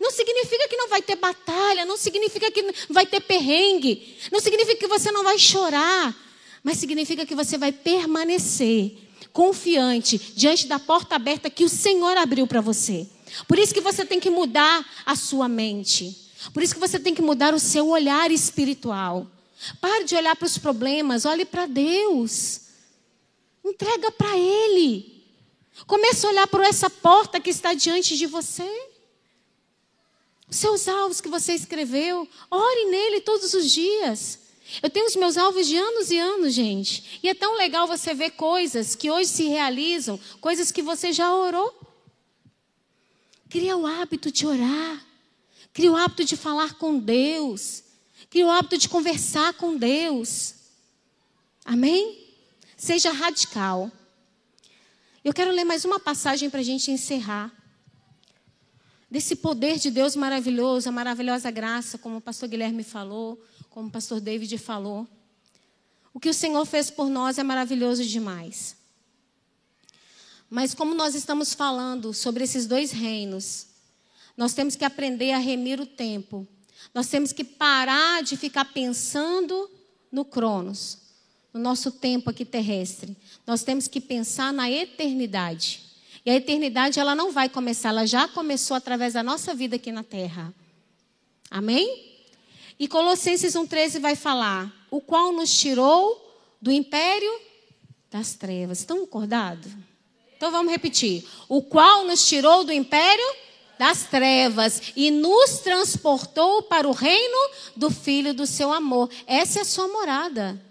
Não 0.00 0.10
significa 0.10 0.68
que 0.68 0.76
não 0.76 0.88
vai 0.88 1.02
ter 1.02 1.16
batalha, 1.16 1.84
não 1.84 1.96
significa 1.96 2.50
que 2.50 2.64
vai 2.88 3.06
ter 3.06 3.20
perrengue, 3.20 4.16
não 4.30 4.40
significa 4.40 4.76
que 4.76 4.86
você 4.86 5.10
não 5.10 5.24
vai 5.24 5.38
chorar, 5.38 6.14
mas 6.62 6.78
significa 6.78 7.24
que 7.24 7.34
você 7.34 7.56
vai 7.56 7.72
permanecer 7.72 8.98
confiante 9.32 10.18
diante 10.34 10.66
da 10.66 10.78
porta 10.78 11.14
aberta 11.14 11.50
que 11.50 11.64
o 11.64 11.68
Senhor 11.68 12.16
abriu 12.16 12.46
para 12.46 12.60
você. 12.60 13.06
Por 13.46 13.58
isso 13.58 13.74
que 13.74 13.80
você 13.80 14.04
tem 14.04 14.20
que 14.20 14.30
mudar 14.30 14.84
a 15.04 15.16
sua 15.16 15.48
mente. 15.48 16.30
Por 16.52 16.62
isso 16.62 16.74
que 16.74 16.80
você 16.80 16.98
tem 16.98 17.14
que 17.14 17.22
mudar 17.22 17.54
o 17.54 17.58
seu 17.58 17.88
olhar 17.88 18.30
espiritual. 18.30 19.26
Pare 19.80 20.04
de 20.04 20.14
olhar 20.14 20.36
para 20.36 20.46
os 20.46 20.58
problemas, 20.58 21.24
olhe 21.24 21.44
para 21.44 21.66
Deus. 21.66 22.65
Entrega 23.66 24.12
para 24.12 24.38
Ele. 24.38 25.24
Comece 25.86 26.24
a 26.24 26.30
olhar 26.30 26.46
para 26.46 26.68
essa 26.68 26.88
porta 26.88 27.40
que 27.40 27.50
está 27.50 27.74
diante 27.74 28.16
de 28.16 28.26
você. 28.26 28.70
Os 30.48 30.56
seus 30.56 30.86
alvos 30.86 31.20
que 31.20 31.28
você 31.28 31.52
escreveu, 31.52 32.28
ore 32.48 32.84
nele 32.86 33.20
todos 33.20 33.52
os 33.52 33.70
dias. 33.70 34.38
Eu 34.82 34.88
tenho 34.88 35.06
os 35.06 35.16
meus 35.16 35.36
alvos 35.36 35.66
de 35.66 35.76
anos 35.76 36.10
e 36.10 36.18
anos, 36.18 36.54
gente. 36.54 37.20
E 37.22 37.28
é 37.28 37.34
tão 37.34 37.56
legal 37.56 37.86
você 37.86 38.14
ver 38.14 38.30
coisas 38.30 38.94
que 38.94 39.10
hoje 39.10 39.28
se 39.28 39.44
realizam, 39.44 40.18
coisas 40.40 40.70
que 40.70 40.82
você 40.82 41.12
já 41.12 41.34
orou. 41.34 41.74
Cria 43.48 43.76
o 43.76 43.86
hábito 43.86 44.30
de 44.30 44.46
orar. 44.46 45.04
Cria 45.72 45.90
o 45.90 45.96
hábito 45.96 46.24
de 46.24 46.36
falar 46.36 46.74
com 46.74 46.98
Deus. 46.98 47.82
Cria 48.30 48.46
o 48.46 48.50
hábito 48.50 48.78
de 48.78 48.88
conversar 48.88 49.54
com 49.54 49.76
Deus. 49.76 50.54
Amém? 51.64 52.25
Seja 52.76 53.10
radical. 53.10 53.90
Eu 55.24 55.32
quero 55.32 55.50
ler 55.50 55.64
mais 55.64 55.86
uma 55.86 55.98
passagem 55.98 56.50
para 56.50 56.60
a 56.60 56.62
gente 56.62 56.90
encerrar 56.90 57.50
desse 59.10 59.34
poder 59.34 59.78
de 59.78 59.90
Deus 59.90 60.14
maravilhoso, 60.14 60.86
a 60.86 60.92
maravilhosa 60.92 61.50
graça, 61.50 61.96
como 61.96 62.18
o 62.18 62.20
pastor 62.20 62.50
Guilherme 62.50 62.84
falou, 62.84 63.42
como 63.70 63.88
o 63.88 63.90
pastor 63.90 64.20
David 64.20 64.58
falou. 64.58 65.08
O 66.12 66.20
que 66.20 66.28
o 66.28 66.34
Senhor 66.34 66.66
fez 66.66 66.90
por 66.90 67.08
nós 67.08 67.38
é 67.38 67.42
maravilhoso 67.42 68.04
demais. 68.04 68.76
Mas 70.50 70.74
como 70.74 70.94
nós 70.94 71.14
estamos 71.14 71.54
falando 71.54 72.12
sobre 72.12 72.44
esses 72.44 72.66
dois 72.66 72.92
reinos, 72.92 73.68
nós 74.36 74.52
temos 74.52 74.76
que 74.76 74.84
aprender 74.84 75.32
a 75.32 75.38
remir 75.38 75.80
o 75.80 75.86
tempo. 75.86 76.46
Nós 76.92 77.08
temos 77.08 77.32
que 77.32 77.42
parar 77.42 78.22
de 78.22 78.36
ficar 78.36 78.66
pensando 78.66 79.70
no 80.12 80.26
Cronos, 80.26 81.05
no 81.56 81.62
nosso 81.62 81.90
tempo 81.90 82.28
aqui 82.28 82.44
terrestre. 82.44 83.16
Nós 83.46 83.62
temos 83.62 83.88
que 83.88 83.98
pensar 83.98 84.52
na 84.52 84.70
eternidade. 84.70 85.80
E 86.24 86.30
a 86.30 86.34
eternidade 86.34 87.00
ela 87.00 87.14
não 87.14 87.32
vai 87.32 87.48
começar, 87.48 87.88
ela 87.88 88.06
já 88.06 88.28
começou 88.28 88.76
através 88.76 89.14
da 89.14 89.22
nossa 89.22 89.54
vida 89.54 89.76
aqui 89.76 89.90
na 89.90 90.02
terra. 90.02 90.52
Amém? 91.50 92.14
E 92.78 92.86
Colossenses 92.86 93.54
1,13 93.54 94.00
vai 94.00 94.14
falar: 94.14 94.70
o 94.90 95.00
qual 95.00 95.32
nos 95.32 95.58
tirou 95.58 96.22
do 96.60 96.70
império 96.70 97.40
das 98.10 98.34
trevas. 98.34 98.80
Estão 98.80 99.04
acordados? 99.04 99.72
Então 100.36 100.50
vamos 100.50 100.70
repetir: 100.70 101.24
o 101.48 101.62
qual 101.62 102.04
nos 102.04 102.28
tirou 102.28 102.64
do 102.64 102.72
império 102.72 103.34
das 103.78 104.04
trevas 104.04 104.92
e 104.94 105.10
nos 105.10 105.60
transportou 105.60 106.64
para 106.64 106.86
o 106.86 106.92
reino 106.92 107.50
do 107.74 107.90
Filho 107.90 108.34
do 108.34 108.46
seu 108.46 108.72
amor. 108.72 109.08
Essa 109.26 109.60
é 109.60 109.62
a 109.62 109.66
sua 109.66 109.88
morada. 109.88 110.65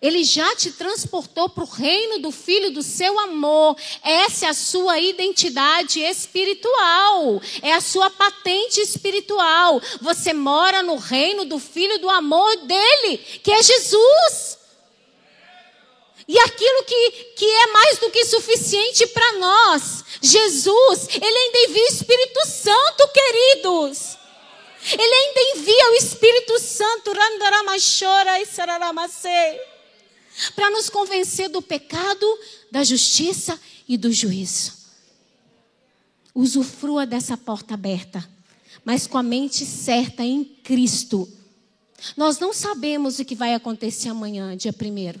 Ele 0.00 0.24
já 0.24 0.56
te 0.56 0.70
transportou 0.72 1.50
para 1.50 1.62
o 1.62 1.66
reino 1.66 2.20
do 2.20 2.30
Filho 2.30 2.70
do 2.70 2.82
seu 2.82 3.18
amor. 3.20 3.76
Essa 4.02 4.46
é 4.46 4.48
a 4.48 4.54
sua 4.54 4.98
identidade 4.98 6.00
espiritual. 6.00 7.40
É 7.60 7.74
a 7.74 7.82
sua 7.82 8.08
patente 8.08 8.80
espiritual. 8.80 9.78
Você 10.00 10.32
mora 10.32 10.82
no 10.82 10.96
reino 10.96 11.44
do 11.44 11.58
Filho 11.58 11.98
do 11.98 12.08
amor 12.08 12.56
dele, 12.64 13.18
que 13.42 13.52
é 13.52 13.62
Jesus. 13.62 14.58
E 16.26 16.38
aquilo 16.38 16.84
que, 16.84 17.10
que 17.36 17.44
é 17.44 17.66
mais 17.66 17.98
do 17.98 18.10
que 18.10 18.24
suficiente 18.24 19.06
para 19.08 19.32
nós, 19.32 20.04
Jesus, 20.22 21.08
Ele 21.12 21.38
ainda 21.38 21.58
envia 21.58 21.84
o 21.84 21.88
Espírito 21.88 22.46
Santo, 22.46 23.08
queridos. 23.12 24.16
Ele 24.92 25.14
ainda 25.14 25.40
envia 25.58 25.90
o 25.90 25.94
Espírito 25.96 26.58
Santo, 26.58 27.12
Randaramachora 27.12 28.40
e 28.40 28.46
Sararamacei 28.46 29.69
para 30.54 30.70
nos 30.70 30.88
convencer 30.88 31.48
do 31.48 31.60
pecado, 31.60 32.26
da 32.70 32.82
justiça 32.82 33.58
e 33.88 33.96
do 33.96 34.12
juízo. 34.12 34.72
Usufrua 36.34 37.04
dessa 37.04 37.36
porta 37.36 37.74
aberta, 37.74 38.28
mas 38.84 39.06
com 39.06 39.18
a 39.18 39.22
mente 39.22 39.66
certa 39.66 40.22
em 40.22 40.44
Cristo. 40.44 41.28
Nós 42.16 42.38
não 42.38 42.52
sabemos 42.52 43.18
o 43.18 43.24
que 43.24 43.34
vai 43.34 43.54
acontecer 43.54 44.08
amanhã, 44.08 44.56
dia 44.56 44.72
primeiro. 44.72 45.20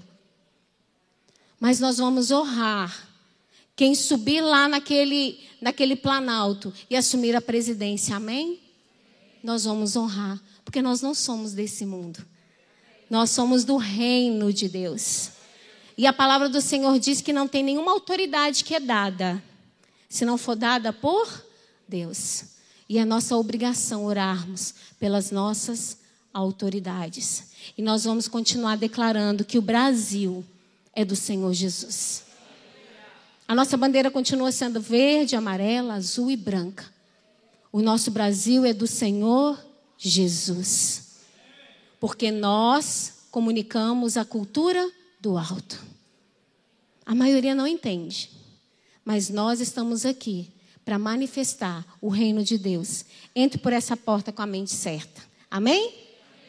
Mas 1.58 1.78
nós 1.78 1.98
vamos 1.98 2.30
honrar 2.30 3.08
quem 3.76 3.94
subir 3.94 4.40
lá 4.40 4.68
naquele, 4.68 5.38
naquele 5.60 5.96
planalto 5.96 6.72
e 6.88 6.96
assumir 6.96 7.36
a 7.36 7.40
presidência. 7.40 8.16
Amém? 8.16 8.60
Nós 9.42 9.64
vamos 9.64 9.96
honrar, 9.96 10.40
porque 10.64 10.80
nós 10.80 11.02
não 11.02 11.14
somos 11.14 11.52
desse 11.52 11.84
mundo. 11.84 12.24
Nós 13.10 13.30
somos 13.30 13.64
do 13.64 13.76
reino 13.76 14.52
de 14.52 14.68
Deus. 14.68 15.32
E 15.98 16.06
a 16.06 16.12
palavra 16.12 16.48
do 16.48 16.60
Senhor 16.60 16.96
diz 17.00 17.20
que 17.20 17.32
não 17.32 17.48
tem 17.48 17.62
nenhuma 17.64 17.90
autoridade 17.90 18.64
que 18.64 18.74
é 18.74 18.80
dada, 18.80 19.42
se 20.08 20.24
não 20.24 20.38
for 20.38 20.54
dada 20.54 20.92
por 20.92 21.44
Deus. 21.88 22.44
E 22.88 22.96
é 22.96 23.04
nossa 23.04 23.36
obrigação 23.36 24.04
orarmos 24.04 24.74
pelas 24.98 25.30
nossas 25.32 25.98
autoridades. 26.32 27.50
E 27.76 27.82
nós 27.82 28.04
vamos 28.04 28.28
continuar 28.28 28.76
declarando 28.76 29.44
que 29.44 29.58
o 29.58 29.62
Brasil 29.62 30.44
é 30.94 31.04
do 31.04 31.16
Senhor 31.16 31.52
Jesus. 31.52 32.24
A 33.46 33.54
nossa 33.54 33.76
bandeira 33.76 34.10
continua 34.10 34.52
sendo 34.52 34.80
verde, 34.80 35.34
amarela, 35.34 35.94
azul 35.94 36.30
e 36.30 36.36
branca. 36.36 36.84
O 37.72 37.82
nosso 37.82 38.10
Brasil 38.10 38.64
é 38.64 38.72
do 38.72 38.86
Senhor 38.86 39.58
Jesus. 39.98 41.09
Porque 42.00 42.32
nós 42.32 43.26
comunicamos 43.30 44.16
a 44.16 44.24
cultura 44.24 44.90
do 45.20 45.36
alto. 45.36 45.80
A 47.04 47.14
maioria 47.14 47.54
não 47.54 47.66
entende, 47.66 48.30
mas 49.04 49.28
nós 49.28 49.60
estamos 49.60 50.06
aqui 50.06 50.50
para 50.84 50.98
manifestar 50.98 51.84
o 52.00 52.08
reino 52.08 52.42
de 52.42 52.58
Deus. 52.58 53.04
Entre 53.36 53.58
por 53.58 53.72
essa 53.72 53.96
porta 53.96 54.32
com 54.32 54.42
a 54.42 54.46
mente 54.46 54.72
certa. 54.72 55.22
Amém? 55.50 55.94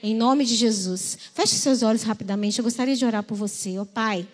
Em 0.02 0.16
nome 0.16 0.45
de 0.45 0.56
Jesus. 0.56 1.18
Feche 1.34 1.56
seus 1.56 1.84
olhos 1.84 2.04
rapidamente. 2.04 2.58
Eu 2.58 2.64
gostaria 2.64 2.95
de 2.95 3.06
orar 3.06 3.24
por 3.24 3.36
você, 3.36 3.78
ó 3.78 3.84
oh, 3.84 3.86
Pai. 3.86 4.28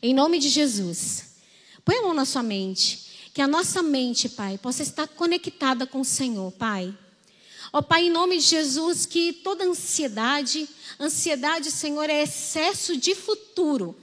Em 0.00 0.14
nome 0.14 0.38
de 0.38 0.48
Jesus. 0.48 1.36
Põe 1.84 1.96
a 1.96 2.02
mão 2.02 2.14
na 2.14 2.24
sua 2.24 2.42
mente. 2.42 3.30
Que 3.34 3.42
a 3.42 3.46
nossa 3.46 3.82
mente, 3.82 4.30
Pai, 4.30 4.56
possa 4.56 4.82
estar 4.82 5.06
conectada 5.08 5.86
com 5.86 6.00
o 6.00 6.04
Senhor, 6.04 6.50
Pai. 6.52 6.96
Ó 7.76 7.82
Pai, 7.82 8.06
em 8.06 8.10
nome 8.10 8.38
de 8.38 8.42
Jesus, 8.42 9.04
que 9.04 9.34
toda 9.34 9.62
ansiedade, 9.62 10.66
ansiedade, 10.98 11.70
Senhor, 11.70 12.08
é 12.08 12.22
excesso 12.22 12.96
de 12.96 13.14
futuro. 13.14 13.94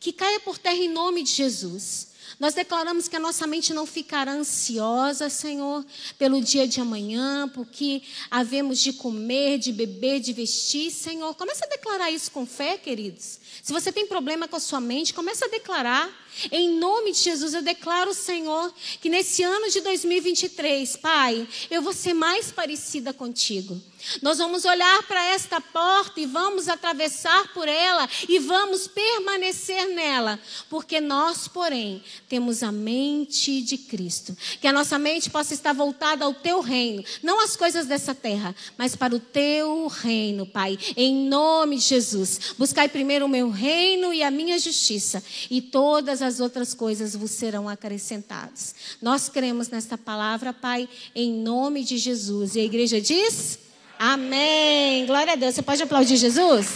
Que 0.00 0.10
caia 0.10 0.40
por 0.40 0.56
terra 0.56 0.78
em 0.78 0.88
nome 0.88 1.22
de 1.22 1.30
Jesus. 1.30 2.12
Nós 2.40 2.54
declaramos 2.54 3.06
que 3.06 3.14
a 3.14 3.20
nossa 3.20 3.46
mente 3.46 3.74
não 3.74 3.84
ficará 3.84 4.32
ansiosa, 4.32 5.28
Senhor, 5.28 5.84
pelo 6.18 6.40
dia 6.40 6.66
de 6.66 6.80
amanhã, 6.80 7.46
porque 7.52 8.02
havemos 8.30 8.78
de 8.78 8.94
comer, 8.94 9.58
de 9.58 9.70
beber, 9.70 10.18
de 10.18 10.32
vestir, 10.32 10.90
Senhor. 10.90 11.34
Comece 11.34 11.62
a 11.62 11.68
declarar 11.68 12.10
isso 12.10 12.30
com 12.30 12.46
fé, 12.46 12.78
queridos. 12.78 13.38
Se 13.62 13.70
você 13.70 13.92
tem 13.92 14.06
problema 14.06 14.48
com 14.48 14.56
a 14.56 14.60
sua 14.60 14.80
mente, 14.80 15.12
comece 15.12 15.44
a 15.44 15.48
declarar. 15.48 16.23
Em 16.50 16.70
nome 16.78 17.12
de 17.12 17.18
Jesus, 17.18 17.54
eu 17.54 17.62
declaro, 17.62 18.12
Senhor, 18.12 18.72
que 19.00 19.08
nesse 19.08 19.42
ano 19.42 19.70
de 19.70 19.80
2023, 19.80 20.96
Pai, 20.96 21.46
eu 21.70 21.82
vou 21.82 21.92
ser 21.92 22.14
mais 22.14 22.50
parecida 22.50 23.12
contigo. 23.12 23.80
Nós 24.20 24.38
vamos 24.38 24.64
olhar 24.64 25.02
para 25.04 25.24
esta 25.26 25.60
porta 25.60 26.20
e 26.20 26.26
vamos 26.26 26.68
atravessar 26.68 27.52
por 27.54 27.66
ela 27.66 28.08
e 28.28 28.38
vamos 28.38 28.86
permanecer 28.86 29.94
nela, 29.94 30.38
porque 30.68 31.00
nós, 31.00 31.48
porém, 31.48 32.02
temos 32.28 32.62
a 32.62 32.70
mente 32.70 33.62
de 33.62 33.78
Cristo. 33.78 34.36
Que 34.60 34.66
a 34.66 34.72
nossa 34.72 34.98
mente 34.98 35.30
possa 35.30 35.54
estar 35.54 35.72
voltada 35.72 36.24
ao 36.24 36.34
teu 36.34 36.60
reino, 36.60 37.02
não 37.22 37.42
às 37.42 37.56
coisas 37.56 37.86
dessa 37.86 38.14
terra, 38.14 38.54
mas 38.76 38.94
para 38.94 39.14
o 39.14 39.20
teu 39.20 39.86
reino, 39.86 40.46
Pai. 40.46 40.78
Em 40.96 41.14
nome 41.14 41.76
de 41.76 41.82
Jesus. 41.82 42.54
Buscai 42.58 42.88
primeiro 42.88 43.24
o 43.24 43.28
meu 43.28 43.48
reino 43.48 44.12
e 44.12 44.22
a 44.22 44.30
minha 44.30 44.58
justiça, 44.58 45.22
e 45.50 45.62
todas 45.62 46.20
as 46.24 46.40
outras 46.40 46.74
coisas 46.74 47.14
vos 47.14 47.30
serão 47.30 47.68
acrescentadas. 47.68 48.74
Nós 49.00 49.28
cremos 49.28 49.68
nesta 49.68 49.96
palavra, 49.96 50.52
Pai, 50.52 50.88
em 51.14 51.32
nome 51.32 51.84
de 51.84 51.98
Jesus. 51.98 52.56
E 52.56 52.60
a 52.60 52.64
igreja 52.64 53.00
diz: 53.00 53.58
Amém. 53.98 55.06
Glória 55.06 55.34
a 55.34 55.36
Deus. 55.36 55.54
Você 55.54 55.62
pode 55.62 55.82
aplaudir 55.82 56.16
Jesus? 56.16 56.68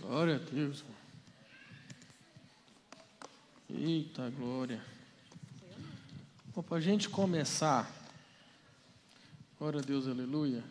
Glória 0.00 0.36
a 0.36 0.38
Deus. 0.38 0.84
Eita 3.70 4.28
glória. 4.30 4.82
Para 6.68 6.76
a 6.76 6.80
gente 6.80 7.08
começar, 7.08 7.90
glória 9.58 9.80
a 9.80 9.82
Deus, 9.82 10.06
aleluia. 10.06 10.62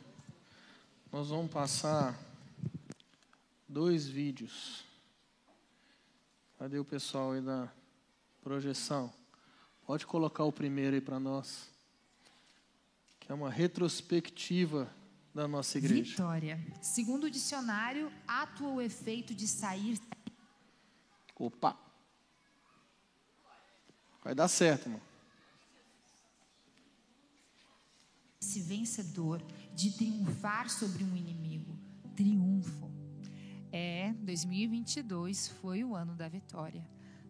Nós 1.12 1.30
vamos 1.30 1.52
passar 1.52 2.18
dois 3.72 4.06
vídeos. 4.06 4.84
Cadê 6.60 6.78
o 6.78 6.86
pessoal 6.86 7.32
aí 7.32 7.42
da 7.42 7.72
projeção? 8.42 9.12
Pode 9.86 10.06
colocar 10.06 10.44
o 10.44 10.52
primeiro 10.52 10.96
aí 10.96 11.02
para 11.02 11.20
nós. 11.20 11.70
Que 13.20 13.32
é 13.32 13.36
uma 13.36 13.50
retrospectiva 13.50 14.94
da 15.34 15.48
nossa 15.48 15.78
igreja. 15.78 16.04
Vitória. 16.04 16.60
Segundo 16.82 17.24
o 17.24 17.32
dicionário, 17.32 18.12
ato 18.28 18.66
ou 18.66 18.82
efeito 18.82 19.34
de 19.34 19.48
sair. 19.48 20.00
Opa! 21.36 21.76
Vai 24.24 24.36
dar 24.36 24.48
certo, 24.48 24.86
irmão. 24.86 25.02
Esse 28.40 28.62
vencedor 28.62 29.42
de 29.74 29.92
triunfar 29.98 30.70
sobre 30.70 31.04
um 31.04 31.16
inimigo. 31.16 31.76
Triunfo. 32.16 32.91
É, 33.72 34.14
2022 34.20 35.48
foi 35.48 35.84
o 35.84 35.96
ano 35.96 36.14
da 36.14 36.28
vitória 36.28 36.84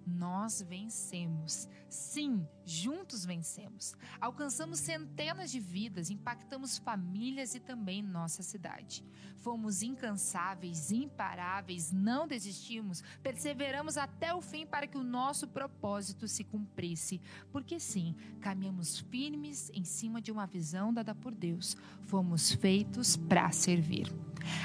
nós 0.05 0.61
vencemos. 0.61 1.67
Sim, 1.89 2.47
juntos 2.65 3.25
vencemos. 3.25 3.95
Alcançamos 4.19 4.79
centenas 4.79 5.51
de 5.51 5.59
vidas, 5.59 6.09
impactamos 6.09 6.77
famílias 6.77 7.55
e 7.55 7.59
também 7.59 8.01
nossa 8.01 8.41
cidade. 8.41 9.03
Fomos 9.37 9.81
incansáveis, 9.81 10.91
imparáveis, 10.91 11.91
não 11.91 12.27
desistimos, 12.27 13.03
perseveramos 13.23 13.97
até 13.97 14.33
o 14.33 14.41
fim 14.41 14.65
para 14.65 14.87
que 14.87 14.97
o 14.97 15.03
nosso 15.03 15.47
propósito 15.47 16.27
se 16.27 16.43
cumprisse. 16.43 17.19
Porque 17.51 17.79
sim, 17.79 18.15
caminhamos 18.39 18.99
firmes 18.99 19.71
em 19.73 19.83
cima 19.83 20.21
de 20.21 20.31
uma 20.31 20.45
visão 20.45 20.93
dada 20.93 21.15
por 21.15 21.33
Deus. 21.33 21.75
Fomos 22.03 22.51
feitos 22.51 23.17
para 23.17 23.51
servir. 23.51 24.11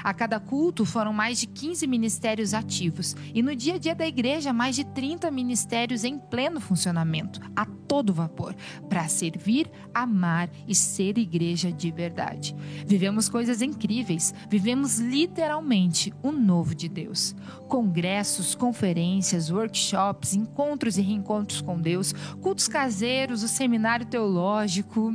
A 0.03 0.13
cada 0.13 0.39
culto 0.39 0.85
foram 0.85 1.13
mais 1.13 1.39
de 1.39 1.47
15 1.47 1.85
ministérios 1.87 2.53
ativos 2.53 3.15
e 3.33 3.41
no 3.41 3.55
dia 3.55 3.75
a 3.75 3.77
dia 3.77 3.95
da 3.95 4.07
igreja, 4.07 4.53
mais 4.53 4.75
de 4.75 4.83
30 4.83 5.26
ministérios 5.31 6.03
em 6.03 6.17
pleno 6.17 6.59
funcionamento, 6.59 7.39
a 7.55 7.65
todo 7.65 8.13
vapor, 8.13 8.55
para 8.89 9.07
servir, 9.07 9.69
amar 9.93 10.49
e 10.67 10.75
ser 10.75 11.17
igreja 11.17 11.71
de 11.71 11.91
verdade. 11.91 12.55
Vivemos 12.85 13.29
coisas 13.29 13.61
incríveis, 13.61 14.33
vivemos 14.49 14.99
literalmente 14.99 16.13
o 16.21 16.31
novo 16.31 16.75
de 16.75 16.89
Deus. 16.89 17.35
Congressos, 17.67 18.55
conferências, 18.55 19.49
workshops, 19.49 20.33
encontros 20.33 20.97
e 20.97 21.01
reencontros 21.01 21.61
com 21.61 21.79
Deus, 21.79 22.13
cultos 22.41 22.67
caseiros, 22.67 23.43
o 23.43 23.47
seminário 23.47 24.05
teológico. 24.05 25.13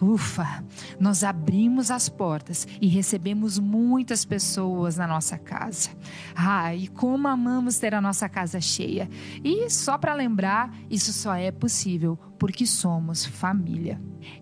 Ufa, 0.00 0.64
nós 0.98 1.22
abrimos 1.22 1.90
as 1.90 2.08
portas 2.08 2.66
e 2.80 2.88
recebemos 2.88 3.58
muitas 3.58 4.24
pessoas 4.24 4.96
na 4.96 5.06
nossa 5.06 5.36
casa. 5.36 5.90
Ai, 6.34 6.88
como 6.94 7.28
amamos 7.28 7.78
ter 7.78 7.94
a 7.94 8.00
nossa 8.00 8.28
casa 8.28 8.60
cheia. 8.60 9.08
E 9.44 9.68
só 9.68 9.98
para 9.98 10.14
lembrar, 10.14 10.74
isso 10.88 11.12
só 11.12 11.34
é 11.34 11.50
possível 11.50 12.18
porque 12.38 12.66
somos 12.66 13.26
família. 13.26 14.00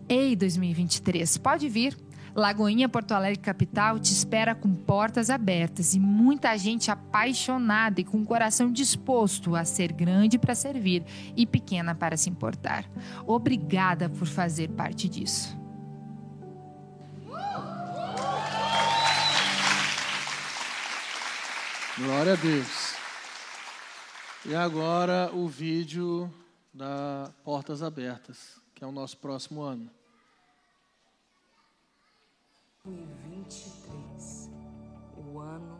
Ei, 0.08 0.36
2023, 0.36 1.36
pode 1.38 1.68
vir. 1.68 1.96
Lagoinha 2.38 2.88
Porto 2.88 3.12
Alegre 3.12 3.40
Capital 3.40 3.98
te 3.98 4.12
espera 4.12 4.54
com 4.54 4.72
portas 4.72 5.28
abertas 5.28 5.94
e 5.94 5.98
muita 5.98 6.56
gente 6.56 6.88
apaixonada 6.88 8.00
e 8.00 8.04
com 8.04 8.22
o 8.22 8.24
coração 8.24 8.70
disposto 8.70 9.56
a 9.56 9.64
ser 9.64 9.92
grande 9.92 10.38
para 10.38 10.54
servir 10.54 11.04
e 11.36 11.44
pequena 11.44 11.96
para 11.96 12.16
se 12.16 12.30
importar. 12.30 12.84
Obrigada 13.26 14.08
por 14.08 14.28
fazer 14.28 14.68
parte 14.68 15.08
disso. 15.08 15.58
Glória 21.98 22.34
a 22.34 22.36
Deus. 22.36 22.94
E 24.46 24.54
agora 24.54 25.28
o 25.34 25.48
vídeo 25.48 26.32
da 26.72 27.32
Portas 27.42 27.82
Abertas, 27.82 28.60
que 28.76 28.84
é 28.84 28.86
o 28.86 28.92
nosso 28.92 29.16
próximo 29.16 29.60
ano. 29.60 29.97
2023, 32.88 34.50
o 35.16 35.38
ano 35.38 35.78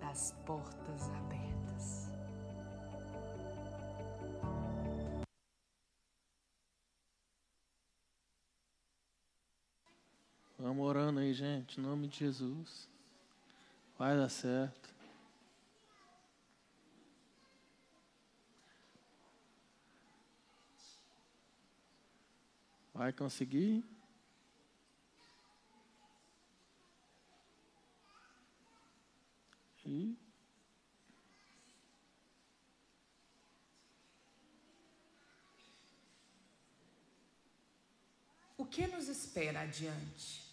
das 0.00 0.32
portas 0.46 1.10
abertas. 1.10 2.10
Vamos 10.58 10.86
orando 10.86 11.20
aí, 11.20 11.34
gente, 11.34 11.78
em 11.78 11.82
nome 11.82 12.08
de 12.08 12.20
Jesus. 12.20 12.88
Vai 13.98 14.16
dar 14.16 14.30
certo. 14.30 14.94
Vai 22.94 23.12
conseguir? 23.12 23.84
O 38.56 38.64
que 38.66 38.86
nos 38.86 39.08
espera 39.08 39.60
adiante? 39.60 40.44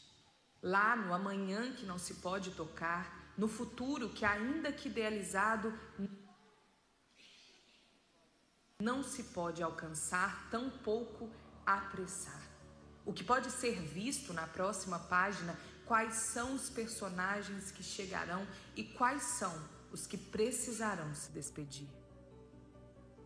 Lá 0.61 0.95
no 0.95 1.13
amanhã 1.13 1.73
que 1.73 1.85
não 1.85 1.97
se 1.97 2.15
pode 2.15 2.51
tocar, 2.51 3.33
no 3.37 3.47
futuro 3.47 4.09
que, 4.09 4.23
ainda 4.23 4.71
que 4.71 4.87
idealizado, 4.87 5.77
não 8.79 9.01
se 9.03 9.23
pode 9.23 9.63
alcançar, 9.63 10.49
tampouco 10.49 11.29
apressar. 11.65 12.41
O 13.05 13.11
que 13.11 13.23
pode 13.23 13.49
ser 13.51 13.81
visto 13.81 14.33
na 14.33 14.47
próxima 14.47 14.99
página, 14.99 15.57
quais 15.85 16.15
são 16.15 16.55
os 16.55 16.69
personagens 16.69 17.71
que 17.71 17.83
chegarão 17.83 18.45
e 18.75 18.83
quais 18.83 19.23
são 19.23 19.53
os 19.91 20.07
que 20.07 20.17
precisarão 20.17 21.13
se 21.13 21.31
despedir. 21.31 21.87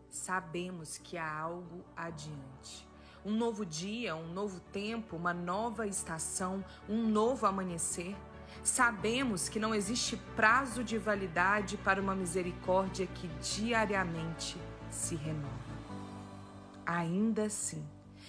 Sabemos 0.09 0.97
que 0.97 1.17
há 1.17 1.31
algo 1.31 1.85
adiante. 1.95 2.87
Um 3.25 3.35
novo 3.35 3.65
dia, 3.65 4.15
um 4.15 4.33
novo 4.33 4.59
tempo, 4.71 5.15
uma 5.15 5.33
nova 5.33 5.85
estação, 5.85 6.63
um 6.87 7.07
novo 7.07 7.45
amanhecer. 7.45 8.15
Sabemos 8.63 9.47
que 9.49 9.59
não 9.59 9.75
existe 9.75 10.17
prazo 10.35 10.83
de 10.83 10.97
validade 10.97 11.77
para 11.77 12.01
uma 12.01 12.15
misericórdia 12.15 13.07
que 13.07 13.27
diariamente 13.55 14.57
se 14.89 15.15
renova. 15.15 15.77
Ainda 16.85 17.43
assim, 17.43 17.85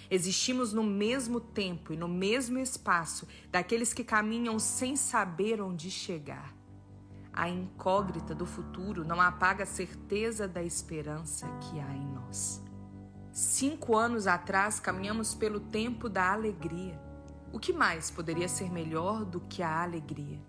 existimos 0.09 0.73
no 0.73 0.83
mesmo 0.83 1.39
tempo 1.39 1.93
e 1.93 1.97
no 1.97 2.07
mesmo 2.07 2.57
espaço 2.59 3.27
daqueles 3.51 3.93
que 3.93 4.03
caminham 4.03 4.57
sem 4.59 4.95
saber 4.95 5.61
onde 5.61 5.91
chegar. 5.91 6.53
A 7.31 7.47
incógnita 7.47 8.33
do 8.33 8.45
futuro 8.45 9.05
não 9.05 9.21
apaga 9.21 9.63
a 9.63 9.67
certeza 9.67 10.47
da 10.47 10.63
esperança 10.63 11.47
que 11.61 11.79
há 11.79 11.95
em 11.95 12.07
nós. 12.07 12.61
Cinco 13.31 13.95
anos 13.95 14.27
atrás 14.27 14.79
caminhamos 14.79 15.33
pelo 15.33 15.59
tempo 15.59 16.09
da 16.09 16.31
alegria. 16.31 16.99
O 17.53 17.59
que 17.59 17.71
mais 17.71 18.11
poderia 18.11 18.47
ser 18.47 18.71
melhor 18.71 19.23
do 19.23 19.39
que 19.39 19.63
a 19.63 19.81
alegria? 19.81 20.41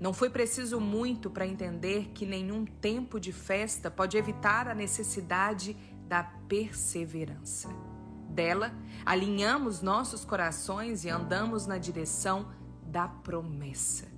Não 0.00 0.12
foi 0.12 0.28
preciso 0.28 0.80
muito 0.80 1.30
para 1.30 1.46
entender 1.46 2.10
que 2.14 2.26
nenhum 2.26 2.64
tempo 2.64 3.20
de 3.20 3.32
festa 3.32 3.90
pode 3.90 4.16
evitar 4.16 4.66
a 4.66 4.74
necessidade 4.74 5.76
da 6.08 6.22
perseverança. 6.22 7.93
Dela, 8.34 8.72
alinhamos 9.06 9.80
nossos 9.80 10.24
corações 10.24 11.04
e 11.04 11.08
andamos 11.08 11.66
na 11.66 11.78
direção 11.78 12.48
da 12.84 13.06
promessa. 13.06 14.12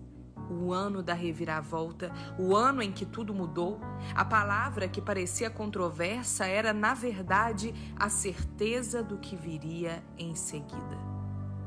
O 0.51 0.73
ano 0.73 1.03
da 1.03 1.12
reviravolta, 1.12 2.11
o 2.39 2.57
ano 2.57 2.81
em 2.81 2.93
que 2.93 3.05
tudo 3.05 3.35
mudou, 3.35 3.79
a 4.14 4.25
palavra 4.25 4.89
que 4.89 5.03
parecia 5.03 5.51
controversa 5.51 6.47
era, 6.47 6.73
na 6.73 6.95
verdade, 6.95 7.75
a 7.95 8.09
certeza 8.09 9.03
do 9.03 9.19
que 9.19 9.37
viria 9.37 10.03
em 10.17 10.35
seguida. 10.35 10.99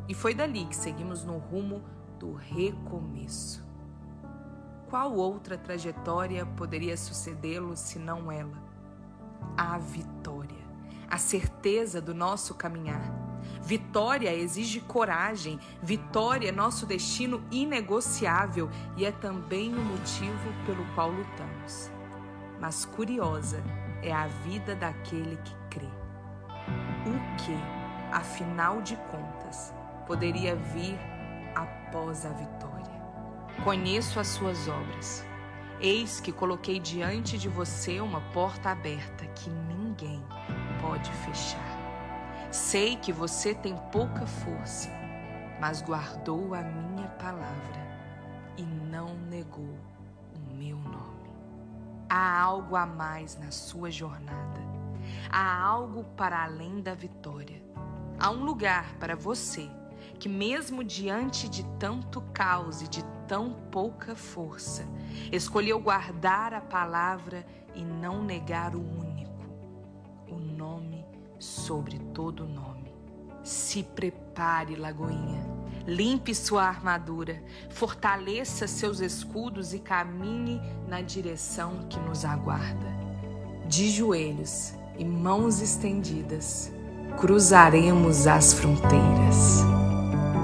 E 0.07 0.13
foi 0.15 0.33
dali 0.33 0.65
que 0.65 0.75
seguimos 0.75 1.23
no 1.23 1.37
rumo 1.37 1.83
do 2.17 2.33
recomeço. 2.33 3.63
Qual 4.89 5.13
outra 5.13 5.55
trajetória 5.55 6.45
poderia 6.45 6.97
sucedê-lo 6.97 7.77
senão 7.77 8.31
ela? 8.31 8.57
A 9.55 9.77
vitória, 9.77 10.58
a 11.09 11.17
certeza 11.17 11.99
do 11.99 12.13
nosso 12.13 12.53
caminhar. 12.53 13.01
Vitória 13.61 14.33
exige 14.33 14.79
coragem, 14.79 15.59
vitória 15.81 16.49
é 16.49 16.51
nosso 16.51 16.85
destino 16.85 17.43
inegociável 17.51 18.69
e 18.95 19.05
é 19.05 19.11
também 19.11 19.73
o 19.73 19.81
motivo 19.81 20.53
pelo 20.65 20.85
qual 20.93 21.11
lutamos. 21.11 21.91
Mas 22.59 22.85
curiosa 22.85 23.63
é 24.01 24.11
a 24.11 24.27
vida 24.27 24.75
daquele 24.75 25.37
que 25.37 25.55
crê. 25.69 25.89
O 27.05 27.37
que, 27.37 27.55
afinal 28.11 28.81
de 28.81 28.95
contas, 28.95 29.73
poderia 30.05 30.55
vir 30.55 30.97
após 31.55 32.25
a 32.25 32.29
vitória? 32.29 32.99
Conheço 33.63 34.19
as 34.19 34.27
suas 34.27 34.67
obras. 34.67 35.25
Eis 35.81 36.19
que 36.19 36.31
coloquei 36.31 36.79
diante 36.79 37.37
de 37.37 37.47
você 37.47 37.99
uma 37.99 38.21
porta 38.33 38.69
aberta 38.69 39.25
que 39.27 39.49
ninguém 39.49 39.78
pode 40.81 41.11
fechar. 41.11 41.77
Sei 42.51 42.95
que 42.95 43.11
você 43.11 43.53
tem 43.53 43.75
pouca 43.91 44.25
força, 44.25 44.89
mas 45.59 45.81
guardou 45.81 46.53
a 46.53 46.61
minha 46.61 47.07
palavra 47.09 47.79
e 48.57 48.63
não 48.63 49.15
negou 49.29 49.77
o 50.35 50.55
meu 50.55 50.77
nome. 50.77 51.29
Há 52.09 52.41
algo 52.41 52.75
a 52.75 52.85
mais 52.85 53.37
na 53.37 53.51
sua 53.51 53.91
jornada. 53.91 54.59
Há 55.29 55.61
algo 55.61 56.03
para 56.17 56.43
além 56.43 56.81
da 56.81 56.95
vitória. 56.95 57.61
Há 58.19 58.31
um 58.31 58.43
lugar 58.43 58.95
para 58.99 59.15
você 59.15 59.69
que, 60.19 60.27
mesmo 60.27 60.83
diante 60.83 61.47
de 61.47 61.63
tanto 61.77 62.21
caos 62.33 62.81
e 62.81 62.87
de 62.87 63.03
tão 63.27 63.53
pouca 63.71 64.15
força, 64.15 64.87
escolheu 65.31 65.79
guardar 65.79 66.53
a 66.53 66.61
palavra 66.61 67.45
e 67.75 67.83
não 67.83 68.23
negar 68.23 68.75
o 68.75 68.81
único, 68.81 69.08
sobre 71.39 71.97
todo 72.13 72.45
nome. 72.45 72.93
Se 73.43 73.81
prepare, 73.81 74.75
Lagoinha. 74.75 75.57
Limpe 75.87 76.35
sua 76.35 76.65
armadura, 76.65 77.41
fortaleça 77.69 78.67
seus 78.67 78.99
escudos 78.99 79.73
e 79.73 79.79
caminhe 79.79 80.61
na 80.87 81.01
direção 81.01 81.87
que 81.89 81.99
nos 81.99 82.23
aguarda. 82.25 82.99
De 83.65 83.89
joelhos 83.89 84.75
e 84.97 85.05
mãos 85.05 85.61
estendidas, 85.61 86.71
cruzaremos 87.19 88.27
as 88.27 88.53
fronteiras. 88.53 89.63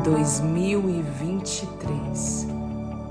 2023, 0.03 2.47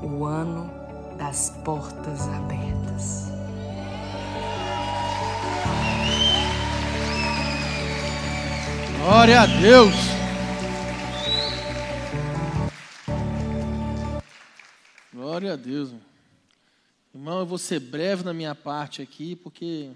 o 0.03 0.25
ano 0.25 0.71
das 1.19 1.51
portas 1.65 2.27
abertas. 2.29 3.34
Glória 9.05 9.43
a 9.43 9.45
Deus. 9.45 9.95
Glória 15.13 15.53
a 15.53 15.57
Deus. 15.57 15.93
Irmão, 17.15 17.41
eu 17.41 17.45
vou 17.45 17.59
ser 17.59 17.81
breve 17.81 18.25
na 18.25 18.33
minha 18.33 18.55
parte 18.55 19.03
aqui, 19.03 19.37
porque 19.37 19.91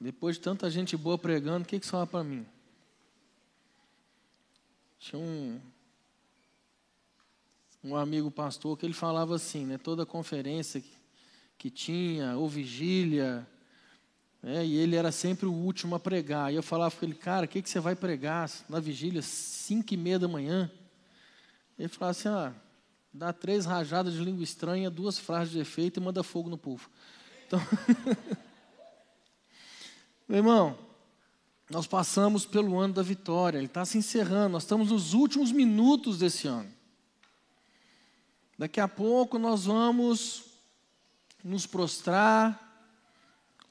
depois 0.00 0.36
de 0.36 0.40
tanta 0.40 0.70
gente 0.70 0.96
boa 0.96 1.18
pregando, 1.18 1.64
o 1.64 1.68
que, 1.68 1.78
que 1.78 1.86
sobra 1.86 2.06
para 2.06 2.24
mim? 2.24 2.46
Tinha 4.98 5.20
um, 5.20 5.60
um 7.84 7.94
amigo 7.94 8.30
pastor 8.30 8.74
que 8.78 8.86
ele 8.86 8.94
falava 8.94 9.36
assim, 9.36 9.66
né? 9.66 9.76
Toda 9.76 10.06
conferência 10.06 10.80
que, 10.80 10.96
que 11.58 11.70
tinha, 11.70 12.38
ou 12.38 12.48
vigília, 12.48 13.46
né, 14.42 14.64
e 14.64 14.76
ele 14.76 14.96
era 14.96 15.12
sempre 15.12 15.46
o 15.46 15.52
último 15.52 15.94
a 15.94 16.00
pregar. 16.00 16.52
E 16.52 16.56
eu 16.56 16.62
falava 16.62 16.94
com 16.94 17.04
ele, 17.04 17.14
cara, 17.14 17.46
o 17.46 17.48
que, 17.48 17.60
que 17.60 17.68
você 17.68 17.80
vai 17.80 17.94
pregar 17.94 18.50
na 18.68 18.80
vigília, 18.80 19.22
cinco 19.22 19.94
e 19.94 19.96
meia 19.96 20.18
da 20.18 20.28
manhã? 20.28 20.70
Ele 21.78 21.88
falava 21.88 22.10
assim, 22.10 22.28
ah, 22.28 22.52
dá 23.12 23.32
três 23.32 23.64
rajadas 23.66 24.14
de 24.14 24.20
língua 24.20 24.44
estranha, 24.44 24.90
duas 24.90 25.18
frases 25.18 25.52
de 25.52 25.58
efeito 25.58 26.00
e 26.00 26.02
manda 26.02 26.22
fogo 26.22 26.48
no 26.48 26.58
povo. 26.58 26.88
Então, 27.46 27.60
meu 30.28 30.38
irmão, 30.38 30.78
nós 31.68 31.86
passamos 31.86 32.46
pelo 32.46 32.78
ano 32.78 32.94
da 32.94 33.02
vitória, 33.02 33.58
ele 33.58 33.66
está 33.66 33.84
se 33.84 33.98
encerrando, 33.98 34.50
nós 34.50 34.64
estamos 34.64 34.90
nos 34.90 35.14
últimos 35.14 35.52
minutos 35.52 36.18
desse 36.18 36.48
ano. 36.48 36.70
Daqui 38.58 38.80
a 38.80 38.88
pouco 38.88 39.38
nós 39.38 39.64
vamos 39.64 40.44
nos 41.42 41.66
prostrar, 41.66 42.69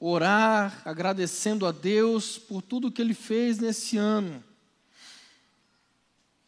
orar, 0.00 0.80
agradecendo 0.86 1.66
a 1.66 1.72
Deus 1.72 2.38
por 2.38 2.62
tudo 2.62 2.90
que 2.90 3.02
Ele 3.02 3.12
fez 3.12 3.58
nesse 3.58 3.98
ano. 3.98 4.42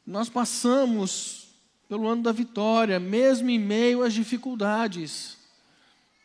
Nós 0.07 0.31
passamos 0.31 1.49
pelo 1.87 2.09
ano 2.09 2.23
da 2.23 2.33
vitória, 2.33 2.99
mesmo 2.99 3.51
em 3.51 3.59
meio 3.59 4.03
às 4.03 4.15
dificuldades. 4.15 5.37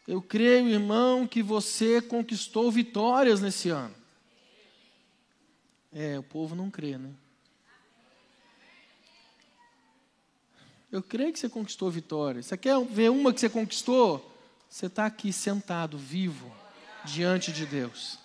Eu 0.07 0.21
creio, 0.21 0.69
irmão, 0.69 1.27
que 1.27 1.43
você 1.43 2.01
conquistou 2.01 2.71
vitórias 2.71 3.41
nesse 3.41 3.69
ano. 3.69 3.93
É, 5.91 6.17
o 6.17 6.23
povo 6.23 6.55
não 6.55 6.71
crê, 6.71 6.97
né? 6.97 7.11
Eu 10.89 11.03
creio 11.03 11.33
que 11.33 11.39
você 11.39 11.49
conquistou 11.49 11.91
vitórias. 11.91 12.45
Você 12.45 12.55
quer 12.55 12.81
ver 12.85 13.11
uma 13.11 13.33
que 13.33 13.41
você 13.41 13.49
conquistou? 13.49 14.33
Você 14.69 14.85
está 14.85 15.05
aqui 15.05 15.33
sentado, 15.33 15.97
vivo 15.97 16.56
diante 17.07 17.51
de 17.51 17.65
Deus. 17.65 18.19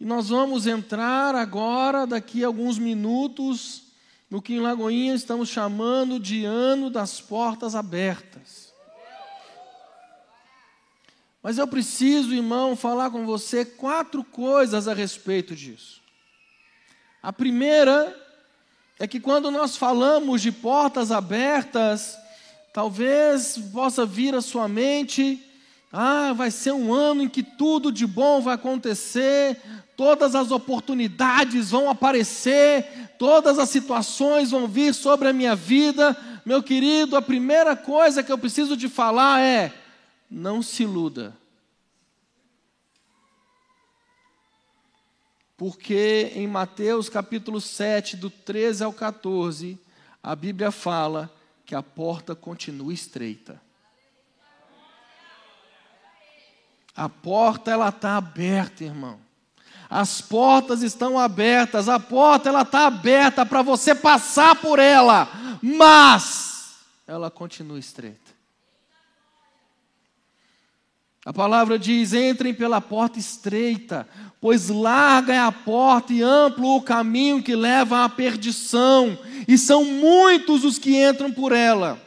E 0.00 0.04
nós 0.04 0.28
vamos 0.28 0.66
entrar 0.66 1.34
agora, 1.34 2.06
daqui 2.06 2.42
a 2.42 2.46
alguns 2.46 2.78
minutos, 2.78 3.84
no 4.28 4.42
que 4.42 4.54
em 4.54 4.60
Lagoinha 4.60 5.14
estamos 5.14 5.48
chamando 5.48 6.18
de 6.18 6.44
ano 6.44 6.90
das 6.90 7.20
portas 7.20 7.74
abertas. 7.74 8.72
Mas 11.42 11.58
eu 11.58 11.68
preciso, 11.68 12.34
irmão, 12.34 12.74
falar 12.74 13.10
com 13.10 13.26
você 13.26 13.64
quatro 13.64 14.24
coisas 14.24 14.88
a 14.88 14.94
respeito 14.94 15.54
disso. 15.54 16.02
A 17.22 17.32
primeira 17.32 18.18
é 18.98 19.06
que 19.06 19.20
quando 19.20 19.50
nós 19.50 19.76
falamos 19.76 20.40
de 20.40 20.50
portas 20.50 21.10
abertas, 21.12 22.16
talvez 22.74 23.56
possa 23.72 24.04
vir 24.04 24.34
à 24.34 24.42
sua 24.42 24.66
mente, 24.66 25.40
ah, 25.92 26.32
vai 26.32 26.50
ser 26.50 26.72
um 26.72 26.92
ano 26.92 27.22
em 27.22 27.28
que 27.28 27.40
tudo 27.40 27.92
de 27.92 28.04
bom 28.04 28.40
vai 28.40 28.56
acontecer, 28.56 29.56
todas 29.96 30.34
as 30.34 30.50
oportunidades 30.50 31.70
vão 31.70 31.88
aparecer, 31.88 33.12
todas 33.16 33.60
as 33.60 33.70
situações 33.70 34.50
vão 34.50 34.66
vir 34.66 34.92
sobre 34.92 35.28
a 35.28 35.32
minha 35.32 35.54
vida. 35.54 36.16
Meu 36.44 36.60
querido, 36.64 37.16
a 37.16 37.22
primeira 37.22 37.76
coisa 37.76 38.24
que 38.24 38.32
eu 38.32 38.36
preciso 38.36 38.76
de 38.76 38.88
falar 38.88 39.40
é: 39.40 39.72
não 40.28 40.60
se 40.60 40.82
iluda. 40.82 41.32
Porque 45.56 46.32
em 46.34 46.48
Mateus 46.48 47.08
capítulo 47.08 47.60
7, 47.60 48.16
do 48.16 48.28
13 48.28 48.82
ao 48.82 48.92
14, 48.92 49.78
a 50.20 50.34
Bíblia 50.34 50.72
fala 50.72 51.30
que 51.64 51.74
a 51.74 51.82
porta 51.82 52.34
continua 52.34 52.92
estreita. 52.92 53.60
A 56.96 57.08
porta 57.08 57.70
ela 57.70 57.88
está 57.88 58.16
aberta, 58.16 58.84
irmão. 58.84 59.18
As 59.90 60.20
portas 60.20 60.82
estão 60.82 61.18
abertas, 61.18 61.88
a 61.88 62.00
porta 62.00 62.48
ela 62.48 62.62
está 62.62 62.86
aberta 62.86 63.44
para 63.44 63.62
você 63.62 63.94
passar 63.94 64.56
por 64.56 64.78
ela, 64.78 65.28
mas 65.62 66.76
ela 67.06 67.30
continua 67.30 67.78
estreita. 67.78 68.33
A 71.24 71.32
palavra 71.32 71.78
diz: 71.78 72.12
entrem 72.12 72.52
pela 72.52 72.80
porta 72.80 73.18
estreita, 73.18 74.06
pois 74.40 74.68
larga 74.68 75.32
é 75.32 75.38
a 75.38 75.50
porta 75.50 76.12
e 76.12 76.22
amplo 76.22 76.76
o 76.76 76.82
caminho 76.82 77.42
que 77.42 77.56
leva 77.56 78.04
à 78.04 78.08
perdição, 78.08 79.18
e 79.48 79.56
são 79.56 79.84
muitos 79.84 80.64
os 80.64 80.78
que 80.78 81.02
entram 81.02 81.32
por 81.32 81.52
ela. 81.52 82.00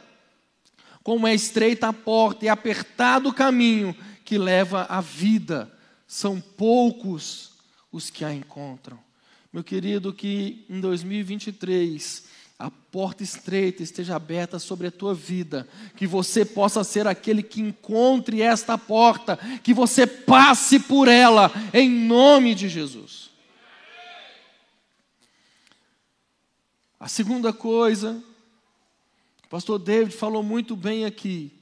Como 1.02 1.26
é 1.26 1.34
estreita 1.34 1.88
a 1.88 1.92
porta 1.92 2.44
e 2.44 2.48
apertado 2.48 3.30
o 3.30 3.34
caminho 3.34 3.96
que 4.24 4.38
leva 4.38 4.86
à 4.88 5.00
vida, 5.00 5.72
são 6.06 6.40
poucos 6.40 7.52
os 7.90 8.10
que 8.10 8.24
a 8.24 8.32
encontram. 8.32 8.98
Meu 9.52 9.64
querido, 9.64 10.12
que 10.12 10.66
em 10.68 10.78
2023 10.78 12.27
a 12.58 12.70
porta 12.70 13.22
estreita 13.22 13.84
esteja 13.84 14.16
aberta 14.16 14.58
sobre 14.58 14.88
a 14.88 14.90
tua 14.90 15.14
vida, 15.14 15.68
que 15.96 16.08
você 16.08 16.44
possa 16.44 16.82
ser 16.82 17.06
aquele 17.06 17.40
que 17.42 17.60
encontre 17.60 18.42
esta 18.42 18.76
porta, 18.76 19.36
que 19.62 19.72
você 19.72 20.06
passe 20.06 20.80
por 20.80 21.06
ela, 21.06 21.52
em 21.72 21.88
nome 21.88 22.56
de 22.56 22.68
Jesus. 22.68 23.30
A 26.98 27.06
segunda 27.06 27.52
coisa, 27.52 28.20
o 29.44 29.48
pastor 29.48 29.78
David 29.78 30.16
falou 30.16 30.42
muito 30.42 30.74
bem 30.74 31.04
aqui, 31.04 31.52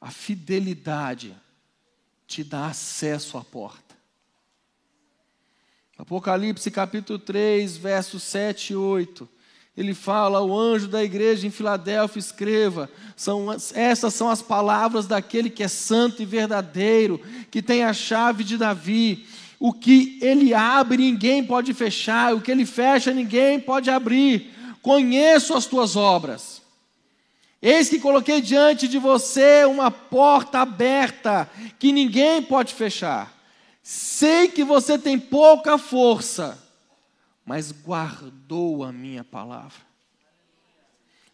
a 0.00 0.10
fidelidade 0.10 1.36
te 2.26 2.42
dá 2.42 2.68
acesso 2.68 3.36
à 3.36 3.44
porta. 3.44 3.85
Apocalipse 5.98 6.70
capítulo 6.70 7.18
3, 7.18 7.78
versos 7.78 8.22
7 8.22 8.74
e 8.74 8.76
8. 8.76 9.26
Ele 9.74 9.94
fala: 9.94 10.42
O 10.42 10.58
anjo 10.58 10.88
da 10.88 11.02
igreja 11.02 11.46
em 11.46 11.50
Filadélfia 11.50 12.20
escreva: 12.20 12.90
são, 13.16 13.46
essas 13.74 14.12
são 14.12 14.28
as 14.28 14.42
palavras 14.42 15.06
daquele 15.06 15.48
que 15.48 15.62
é 15.62 15.68
santo 15.68 16.22
e 16.22 16.26
verdadeiro, 16.26 17.20
que 17.50 17.62
tem 17.62 17.82
a 17.82 17.94
chave 17.94 18.44
de 18.44 18.58
Davi. 18.58 19.26
O 19.58 19.72
que 19.72 20.18
ele 20.20 20.52
abre, 20.52 20.98
ninguém 20.98 21.42
pode 21.42 21.72
fechar, 21.72 22.34
o 22.34 22.42
que 22.42 22.50
ele 22.50 22.66
fecha, 22.66 23.12
ninguém 23.12 23.58
pode 23.58 23.90
abrir. 23.90 24.50
Conheço 24.82 25.54
as 25.54 25.64
tuas 25.64 25.96
obras. 25.96 26.60
Eis 27.60 27.88
que 27.88 27.98
coloquei 27.98 28.42
diante 28.42 28.86
de 28.86 28.98
você 28.98 29.64
uma 29.64 29.90
porta 29.90 30.58
aberta, 30.60 31.50
que 31.78 31.90
ninguém 31.90 32.42
pode 32.42 32.74
fechar. 32.74 33.35
Sei 33.88 34.48
que 34.48 34.64
você 34.64 34.98
tem 34.98 35.16
pouca 35.16 35.78
força, 35.78 36.60
mas 37.44 37.70
guardou 37.70 38.82
a 38.82 38.90
minha 38.90 39.22
palavra 39.22 39.80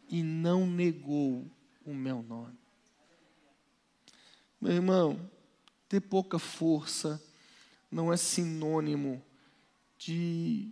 e 0.06 0.22
não 0.22 0.66
negou 0.66 1.50
o 1.82 1.94
meu 1.94 2.22
nome. 2.22 2.58
Meu 4.60 4.70
irmão, 4.70 5.30
ter 5.88 6.00
pouca 6.00 6.38
força 6.38 7.24
não 7.90 8.12
é 8.12 8.18
sinônimo 8.18 9.24
de 9.96 10.70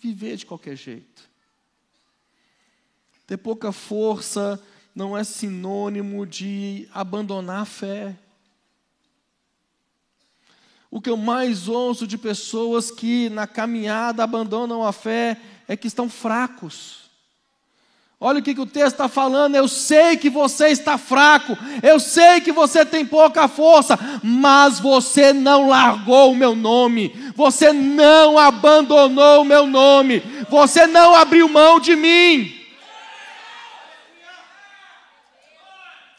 viver 0.00 0.36
de 0.36 0.44
qualquer 0.44 0.74
jeito. 0.74 1.30
Ter 3.24 3.36
pouca 3.36 3.70
força 3.70 4.60
não 4.92 5.16
é 5.16 5.22
sinônimo 5.22 6.26
de 6.26 6.88
abandonar 6.92 7.62
a 7.62 7.66
fé. 7.66 8.18
O 10.90 11.00
que 11.00 11.08
eu 11.08 11.16
mais 11.16 11.68
ouço 11.68 12.06
de 12.06 12.18
pessoas 12.18 12.90
que 12.90 13.30
na 13.30 13.46
caminhada 13.46 14.24
abandonam 14.24 14.84
a 14.84 14.92
fé 14.92 15.36
é 15.68 15.76
que 15.76 15.86
estão 15.86 16.08
fracos. 16.10 17.00
Olha 18.22 18.40
o 18.40 18.42
que, 18.42 18.54
que 18.54 18.60
o 18.60 18.66
texto 18.66 18.96
está 18.96 19.08
falando. 19.08 19.54
Eu 19.54 19.66
sei 19.66 20.16
que 20.16 20.28
você 20.28 20.68
está 20.68 20.98
fraco, 20.98 21.56
eu 21.82 21.98
sei 21.98 22.40
que 22.42 22.52
você 22.52 22.84
tem 22.84 23.06
pouca 23.06 23.48
força, 23.48 23.98
mas 24.22 24.78
você 24.78 25.32
não 25.32 25.68
largou 25.68 26.32
o 26.32 26.36
meu 26.36 26.54
nome, 26.54 27.08
você 27.34 27.72
não 27.72 28.36
abandonou 28.36 29.40
o 29.40 29.44
meu 29.44 29.66
nome, 29.66 30.20
você 30.50 30.86
não 30.86 31.14
abriu 31.14 31.48
mão 31.48 31.80
de 31.80 31.96
mim. 31.96 32.54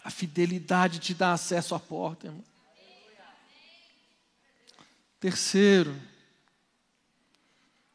A 0.04 0.10
fidelidade 0.10 0.98
te 0.98 1.14
dá 1.14 1.34
acesso 1.34 1.76
à 1.76 1.80
porta, 1.80 2.26
irmão. 2.28 2.51
Terceiro, 5.22 5.96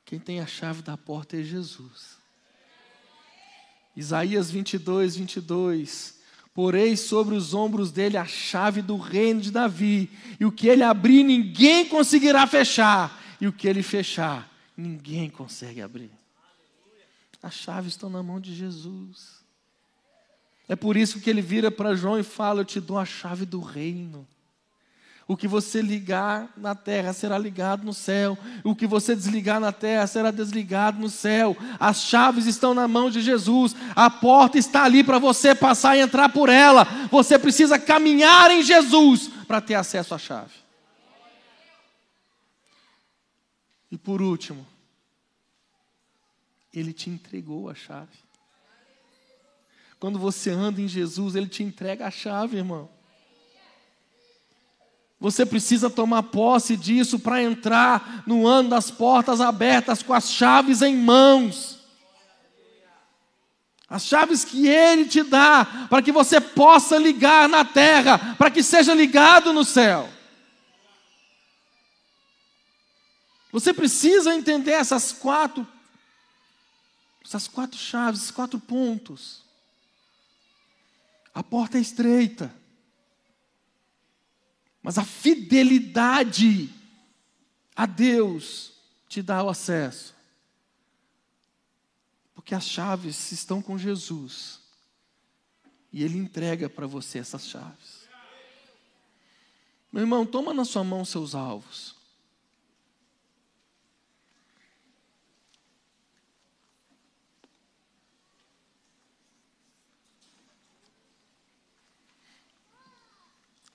quem 0.04 0.16
tem 0.16 0.40
a 0.40 0.46
chave 0.46 0.80
da 0.80 0.96
porta 0.96 1.36
é 1.36 1.42
Jesus. 1.42 2.16
Isaías 3.96 4.48
22, 4.48 5.16
22. 5.16 6.20
Porei 6.54 6.96
sobre 6.96 7.34
os 7.34 7.52
ombros 7.52 7.90
dele 7.90 8.16
a 8.16 8.24
chave 8.24 8.80
do 8.80 8.96
reino 8.96 9.40
de 9.40 9.50
Davi, 9.50 10.08
e 10.38 10.46
o 10.46 10.52
que 10.52 10.68
ele 10.68 10.84
abrir, 10.84 11.24
ninguém 11.24 11.88
conseguirá 11.88 12.46
fechar, 12.46 13.20
e 13.40 13.48
o 13.48 13.52
que 13.52 13.66
ele 13.66 13.82
fechar, 13.82 14.48
ninguém 14.76 15.28
consegue 15.28 15.82
abrir. 15.82 16.12
As 17.42 17.54
chaves 17.54 17.94
estão 17.94 18.08
na 18.08 18.22
mão 18.22 18.40
de 18.40 18.54
Jesus. 18.54 19.44
É 20.68 20.76
por 20.76 20.96
isso 20.96 21.20
que 21.20 21.28
ele 21.28 21.42
vira 21.42 21.72
para 21.72 21.96
João 21.96 22.18
e 22.18 22.22
fala: 22.22 22.60
Eu 22.60 22.64
te 22.64 22.80
dou 22.80 22.96
a 22.96 23.04
chave 23.04 23.44
do 23.44 23.60
reino. 23.60 24.26
O 25.28 25.36
que 25.36 25.48
você 25.48 25.82
ligar 25.82 26.48
na 26.56 26.76
terra 26.76 27.12
será 27.12 27.36
ligado 27.36 27.84
no 27.84 27.92
céu. 27.92 28.38
O 28.62 28.76
que 28.76 28.86
você 28.86 29.14
desligar 29.14 29.58
na 29.58 29.72
terra 29.72 30.06
será 30.06 30.30
desligado 30.30 31.00
no 31.00 31.08
céu. 31.08 31.56
As 31.80 32.02
chaves 32.02 32.46
estão 32.46 32.72
na 32.72 32.86
mão 32.86 33.10
de 33.10 33.20
Jesus. 33.20 33.74
A 33.96 34.08
porta 34.08 34.56
está 34.56 34.84
ali 34.84 35.02
para 35.02 35.18
você 35.18 35.52
passar 35.52 35.96
e 35.96 36.00
entrar 36.00 36.28
por 36.28 36.48
ela. 36.48 36.84
Você 37.10 37.38
precisa 37.40 37.76
caminhar 37.76 38.52
em 38.52 38.62
Jesus 38.62 39.28
para 39.48 39.60
ter 39.60 39.74
acesso 39.74 40.14
à 40.14 40.18
chave. 40.18 40.54
E 43.90 43.98
por 43.98 44.22
último, 44.22 44.64
Ele 46.72 46.92
te 46.92 47.10
entregou 47.10 47.68
a 47.68 47.74
chave. 47.74 48.16
Quando 49.98 50.20
você 50.20 50.50
anda 50.50 50.80
em 50.80 50.86
Jesus, 50.86 51.34
Ele 51.34 51.48
te 51.48 51.64
entrega 51.64 52.06
a 52.06 52.10
chave, 52.12 52.58
irmão. 52.58 52.95
Você 55.18 55.46
precisa 55.46 55.88
tomar 55.88 56.24
posse 56.24 56.76
disso 56.76 57.18
para 57.18 57.42
entrar 57.42 58.22
no 58.26 58.46
ano 58.46 58.68
das 58.68 58.90
portas 58.90 59.40
abertas 59.40 60.02
com 60.02 60.12
as 60.12 60.30
chaves 60.30 60.82
em 60.82 60.96
mãos. 60.96 61.78
As 63.88 64.04
chaves 64.04 64.44
que 64.44 64.66
Ele 64.66 65.06
te 65.06 65.22
dá 65.22 65.86
para 65.88 66.02
que 66.02 66.12
você 66.12 66.40
possa 66.40 66.98
ligar 66.98 67.48
na 67.48 67.64
terra, 67.64 68.34
para 68.36 68.50
que 68.50 68.62
seja 68.62 68.92
ligado 68.92 69.52
no 69.52 69.64
céu. 69.64 70.08
Você 73.52 73.72
precisa 73.72 74.34
entender 74.34 74.72
essas 74.72 75.12
quatro, 75.12 75.66
essas 77.24 77.48
quatro 77.48 77.78
chaves, 77.78 78.20
esses 78.20 78.30
quatro 78.30 78.58
pontos. 78.60 79.42
A 81.32 81.42
porta 81.42 81.78
é 81.78 81.80
estreita. 81.80 82.52
Mas 84.86 84.98
a 84.98 85.04
fidelidade 85.04 86.72
a 87.74 87.86
Deus 87.86 88.70
te 89.08 89.20
dá 89.20 89.42
o 89.42 89.48
acesso. 89.48 90.14
Porque 92.32 92.54
as 92.54 92.64
chaves 92.64 93.32
estão 93.32 93.60
com 93.60 93.76
Jesus. 93.76 94.60
E 95.92 96.04
Ele 96.04 96.16
entrega 96.16 96.70
para 96.70 96.86
você 96.86 97.18
essas 97.18 97.48
chaves. 97.48 98.06
Meu 99.90 100.04
irmão, 100.04 100.24
toma 100.24 100.54
na 100.54 100.64
sua 100.64 100.84
mão 100.84 101.04
seus 101.04 101.34
alvos. 101.34 101.95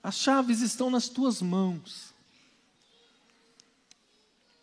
As 0.02 0.16
chaves 0.16 0.60
estão 0.60 0.90
nas 0.90 1.08
tuas 1.08 1.40
mãos. 1.40 2.12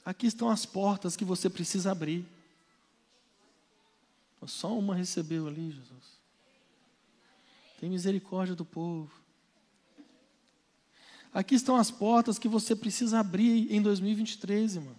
Aqui 0.03 0.27
estão 0.27 0.49
as 0.49 0.65
portas 0.65 1.15
que 1.15 1.23
você 1.23 1.49
precisa 1.49 1.91
abrir. 1.91 2.25
Só 4.47 4.77
uma 4.77 4.95
recebeu 4.95 5.47
ali, 5.47 5.71
Jesus. 5.71 6.19
Tem 7.79 7.89
misericórdia 7.89 8.55
do 8.55 8.65
povo. 8.65 9.11
Aqui 11.33 11.55
estão 11.55 11.75
as 11.75 11.91
portas 11.91 12.39
que 12.39 12.47
você 12.47 12.75
precisa 12.75 13.19
abrir 13.19 13.71
em 13.71 13.81
2023, 13.81 14.77
irmão. 14.77 14.95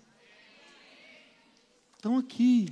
Estão 1.97 2.16
aqui. 2.16 2.68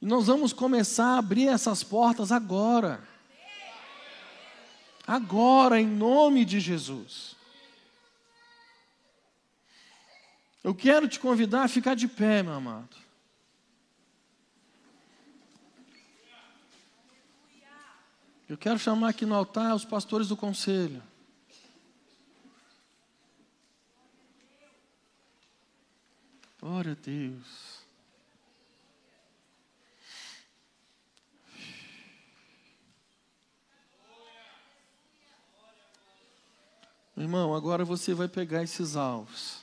E 0.00 0.06
nós 0.06 0.26
vamos 0.26 0.52
começar 0.52 1.14
a 1.14 1.18
abrir 1.18 1.46
essas 1.46 1.84
portas 1.84 2.32
agora. 2.32 3.11
Agora, 5.06 5.80
em 5.80 5.86
nome 5.86 6.44
de 6.44 6.60
Jesus. 6.60 7.36
Eu 10.62 10.74
quero 10.74 11.08
te 11.08 11.18
convidar 11.18 11.64
a 11.64 11.68
ficar 11.68 11.94
de 11.94 12.06
pé, 12.06 12.42
meu 12.42 12.52
amado. 12.52 12.96
Eu 18.48 18.58
quero 18.58 18.78
chamar 18.78 19.08
aqui 19.08 19.24
no 19.24 19.34
altar 19.34 19.74
os 19.74 19.84
pastores 19.84 20.28
do 20.28 20.36
conselho. 20.36 21.02
Glória 26.60 26.92
a 26.92 26.94
Deus. 26.94 27.71
Irmão, 37.16 37.54
agora 37.54 37.84
você 37.84 38.14
vai 38.14 38.28
pegar 38.28 38.62
esses 38.62 38.96
alvos. 38.96 39.60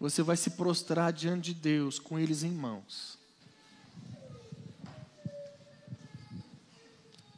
Você 0.00 0.22
vai 0.22 0.36
se 0.36 0.50
prostrar 0.50 1.12
diante 1.12 1.52
de 1.52 1.60
Deus 1.60 1.98
com 1.98 2.18
eles 2.18 2.42
em 2.42 2.52
mãos. 2.52 3.18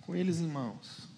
Com 0.03 0.15
eles 0.15 0.41
em 0.41 0.47
mãos. 0.47 1.09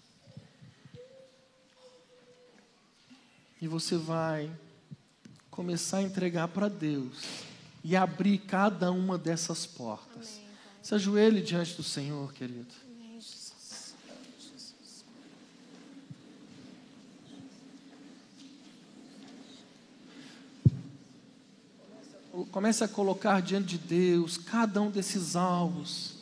E 3.61 3.69
você 3.69 3.97
vai 3.97 4.51
começar 5.51 5.99
a 5.99 6.03
entregar 6.03 6.49
para 6.49 6.69
Deus 6.69 7.45
e 7.85 7.95
abrir 7.95 8.39
cada 8.39 8.91
uma 8.91 9.19
dessas 9.19 9.67
portas. 9.67 10.41
Se 10.83 10.95
ajoelhe 10.95 11.43
diante 11.43 11.77
do 11.77 11.83
Senhor, 11.83 12.33
querido. 12.33 12.92
Comece 22.51 22.83
a 22.83 22.89
colocar 22.89 23.43
diante 23.43 23.77
de 23.77 23.79
Deus 23.79 24.39
cada 24.39 24.81
um 24.81 24.91
desses 24.91 25.37
alvos. 25.37 26.15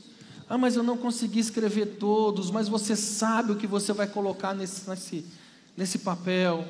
Ah, 0.49 0.59
mas 0.59 0.75
eu 0.75 0.83
não 0.83 0.97
consegui 0.97 1.39
escrever 1.39 1.99
todos, 2.01 2.51
mas 2.51 2.69
você 2.69 2.97
sabe 2.97 3.53
o 3.53 3.57
que 3.57 3.67
você 3.69 3.93
vai 3.93 4.09
colocar 4.09 4.53
nesse, 4.53 4.91
nesse, 4.91 5.25
nesse 5.77 5.99
papel. 5.99 6.67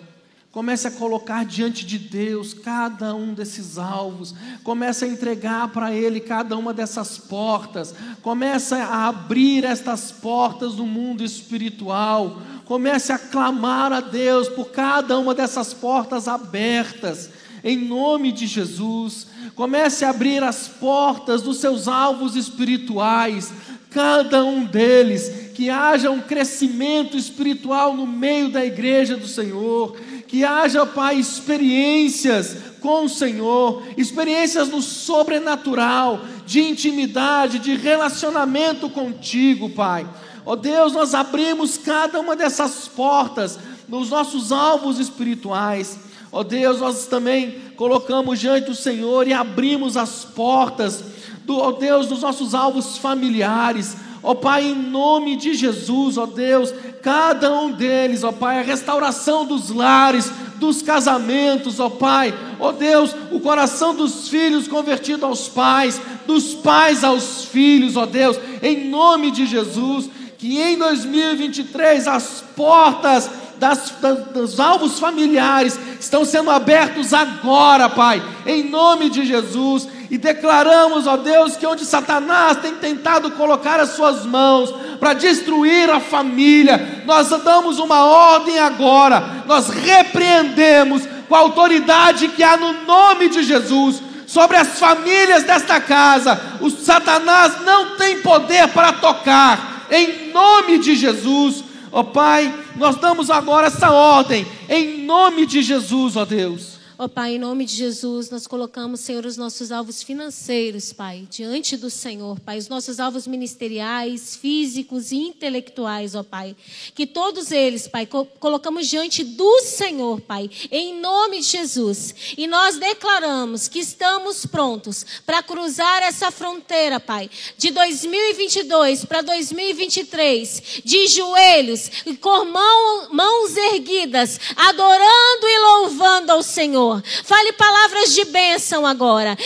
Comece 0.53 0.89
a 0.89 0.91
colocar 0.91 1.47
diante 1.47 1.87
de 1.87 1.99
Deus 1.99 2.53
cada 2.53 3.15
um 3.15 3.33
desses 3.33 3.79
alvos. 3.79 4.35
Comece 4.63 5.07
a 5.07 5.09
entregar 5.09 5.69
para 5.69 5.95
Ele 5.95 6.21
cada 6.21 6.55
uma 6.59 6.75
dessas 6.75 7.17
portas. 7.17 7.95
Comece 8.21 8.75
a 8.75 9.07
abrir 9.07 9.65
estas 9.65 10.13
portas 10.13 10.75
do 10.75 10.85
mundo 10.85 11.25
espiritual. 11.25 12.43
Comece 12.67 13.11
a 13.11 13.19
clamar 13.19 13.91
a 13.91 14.01
Deus 14.01 14.49
por 14.51 14.71
cada 14.71 15.19
uma 15.19 15.35
dessas 15.35 15.73
portas 15.73 16.29
abertas. 16.29 17.31
Em 17.63 17.77
nome 17.77 18.33
de 18.33 18.47
Jesus. 18.47 19.27
Comece 19.55 20.05
a 20.05 20.11
abrir 20.11 20.43
as 20.43 20.69
portas 20.69 21.43
dos 21.43 21.59
seus 21.59 21.87
alvos 21.87 22.37
espirituais, 22.37 23.53
cada 23.91 24.45
um 24.45 24.65
deles, 24.65 25.51
que 25.55 25.69
haja 25.69 26.11
um 26.11 26.21
crescimento 26.21 27.17
espiritual 27.17 27.95
no 27.95 28.07
meio 28.07 28.51
da 28.51 28.65
igreja 28.65 29.17
do 29.17 29.27
Senhor, 29.27 29.97
que 30.27 30.45
haja, 30.45 30.87
Pai, 30.87 31.17
experiências 31.17 32.57
com 32.81 33.05
o 33.05 33.09
Senhor, 33.09 33.83
experiências 33.97 34.69
no 34.69 34.81
sobrenatural, 34.81 36.21
de 36.47 36.63
intimidade, 36.63 37.59
de 37.59 37.77
relacionamento 37.77 38.89
contigo, 38.89 39.69
Pai. 39.71 40.07
Ó 40.47 40.53
oh 40.53 40.57
Deus, 40.57 40.93
nós 40.93 41.15
abrimos 41.15 41.77
cada 41.77 42.19
uma 42.19 42.35
dessas 42.35 42.89
portas 42.89 43.59
nos 43.89 44.11
nossos 44.11 44.53
alvos 44.53 44.99
espirituais. 44.99 46.10
Ó 46.33 46.41
oh 46.41 46.45
Deus, 46.45 46.81
nós 46.81 47.07
também 47.07 47.57
colocamos 47.77 48.39
diante 48.39 48.67
do 48.67 48.75
Senhor 48.75 49.27
e 49.27 49.33
abrimos 49.33 49.97
as 49.97 50.25
portas, 50.25 51.03
do, 51.45 51.59
ó 51.59 51.69
oh 51.69 51.73
Deus, 51.73 52.07
dos 52.07 52.23
nossos 52.23 52.55
alvos 52.55 52.99
familiares. 52.99 53.97
Ó 54.23 54.35
Pai, 54.35 54.67
em 54.67 54.75
nome 54.75 55.35
de 55.35 55.55
Jesus, 55.55 56.17
ó 56.17 56.27
Deus, 56.27 56.73
cada 57.03 57.53
um 57.53 57.73
deles, 57.73 58.23
ó 58.23 58.31
Pai, 58.31 58.59
a 58.59 58.63
restauração 58.63 59.45
dos 59.45 59.71
lares, 59.71 60.31
dos 60.57 60.83
casamentos, 60.83 61.81
ó 61.81 61.89
Pai, 61.89 62.33
ó 62.61 62.71
Deus, 62.71 63.17
o 63.33 63.41
coração 63.41 63.95
dos 63.95 64.29
filhos 64.29 64.69
convertido 64.69 65.27
aos 65.27 65.49
pais, 65.49 66.01
dos 66.27 66.55
pais 66.55 67.03
aos 67.03 67.47
filhos, 67.47 67.97
ó 67.97 68.07
Deus, 68.07 68.39
em 68.63 68.89
nome 68.89 69.31
de 69.31 69.47
Jesus, 69.47 70.09
que 70.39 70.61
em 70.61 70.79
2023 70.79 72.07
as 72.07 72.45
portas 72.55 73.29
das, 73.61 73.93
das, 74.01 74.19
dos 74.29 74.59
alvos 74.59 74.99
familiares 74.99 75.79
estão 76.01 76.25
sendo 76.25 76.51
abertos 76.51 77.13
agora, 77.13 77.91
Pai, 77.91 78.21
em 78.47 78.65
nome 78.71 79.11
de 79.11 79.25
Jesus. 79.27 79.87
E 80.11 80.17
declaramos, 80.17 81.07
ó 81.07 81.19
Deus, 81.19 81.57
que 81.57 81.67
onde 81.67 81.85
Satanás 81.85 82.57
tem 82.57 82.75
tentado 82.75 83.31
colocar 83.33 83.79
as 83.79 83.91
suas 83.91 84.25
mãos 84.25 84.75
para 84.99 85.13
destruir 85.13 85.89
a 85.91 86.01
família, 86.01 87.05
nós 87.07 87.29
damos 87.29 87.79
uma 87.79 88.05
ordem 88.05 88.59
agora, 88.59 89.45
nós 89.47 89.69
repreendemos 89.69 91.03
com 91.29 91.35
a 91.37 91.41
autoridade 91.41 92.29
que 92.29 92.43
há 92.43 92.57
no 92.57 92.73
nome 92.85 93.29
de 93.29 93.43
Jesus 93.43 94.03
sobre 94.27 94.57
as 94.57 94.79
famílias 94.81 95.45
desta 95.45 95.81
casa. 95.81 96.41
O 96.61 96.71
Satanás 96.71 97.63
não 97.65 97.97
tem 97.97 98.21
poder 98.21 98.69
para 98.69 98.95
tocar, 98.95 99.87
em 99.91 100.33
nome 100.33 100.79
de 100.79 100.95
Jesus. 100.95 101.70
Ó 101.93 102.01
oh, 102.01 102.05
Pai, 102.05 102.53
nós 102.77 102.97
damos 102.97 103.31
agora 103.31 103.67
essa 103.67 103.91
ordem, 103.91 104.47
em 104.69 105.05
nome 105.05 105.47
de 105.47 105.63
Jesus, 105.63 106.17
ó 106.17 106.25
Deus. 106.25 106.80
Ó 107.01 107.05
oh, 107.05 107.09
Pai, 107.09 107.37
em 107.37 107.39
nome 107.39 107.65
de 107.65 107.75
Jesus, 107.75 108.29
nós 108.29 108.47
colocamos, 108.47 109.01
Senhor, 109.01 109.25
os 109.25 109.39
nossos 109.39 109.73
alvos 109.73 110.03
financeiros, 110.03 110.93
Pai, 110.93 111.27
diante 111.31 111.75
do 111.75 111.89
Senhor, 111.89 112.39
Pai, 112.41 112.59
os 112.59 112.69
nossos 112.69 113.01
alvos 113.01 113.27
ministeriais, 113.27 114.37
físicos 114.37 115.11
e 115.11 115.17
intelectuais, 115.17 116.15
ó 116.15 116.23
Pai. 116.23 116.55
Que 116.95 117.07
todos 117.07 117.53
eles, 117.53 117.89
Pai, 117.89 118.05
co 118.05 118.27
colocamos 118.39 118.87
diante 118.87 119.25
do 119.25 119.61
Senhor, 119.61 120.21
Pai, 120.21 120.51
em 120.71 121.01
nome 121.01 121.41
de 121.41 121.47
Jesus. 121.47 122.15
E 122.37 122.47
nós 122.47 122.77
declaramos 122.77 123.67
que 123.67 123.79
estamos 123.79 124.45
prontos 124.45 125.07
para 125.25 125.43
cruzar 125.43 126.03
essa 126.03 126.31
fronteira, 126.31 127.01
Pai, 127.01 127.31
de 127.57 127.71
2022 127.71 129.07
para 129.07 129.23
2023, 129.23 130.83
de 130.85 131.07
joelhos 131.07 131.91
e 132.05 132.15
com 132.15 132.45
mão, 132.45 133.09
mãos 133.11 133.57
erguidas, 133.57 134.39
adorando 134.55 135.49
e 135.49 135.59
louvando 135.61 136.33
ao 136.33 136.43
Senhor. 136.43 136.90
Senhor. 136.91 137.03
Fale 137.25 137.53
palavras 137.53 138.13
de 138.13 138.25
bênção 138.25 138.85
agora. 138.85 139.37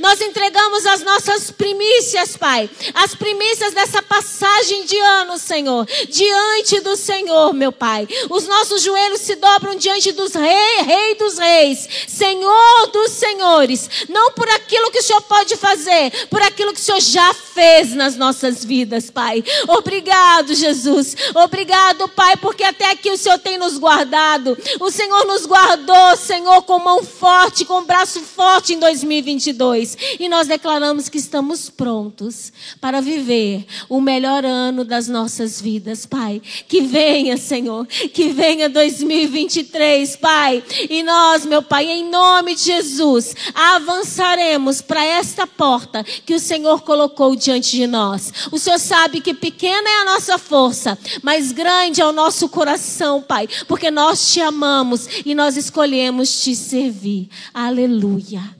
Nós 0.00 0.20
entregamos 0.20 0.86
as 0.86 1.02
nossas 1.02 1.50
primícias, 1.50 2.36
Pai. 2.36 2.68
As 2.94 3.14
primícias 3.14 3.72
dessa 3.72 4.02
passagem 4.02 4.84
de 4.84 4.98
ano, 4.98 5.38
Senhor. 5.38 5.86
Diante 6.08 6.80
do 6.80 6.96
Senhor, 6.96 7.52
meu 7.52 7.70
Pai. 7.70 8.08
Os 8.28 8.46
nossos 8.46 8.82
joelhos 8.82 9.20
se 9.20 9.36
dobram 9.36 9.76
diante 9.76 10.12
dos 10.12 10.34
rei, 10.34 10.82
rei 10.82 11.14
dos 11.14 11.38
reis. 11.38 11.88
Senhor 12.08 12.86
dos 12.92 13.12
senhores. 13.12 13.88
Não 14.08 14.32
por 14.32 14.48
aquilo 14.50 14.90
que 14.90 14.98
o 14.98 15.02
Senhor 15.02 15.22
pode 15.22 15.56
fazer, 15.56 16.26
por 16.28 16.42
aquilo 16.42 16.72
que 16.72 16.80
o 16.80 16.82
Senhor 16.82 17.00
já 17.00 17.32
fez 17.34 17.94
nas 17.94 18.16
nossas 18.16 18.64
vidas, 18.64 19.10
Pai. 19.10 19.44
Obrigado, 19.68 20.54
Jesus. 20.54 21.16
Obrigado, 21.34 22.08
Pai, 22.08 22.36
porque 22.36 22.64
até 22.64 22.90
aqui 22.90 23.10
o 23.10 23.16
Senhor 23.16 23.38
tem 23.38 23.58
nos 23.58 23.78
guardado. 23.78 24.56
O 24.80 24.90
Senhor 24.96 25.26
nos 25.26 25.44
guardou, 25.44 26.16
Senhor, 26.16 26.62
com 26.62 26.78
mão 26.78 27.04
forte, 27.04 27.66
com 27.66 27.84
braço 27.84 28.20
forte 28.22 28.72
em 28.72 28.78
2022. 28.78 30.16
E 30.18 30.26
nós 30.26 30.48
declaramos 30.48 31.10
que 31.10 31.18
estamos 31.18 31.68
prontos 31.68 32.50
para 32.80 33.02
viver 33.02 33.66
o 33.90 34.00
melhor 34.00 34.42
ano 34.42 34.86
das 34.86 35.06
nossas 35.06 35.60
vidas, 35.60 36.06
Pai. 36.06 36.40
Que 36.66 36.80
venha, 36.80 37.36
Senhor, 37.36 37.86
que 37.86 38.30
venha 38.30 38.70
2023, 38.70 40.16
Pai. 40.16 40.64
E 40.88 41.02
nós, 41.02 41.44
meu 41.44 41.62
Pai, 41.62 41.84
em 41.90 42.08
nome 42.08 42.54
de 42.54 42.62
Jesus, 42.62 43.36
avançaremos 43.54 44.80
para 44.80 45.04
esta 45.04 45.46
porta 45.46 46.02
que 46.24 46.34
o 46.34 46.40
Senhor 46.40 46.80
colocou 46.80 47.36
diante 47.36 47.72
de 47.72 47.86
nós. 47.86 48.32
O 48.50 48.58
Senhor 48.58 48.78
sabe 48.78 49.20
que 49.20 49.34
pequena 49.34 49.90
é 49.90 50.00
a 50.00 50.04
nossa 50.06 50.38
força, 50.38 50.98
mas 51.22 51.52
grande 51.52 52.00
é 52.00 52.06
o 52.06 52.12
nosso 52.12 52.48
coração, 52.48 53.20
Pai, 53.20 53.46
porque 53.68 53.90
nós 53.90 54.32
te 54.32 54.40
amamos 54.40 54.75
e 55.24 55.34
nós 55.34 55.56
escolhemos 55.56 56.42
te 56.42 56.54
servir. 56.54 57.28
Aleluia. 57.54 58.56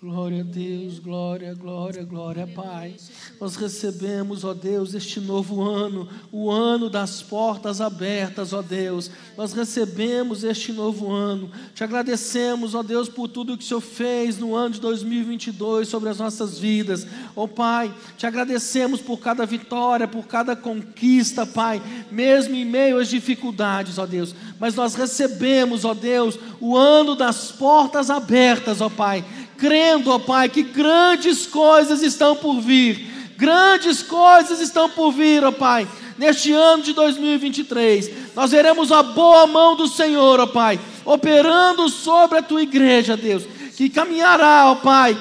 Glória 0.00 0.40
a 0.40 0.44
Deus, 0.44 0.98
glória, 0.98 1.52
glória, 1.52 2.02
glória, 2.04 2.46
Pai. 2.46 2.94
Nós 3.40 3.56
recebemos, 3.56 4.44
ó 4.44 4.52
Deus, 4.52 4.92
este 4.92 5.18
novo 5.18 5.62
ano, 5.62 6.06
o 6.30 6.50
ano 6.50 6.90
das 6.90 7.22
portas 7.22 7.80
abertas, 7.80 8.52
ó 8.52 8.60
Deus. 8.60 9.10
Nós 9.34 9.54
recebemos 9.54 10.44
este 10.44 10.74
novo 10.74 11.10
ano. 11.10 11.50
Te 11.74 11.82
agradecemos, 11.82 12.74
ó 12.74 12.82
Deus, 12.82 13.08
por 13.08 13.28
tudo 13.28 13.56
que 13.56 13.64
o 13.64 13.66
Senhor 13.66 13.80
fez 13.80 14.36
no 14.36 14.54
ano 14.54 14.74
de 14.74 14.80
2022 14.82 15.88
sobre 15.88 16.10
as 16.10 16.18
nossas 16.18 16.58
vidas. 16.58 17.06
Ó 17.34 17.46
Pai, 17.46 17.94
te 18.18 18.26
agradecemos 18.26 19.00
por 19.00 19.16
cada 19.16 19.46
vitória, 19.46 20.06
por 20.06 20.26
cada 20.26 20.54
conquista, 20.54 21.46
Pai, 21.46 21.82
mesmo 22.12 22.54
em 22.54 22.66
meio 22.66 22.98
às 22.98 23.08
dificuldades, 23.08 23.96
ó 23.96 24.04
Deus. 24.04 24.34
Mas 24.58 24.74
nós 24.74 24.94
recebemos, 24.94 25.86
ó 25.86 25.94
Deus, 25.94 26.38
o 26.60 26.76
ano 26.76 27.16
das 27.16 27.50
portas 27.50 28.10
abertas, 28.10 28.82
ó 28.82 28.90
Pai 28.90 29.24
crendo, 29.56 30.10
ó 30.10 30.18
Pai, 30.18 30.48
que 30.48 30.62
grandes 30.62 31.46
coisas 31.46 32.02
estão 32.02 32.34
por 32.34 32.62
vir. 32.62 33.09
Grandes 33.40 34.02
coisas 34.02 34.60
estão 34.60 34.90
por 34.90 35.12
vir, 35.12 35.42
ó 35.42 35.50
Pai. 35.50 35.88
Neste 36.18 36.52
ano 36.52 36.82
de 36.82 36.92
2023, 36.92 38.34
nós 38.36 38.50
veremos 38.50 38.92
a 38.92 39.02
boa 39.02 39.46
mão 39.46 39.74
do 39.74 39.88
Senhor, 39.88 40.38
ó 40.38 40.46
Pai, 40.46 40.78
operando 41.06 41.88
sobre 41.88 42.38
a 42.38 42.42
tua 42.42 42.62
igreja, 42.62 43.16
Deus, 43.16 43.44
que 43.74 43.88
caminhará, 43.88 44.66
ó 44.66 44.74
Pai, 44.74 45.18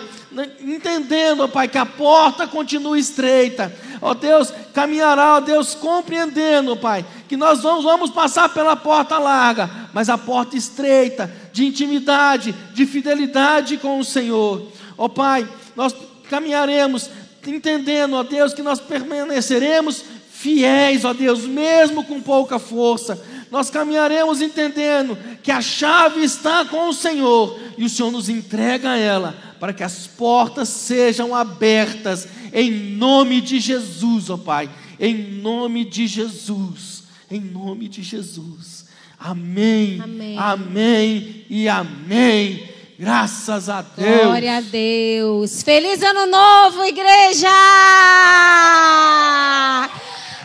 entendendo, 0.60 1.44
ó 1.44 1.48
Pai, 1.48 1.70
que 1.70 1.78
a 1.78 1.86
porta 1.86 2.46
continua 2.46 3.00
estreita. 3.00 3.74
Ó 4.02 4.14
Deus, 4.14 4.54
caminhará, 4.74 5.38
ó 5.38 5.40
Deus, 5.40 5.74
compreendendo, 5.74 6.74
ó 6.74 6.76
Pai, 6.76 7.06
que 7.30 7.38
nós 7.38 7.62
vamos, 7.62 7.86
vamos 7.86 8.10
passar 8.10 8.50
pela 8.50 8.76
porta 8.76 9.18
larga, 9.18 9.70
mas 9.94 10.10
a 10.10 10.18
porta 10.18 10.58
estreita, 10.58 11.34
de 11.54 11.66
intimidade, 11.66 12.54
de 12.74 12.86
fidelidade 12.86 13.78
com 13.78 13.98
o 13.98 14.04
Senhor. 14.04 14.68
Ó 14.98 15.08
Pai, 15.08 15.48
nós 15.74 15.96
caminharemos 16.30 17.10
entendendo, 17.50 18.14
ó 18.16 18.24
Deus, 18.24 18.54
que 18.54 18.62
nós 18.62 18.80
permaneceremos 18.80 20.04
fiéis, 20.32 21.04
ó 21.04 21.14
Deus, 21.14 21.46
mesmo 21.46 22.04
com 22.04 22.22
pouca 22.22 22.58
força. 22.58 23.22
Nós 23.52 23.70
caminharemos 23.70 24.42
entendendo 24.42 25.18
que 25.42 25.52
a 25.52 25.62
chave 25.62 26.24
está 26.24 26.64
com 26.66 26.90
o 26.90 26.94
Senhor 26.94 27.60
e 27.78 27.84
o 27.84 27.90
Senhor 27.90 28.12
nos 28.12 28.30
entrega 28.30 28.96
ela 28.96 29.36
para 29.60 29.74
que 29.74 29.84
as 29.84 30.08
portas 30.08 30.70
sejam 30.70 31.36
abertas 31.36 32.28
em 32.54 32.72
nome 32.72 33.42
de 33.42 33.60
Jesus, 33.60 34.30
ó 34.30 34.38
Pai, 34.38 34.70
em 35.00 35.16
nome 35.16 35.84
de 35.84 36.08
Jesus, 36.08 37.04
em 37.30 37.42
nome 37.42 37.88
de 37.88 38.04
Jesus. 38.04 38.86
Amém, 39.18 40.00
amém, 40.02 40.38
amém 40.38 41.46
e 41.50 41.68
amém. 41.68 42.79
Graças 43.02 43.70
a 43.70 43.82
Deus. 43.82 44.24
Glória 44.24 44.58
a 44.58 44.60
Deus. 44.60 45.64
Feliz 45.64 46.04
ano 46.04 46.26
novo, 46.26 46.84
igreja! 46.84 47.48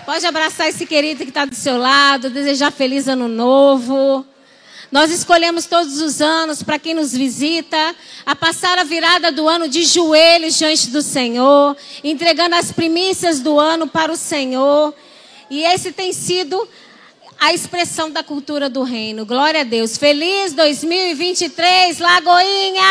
Pode 0.07 0.25
abraçar 0.25 0.69
esse 0.69 0.87
querido 0.87 1.25
que 1.25 1.31
está 1.31 1.45
do 1.45 1.55
seu 1.57 1.77
lado, 1.77 2.31
desejar 2.31 2.71
feliz 2.71 3.09
ano 3.09 3.27
novo. 3.27 4.25
Nós 4.93 5.11
escolhemos 5.11 5.67
todos 5.67 6.01
os 6.01 6.23
anos, 6.23 6.63
para 6.63 6.79
quem 6.79 6.95
nos 6.95 7.13
visita, 7.13 7.93
a 8.25 8.37
passar 8.37 8.79
a 8.79 8.85
virada 8.85 9.33
do 9.33 9.49
ano 9.49 9.69
de 9.69 9.85
joelhos 9.85 10.57
diante 10.57 10.91
do 10.91 11.03
Senhor, 11.03 11.77
entregando 12.05 12.55
as 12.55 12.71
primícias 12.71 13.41
do 13.41 13.59
ano 13.59 13.89
para 13.89 14.13
o 14.13 14.17
Senhor. 14.17 14.95
E 15.51 15.65
esse 15.65 15.91
tem 15.91 16.13
sido 16.13 16.69
a 17.45 17.53
expressão 17.53 18.11
da 18.11 18.25
cultura 18.25 18.71
do 18.71 18.83
reino. 18.83 19.27
Glória 19.27 19.61
a 19.61 19.65
Deus. 19.65 19.99
Feliz 19.99 20.55
2023, 20.55 21.99
Lagoinha! 21.99 22.83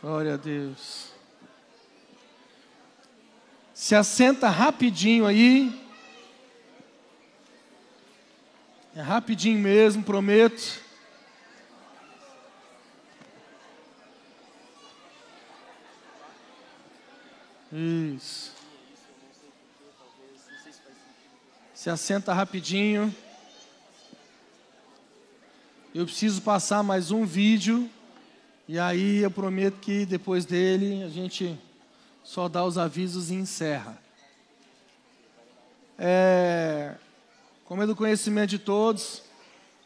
Glória 0.00 0.34
a 0.34 0.36
Deus. 0.36 1.06
Se 3.74 3.96
assenta 3.96 4.48
rapidinho 4.48 5.26
aí. 5.26 5.72
É 8.94 9.00
rapidinho 9.00 9.58
mesmo, 9.58 10.04
prometo. 10.04 10.80
Isso. 17.72 18.45
Se 21.86 21.90
assenta 21.90 22.34
rapidinho. 22.34 23.14
Eu 25.94 26.04
preciso 26.04 26.42
passar 26.42 26.82
mais 26.82 27.12
um 27.12 27.24
vídeo. 27.24 27.88
E 28.66 28.76
aí 28.76 29.18
eu 29.18 29.30
prometo 29.30 29.78
que 29.78 30.04
depois 30.04 30.44
dele 30.44 31.04
a 31.04 31.08
gente 31.08 31.56
só 32.24 32.48
dá 32.48 32.64
os 32.64 32.76
avisos 32.76 33.30
e 33.30 33.34
encerra. 33.34 33.96
É, 35.96 36.96
como 37.64 37.84
é 37.84 37.86
do 37.86 37.94
conhecimento 37.94 38.50
de 38.50 38.58
todos, 38.58 39.22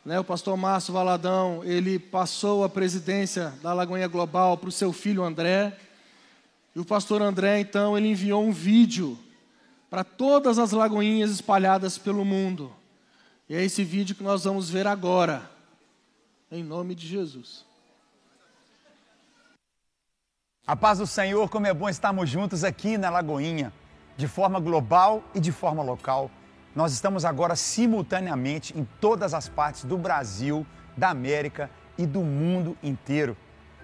né, 0.02 0.18
o 0.18 0.24
pastor 0.24 0.56
Márcio 0.56 0.94
Valadão, 0.94 1.62
ele 1.64 1.98
passou 1.98 2.64
a 2.64 2.68
presidência 2.70 3.52
da 3.62 3.74
Lagoinha 3.74 4.08
Global 4.08 4.56
para 4.56 4.70
o 4.70 4.72
seu 4.72 4.90
filho 4.90 5.22
André. 5.22 5.76
E 6.74 6.80
o 6.80 6.84
pastor 6.86 7.20
André, 7.20 7.60
então, 7.60 7.94
ele 7.94 8.08
enviou 8.08 8.42
um 8.42 8.52
vídeo 8.52 9.18
para 9.90 10.04
todas 10.04 10.56
as 10.58 10.70
lagoinhas 10.70 11.32
espalhadas 11.32 11.98
pelo 11.98 12.24
mundo. 12.24 12.72
E 13.48 13.56
é 13.56 13.64
esse 13.64 13.82
vídeo 13.82 14.14
que 14.14 14.22
nós 14.22 14.44
vamos 14.44 14.70
ver 14.70 14.86
agora, 14.86 15.50
em 16.50 16.62
nome 16.62 16.94
de 16.94 17.06
Jesus. 17.08 17.64
A 20.64 20.76
paz 20.76 20.98
do 20.98 21.06
Senhor, 21.06 21.50
como 21.50 21.66
é 21.66 21.74
bom 21.74 21.88
estarmos 21.88 22.30
juntos 22.30 22.62
aqui 22.62 22.96
na 22.96 23.10
Lagoinha, 23.10 23.72
de 24.16 24.28
forma 24.28 24.60
global 24.60 25.24
e 25.34 25.40
de 25.40 25.50
forma 25.50 25.82
local. 25.82 26.30
Nós 26.76 26.92
estamos 26.92 27.24
agora 27.24 27.56
simultaneamente 27.56 28.78
em 28.78 28.86
todas 29.00 29.34
as 29.34 29.48
partes 29.48 29.82
do 29.82 29.98
Brasil, 29.98 30.64
da 30.96 31.10
América 31.10 31.68
e 31.98 32.06
do 32.06 32.20
mundo 32.20 32.78
inteiro. 32.80 33.36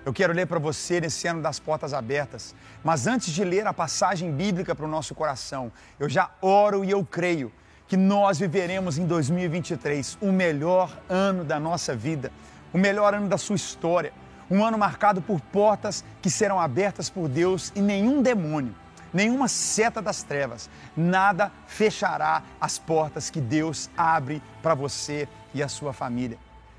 Eu 0.06 0.12
quero 0.12 0.32
ler 0.32 0.46
para 0.46 0.60
você 0.60 1.00
nesse 1.00 1.26
ano 1.26 1.42
das 1.42 1.58
portas 1.58 1.92
abertas. 1.92 2.54
Mas 2.84 3.08
antes 3.08 3.34
de 3.34 3.42
ler 3.42 3.66
a 3.66 3.74
passagem 3.74 4.30
bíblica 4.30 4.72
para 4.72 4.86
o 4.86 4.88
nosso 4.88 5.16
coração, 5.16 5.72
eu 5.98 6.08
já 6.08 6.30
oro 6.40 6.84
e 6.84 6.92
eu 6.92 7.04
creio 7.04 7.50
que 7.88 7.96
nós 7.96 8.38
viveremos 8.38 8.98
em 8.98 9.04
2023 9.04 10.16
o 10.20 10.30
melhor 10.30 10.96
ano 11.08 11.42
da 11.42 11.58
nossa 11.58 11.96
vida, 11.96 12.30
o 12.72 12.78
melhor 12.78 13.14
ano 13.14 13.28
da 13.28 13.36
sua 13.36 13.56
história. 13.56 14.12
Um 14.48 14.64
ano 14.64 14.78
marcado 14.78 15.20
por 15.20 15.40
portas 15.40 16.04
que 16.22 16.30
serão 16.30 16.60
abertas 16.60 17.10
por 17.10 17.28
Deus 17.28 17.72
e 17.74 17.80
nenhum 17.80 18.22
demônio 18.22 18.76
nenhuma 19.14 19.48
seta 19.48 20.02
das 20.02 20.22
trevas, 20.22 20.68
nada 20.94 21.50
fechará 21.66 22.42
as 22.60 22.78
portas 22.78 23.30
que 23.30 23.40
Deus 23.40 23.88
abre 23.96 24.42
para 24.62 24.74
você 24.74 25.26
e 25.54 25.62
a 25.62 25.68
sua 25.68 25.94
família. 25.94 26.36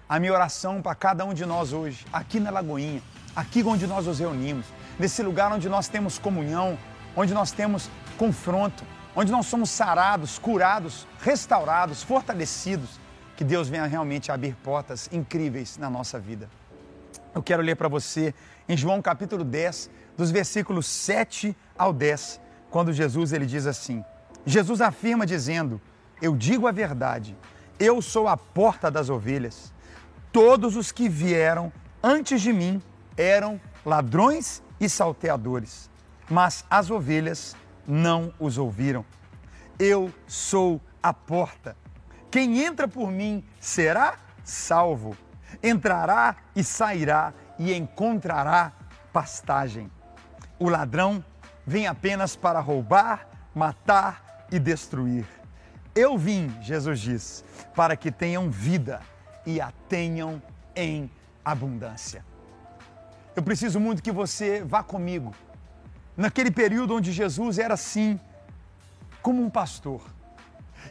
A 0.07 0.19
minha 0.19 0.31
oração 0.31 0.81
para 0.81 0.93
cada 0.93 1.25
um 1.25 1.33
de 1.33 1.45
nós 1.45 1.73
hoje, 1.73 2.05
aqui 2.13 2.39
na 2.39 2.51
Lagoinha, 2.51 3.01
aqui 3.37 3.61
onde 3.63 3.85
nós 3.85 4.07
nos 4.07 4.17
reunimos, 4.17 4.65
nesse 4.97 5.21
lugar 5.21 5.53
onde 5.53 5.69
nós 5.69 5.87
temos 5.87 6.17
comunhão, 6.17 6.75
onde 7.15 7.35
nós 7.35 7.51
temos 7.51 7.87
confronto, 8.17 8.83
onde 9.15 9.31
nós 9.31 9.45
somos 9.45 9.69
sarados, 9.69 10.39
curados, 10.39 11.05
restaurados, 11.21 12.01
fortalecidos, 12.01 12.99
que 13.35 13.43
Deus 13.43 13.69
venha 13.69 13.85
realmente 13.85 14.31
abrir 14.31 14.55
portas 14.55 15.07
incríveis 15.11 15.77
na 15.77 15.87
nossa 15.87 16.19
vida. 16.19 16.49
Eu 17.35 17.43
quero 17.43 17.61
ler 17.61 17.75
para 17.75 17.87
você 17.87 18.33
em 18.67 18.75
João 18.75 19.03
capítulo 19.03 19.43
10, 19.43 19.91
dos 20.17 20.31
versículos 20.31 20.87
7 20.87 21.55
ao 21.77 21.93
10, 21.93 22.41
quando 22.71 22.91
Jesus 22.91 23.33
ele 23.33 23.45
diz 23.45 23.67
assim: 23.67 24.03
Jesus 24.47 24.81
afirma 24.81 25.27
dizendo: 25.27 25.79
Eu 26.19 26.35
digo 26.35 26.65
a 26.65 26.71
verdade, 26.71 27.37
eu 27.79 28.01
sou 28.01 28.27
a 28.27 28.35
porta 28.35 28.89
das 28.89 29.11
ovelhas. 29.11 29.71
Todos 30.31 30.75
os 30.75 30.91
que 30.91 31.07
vieram 31.07 31.71
antes 32.01 32.41
de 32.41 32.51
mim 32.51 32.81
eram 33.17 33.59
ladrões 33.85 34.61
e 34.79 34.87
salteadores, 34.87 35.89
mas 36.29 36.63
as 36.69 36.91
ovelhas 36.91 37.55
não 37.85 38.33
os 38.39 38.57
ouviram. 38.57 39.03
Eu 39.79 40.13
sou 40.27 40.79
a 41.01 41.13
porta. 41.13 41.75
Quem 42.29 42.63
entra 42.63 42.87
por 42.87 43.11
mim 43.11 43.43
será 43.59 44.17
salvo. 44.43 45.17
Entrará 45.63 46.35
e 46.55 46.63
sairá 46.63 47.33
e 47.57 47.73
encontrará 47.73 48.73
pastagem. 49.11 49.89
O 50.59 50.69
ladrão 50.69 51.23
vem 51.65 51.87
apenas 51.87 52.35
para 52.35 52.59
roubar, 52.59 53.27
matar 53.55 54.45
e 54.51 54.59
destruir. 54.59 55.25
Eu 55.95 56.17
vim, 56.17 56.55
Jesus 56.61 56.99
diz, 56.99 57.45
para 57.75 57.95
que 57.95 58.11
tenham 58.11 58.49
vida 58.49 59.01
e 59.45 59.59
a 59.59 59.71
tenham 59.89 60.41
em 60.75 61.09
abundância. 61.43 62.23
Eu 63.37 63.43
preciso 63.43 63.79
muito 63.79 64.01
que 64.01 64.11
você 64.11 64.63
vá 64.63 64.81
comigo. 64.81 65.31
Naquele 66.17 66.49
período 66.49 66.95
onde 66.95 67.11
Jesus 67.11 67.59
era 67.59 67.75
assim, 67.75 68.19
como 69.21 69.43
um 69.43 69.47
pastor. 69.47 70.01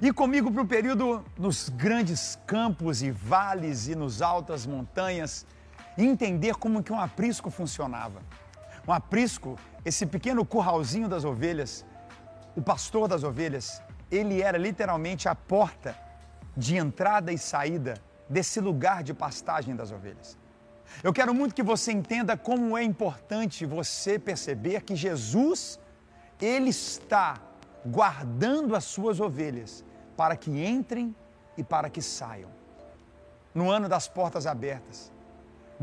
E 0.00 0.12
comigo 0.12 0.52
para 0.52 0.62
o 0.62 0.66
período 0.66 1.24
nos 1.36 1.68
grandes 1.68 2.38
campos 2.46 3.02
e 3.02 3.10
vales 3.10 3.88
e 3.88 3.96
nos 3.96 4.22
altas 4.22 4.64
montanhas, 4.64 5.44
entender 5.98 6.54
como 6.54 6.84
que 6.84 6.92
um 6.92 7.00
aprisco 7.00 7.50
funcionava. 7.50 8.20
Um 8.86 8.92
aprisco, 8.92 9.58
esse 9.84 10.06
pequeno 10.06 10.44
curralzinho 10.44 11.08
das 11.08 11.24
ovelhas, 11.24 11.84
o 12.54 12.62
pastor 12.62 13.08
das 13.08 13.24
ovelhas, 13.24 13.82
ele 14.08 14.40
era 14.40 14.56
literalmente 14.56 15.28
a 15.28 15.34
porta 15.34 15.98
de 16.56 16.76
entrada 16.76 17.32
e 17.32 17.38
saída 17.38 17.94
desse 18.30 18.60
lugar 18.60 19.02
de 19.02 19.12
pastagem 19.12 19.74
das 19.74 19.90
ovelhas. 19.90 20.38
Eu 21.02 21.12
quero 21.12 21.34
muito 21.34 21.54
que 21.54 21.62
você 21.62 21.92
entenda 21.92 22.36
como 22.36 22.76
é 22.76 22.82
importante 22.82 23.66
você 23.66 24.18
perceber 24.18 24.82
que 24.82 24.96
Jesus, 24.96 25.78
ele 26.40 26.70
está 26.70 27.40
guardando 27.84 28.74
as 28.74 28.84
suas 28.84 29.20
ovelhas 29.20 29.84
para 30.16 30.36
que 30.36 30.50
entrem 30.50 31.14
e 31.56 31.62
para 31.62 31.88
que 31.90 32.02
saiam. 32.02 32.50
No 33.54 33.70
ano 33.70 33.88
das 33.88 34.08
portas 34.08 34.46
abertas, 34.46 35.12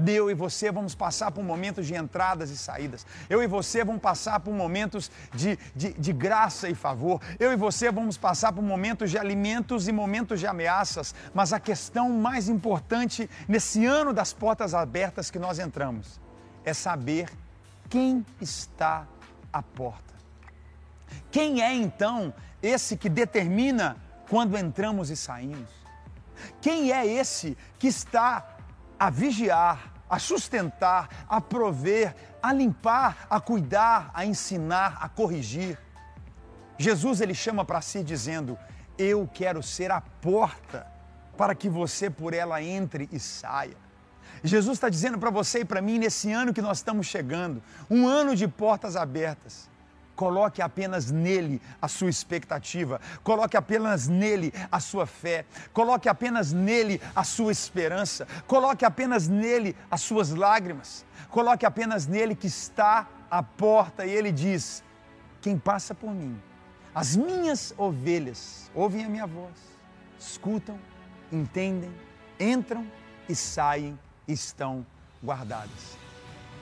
eu 0.07 0.29
e 0.29 0.33
você 0.33 0.71
vamos 0.71 0.95
passar 0.95 1.31
por 1.31 1.43
momentos 1.43 1.85
de 1.85 1.95
entradas 1.95 2.49
e 2.49 2.57
saídas. 2.57 3.05
Eu 3.29 3.41
e 3.43 3.47
você 3.47 3.83
vamos 3.83 4.01
passar 4.01 4.39
por 4.39 4.53
momentos 4.53 5.11
de, 5.33 5.57
de, 5.75 5.93
de, 5.93 6.13
graça 6.13 6.69
e 6.69 6.75
favor. 6.75 7.21
Eu 7.39 7.51
e 7.51 7.55
você 7.55 7.91
vamos 7.91 8.17
passar 8.17 8.51
por 8.51 8.63
momentos 8.63 9.11
de 9.11 9.17
alimentos 9.17 9.87
e 9.87 9.91
momentos 9.91 10.39
de 10.39 10.47
ameaças. 10.47 11.13
Mas 11.33 11.53
a 11.53 11.59
questão 11.59 12.09
mais 12.09 12.49
importante 12.49 13.29
nesse 13.47 13.85
ano 13.85 14.13
das 14.13 14.33
portas 14.33 14.73
abertas 14.73 15.29
que 15.29 15.39
nós 15.39 15.59
entramos 15.59 16.19
é 16.65 16.73
saber 16.73 17.29
quem 17.89 18.25
está 18.41 19.07
à 19.51 19.61
porta. 19.61 20.13
Quem 21.31 21.61
é 21.61 21.73
então 21.73 22.33
esse 22.61 22.97
que 22.97 23.09
determina 23.09 23.97
quando 24.29 24.57
entramos 24.57 25.09
e 25.09 25.15
saímos? 25.15 25.69
Quem 26.61 26.91
é 26.91 27.05
esse 27.05 27.57
que 27.77 27.87
está 27.87 28.52
a 28.99 29.09
vigiar, 29.09 29.93
a 30.09 30.19
sustentar, 30.19 31.09
a 31.27 31.41
prover, 31.41 32.15
a 32.41 32.53
limpar, 32.53 33.27
a 33.29 33.39
cuidar, 33.39 34.11
a 34.13 34.25
ensinar, 34.25 34.97
a 35.01 35.09
corrigir? 35.09 35.77
Jesus 36.77 37.21
ele 37.21 37.33
chama 37.33 37.63
para 37.63 37.81
si 37.81 38.03
dizendo: 38.03 38.57
Eu 38.97 39.29
quero 39.33 39.61
ser 39.63 39.91
a 39.91 40.01
porta 40.01 40.87
para 41.37 41.55
que 41.55 41.69
você 41.69 42.09
por 42.09 42.33
ela 42.33 42.61
entre 42.61 43.09
e 43.11 43.19
saia. 43.19 43.77
Jesus 44.43 44.77
está 44.77 44.89
dizendo 44.89 45.17
para 45.17 45.29
você 45.29 45.59
e 45.59 45.65
para 45.65 45.81
mim 45.81 45.97
nesse 45.97 46.31
ano 46.31 46.53
que 46.53 46.61
nós 46.61 46.79
estamos 46.79 47.07
chegando, 47.07 47.63
um 47.89 48.07
ano 48.07 48.35
de 48.35 48.47
portas 48.47 48.95
abertas. 48.95 49.69
Coloque 50.15 50.61
apenas 50.61 51.09
nele 51.09 51.59
a 51.81 51.87
sua 51.87 52.09
expectativa, 52.09 53.01
coloque 53.23 53.57
apenas 53.57 54.07
nele 54.07 54.53
a 54.71 54.79
sua 54.79 55.07
fé, 55.07 55.43
coloque 55.73 56.07
apenas 56.07 56.53
nele 56.53 57.01
a 57.15 57.23
sua 57.23 57.51
esperança, 57.51 58.27
coloque 58.45 58.85
apenas 58.85 59.27
nele 59.27 59.75
as 59.89 60.01
suas 60.01 60.29
lágrimas, 60.29 61.03
coloque 61.29 61.65
apenas 61.65 62.05
nele 62.05 62.35
que 62.35 62.45
está 62.45 63.07
à 63.29 63.41
porta 63.41 64.05
e 64.05 64.11
ele 64.11 64.31
diz: 64.31 64.83
Quem 65.41 65.57
passa 65.57 65.95
por 65.95 66.11
mim, 66.11 66.39
as 66.93 67.15
minhas 67.15 67.73
ovelhas 67.75 68.69
ouvem 68.75 69.03
a 69.05 69.09
minha 69.09 69.25
voz, 69.25 69.57
escutam, 70.19 70.79
entendem, 71.31 71.91
entram 72.39 72.85
e 73.27 73.35
saem, 73.35 73.97
estão 74.27 74.85
guardadas. 75.23 75.97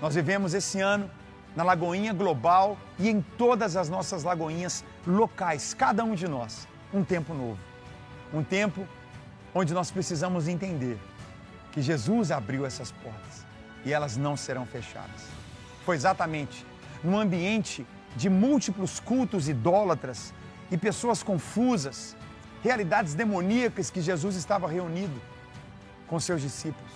Nós 0.01 0.15
vivemos 0.15 0.53
esse 0.53 0.79
ano 0.79 1.11
na 1.55 1.63
Lagoinha 1.63 2.13
Global 2.13 2.77
e 2.97 3.09
em 3.09 3.21
todas 3.21 3.75
as 3.75 3.89
nossas 3.89 4.23
lagoinhas 4.23 4.83
locais, 5.05 5.73
cada 5.73 6.03
um 6.03 6.15
de 6.15 6.27
nós, 6.27 6.67
um 6.93 7.03
tempo 7.03 7.33
novo. 7.33 7.59
Um 8.33 8.43
tempo 8.43 8.87
onde 9.53 9.73
nós 9.73 9.91
precisamos 9.91 10.47
entender 10.47 10.97
que 11.71 11.81
Jesus 11.81 12.31
abriu 12.31 12.65
essas 12.65 12.91
portas 12.91 13.45
e 13.83 13.91
elas 13.91 14.15
não 14.15 14.37
serão 14.37 14.65
fechadas. 14.65 15.27
Foi 15.85 15.95
exatamente 15.95 16.65
num 17.03 17.19
ambiente 17.19 17.85
de 18.15 18.29
múltiplos 18.29 18.99
cultos 18.99 19.49
idólatras 19.49 20.33
e 20.69 20.77
pessoas 20.77 21.23
confusas, 21.23 22.15
realidades 22.63 23.13
demoníacas 23.13 23.89
que 23.89 24.01
Jesus 24.01 24.35
estava 24.35 24.67
reunido 24.67 25.19
com 26.07 26.19
seus 26.19 26.41
discípulos. 26.41 26.91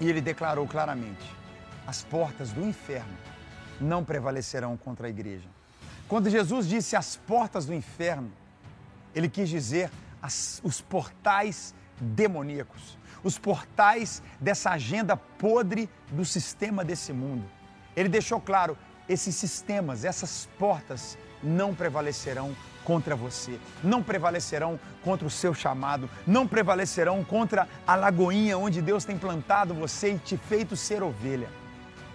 E 0.00 0.08
ele 0.08 0.20
declarou 0.20 0.66
claramente: 0.66 1.24
as 1.86 2.02
portas 2.02 2.52
do 2.52 2.64
inferno 2.64 3.27
não 3.80 4.04
prevalecerão 4.04 4.76
contra 4.76 5.06
a 5.06 5.10
igreja. 5.10 5.48
Quando 6.08 6.30
Jesus 6.30 6.66
disse 6.66 6.96
as 6.96 7.16
portas 7.16 7.66
do 7.66 7.74
inferno, 7.74 8.32
ele 9.14 9.28
quis 9.28 9.48
dizer 9.48 9.90
as, 10.22 10.60
os 10.64 10.80
portais 10.80 11.74
demoníacos, 12.00 12.96
os 13.22 13.38
portais 13.38 14.22
dessa 14.40 14.70
agenda 14.70 15.16
podre 15.16 15.88
do 16.10 16.24
sistema 16.24 16.84
desse 16.84 17.12
mundo. 17.12 17.44
Ele 17.94 18.08
deixou 18.08 18.40
claro: 18.40 18.76
esses 19.08 19.34
sistemas, 19.34 20.04
essas 20.04 20.48
portas 20.58 21.18
não 21.42 21.74
prevalecerão 21.74 22.56
contra 22.84 23.14
você, 23.14 23.58
não 23.84 24.02
prevalecerão 24.02 24.80
contra 25.04 25.26
o 25.26 25.30
seu 25.30 25.52
chamado, 25.52 26.08
não 26.26 26.48
prevalecerão 26.48 27.22
contra 27.22 27.68
a 27.86 27.94
lagoinha 27.94 28.56
onde 28.56 28.80
Deus 28.80 29.04
tem 29.04 29.18
plantado 29.18 29.74
você 29.74 30.14
e 30.14 30.18
te 30.18 30.36
feito 30.38 30.74
ser 30.74 31.02
ovelha. 31.02 31.48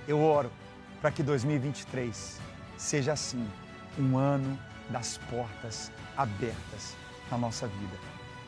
Eu 0.08 0.20
oro 0.20 0.52
para 1.04 1.12
que 1.12 1.22
2023 1.22 2.40
seja 2.78 3.12
assim, 3.12 3.46
um 4.00 4.18
ano 4.18 4.58
das 4.90 5.18
portas 5.30 5.92
abertas 6.16 6.96
na 7.30 7.38
nossa 7.38 7.68
vida. 7.68 7.98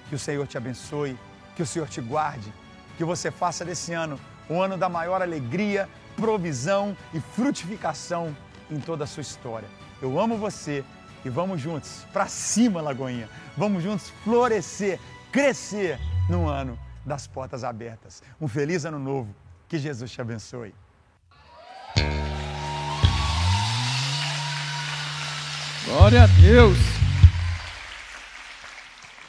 Que 0.08 0.16
o 0.16 0.20
Senhor 0.20 0.48
te 0.48 0.58
abençoe, 0.58 1.20
que 1.54 1.62
o 1.62 1.66
Senhor 1.66 1.90
te 1.90 2.00
guarde, 2.00 2.54
que 2.98 3.04
você 3.04 3.30
faça 3.30 3.66
desse 3.66 3.92
ano 3.92 4.18
um 4.50 4.62
ano 4.62 4.78
da 4.78 4.88
maior 4.88 5.22
alegria, 5.22 5.90
provisão 6.16 6.96
e 7.14 7.20
frutificação 7.20 8.34
em 8.72 8.80
toda 8.80 9.04
a 9.04 9.08
sua 9.08 9.20
história. 9.20 9.68
Eu 10.02 10.18
amo 10.18 10.38
você 10.38 10.82
e 11.26 11.30
vamos 11.30 11.60
juntos 11.60 12.06
para 12.14 12.28
cima, 12.28 12.80
Lagoinha. 12.80 13.28
Vamos 13.58 13.84
juntos 13.84 14.12
florescer, 14.24 14.98
crescer 15.30 16.00
no 16.30 16.48
ano 16.48 16.80
das 17.06 17.28
portas 17.28 17.66
abertas. 17.66 18.24
Um 18.40 18.48
feliz 18.48 18.86
ano 18.86 18.98
novo. 18.98 19.36
Que 19.68 19.78
Jesus 19.78 20.10
te 20.10 20.22
abençoe. 20.22 20.74
Glória 25.86 26.24
a 26.24 26.26
Deus. 26.26 26.80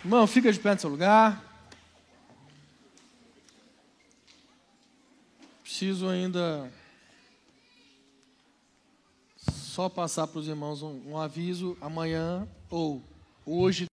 Irmão, 0.02 0.26
fica 0.26 0.50
de 0.50 0.58
pé 0.58 0.72
no 0.72 0.80
seu 0.80 0.88
lugar. 0.88 1.44
Preciso 5.62 6.08
ainda 6.08 6.72
só 9.36 9.90
passar 9.90 10.26
para 10.26 10.38
os 10.38 10.48
irmãos 10.48 10.82
um, 10.82 11.02
um 11.06 11.18
aviso 11.18 11.76
amanhã 11.78 12.48
ou 12.70 13.02
hoje. 13.44 13.84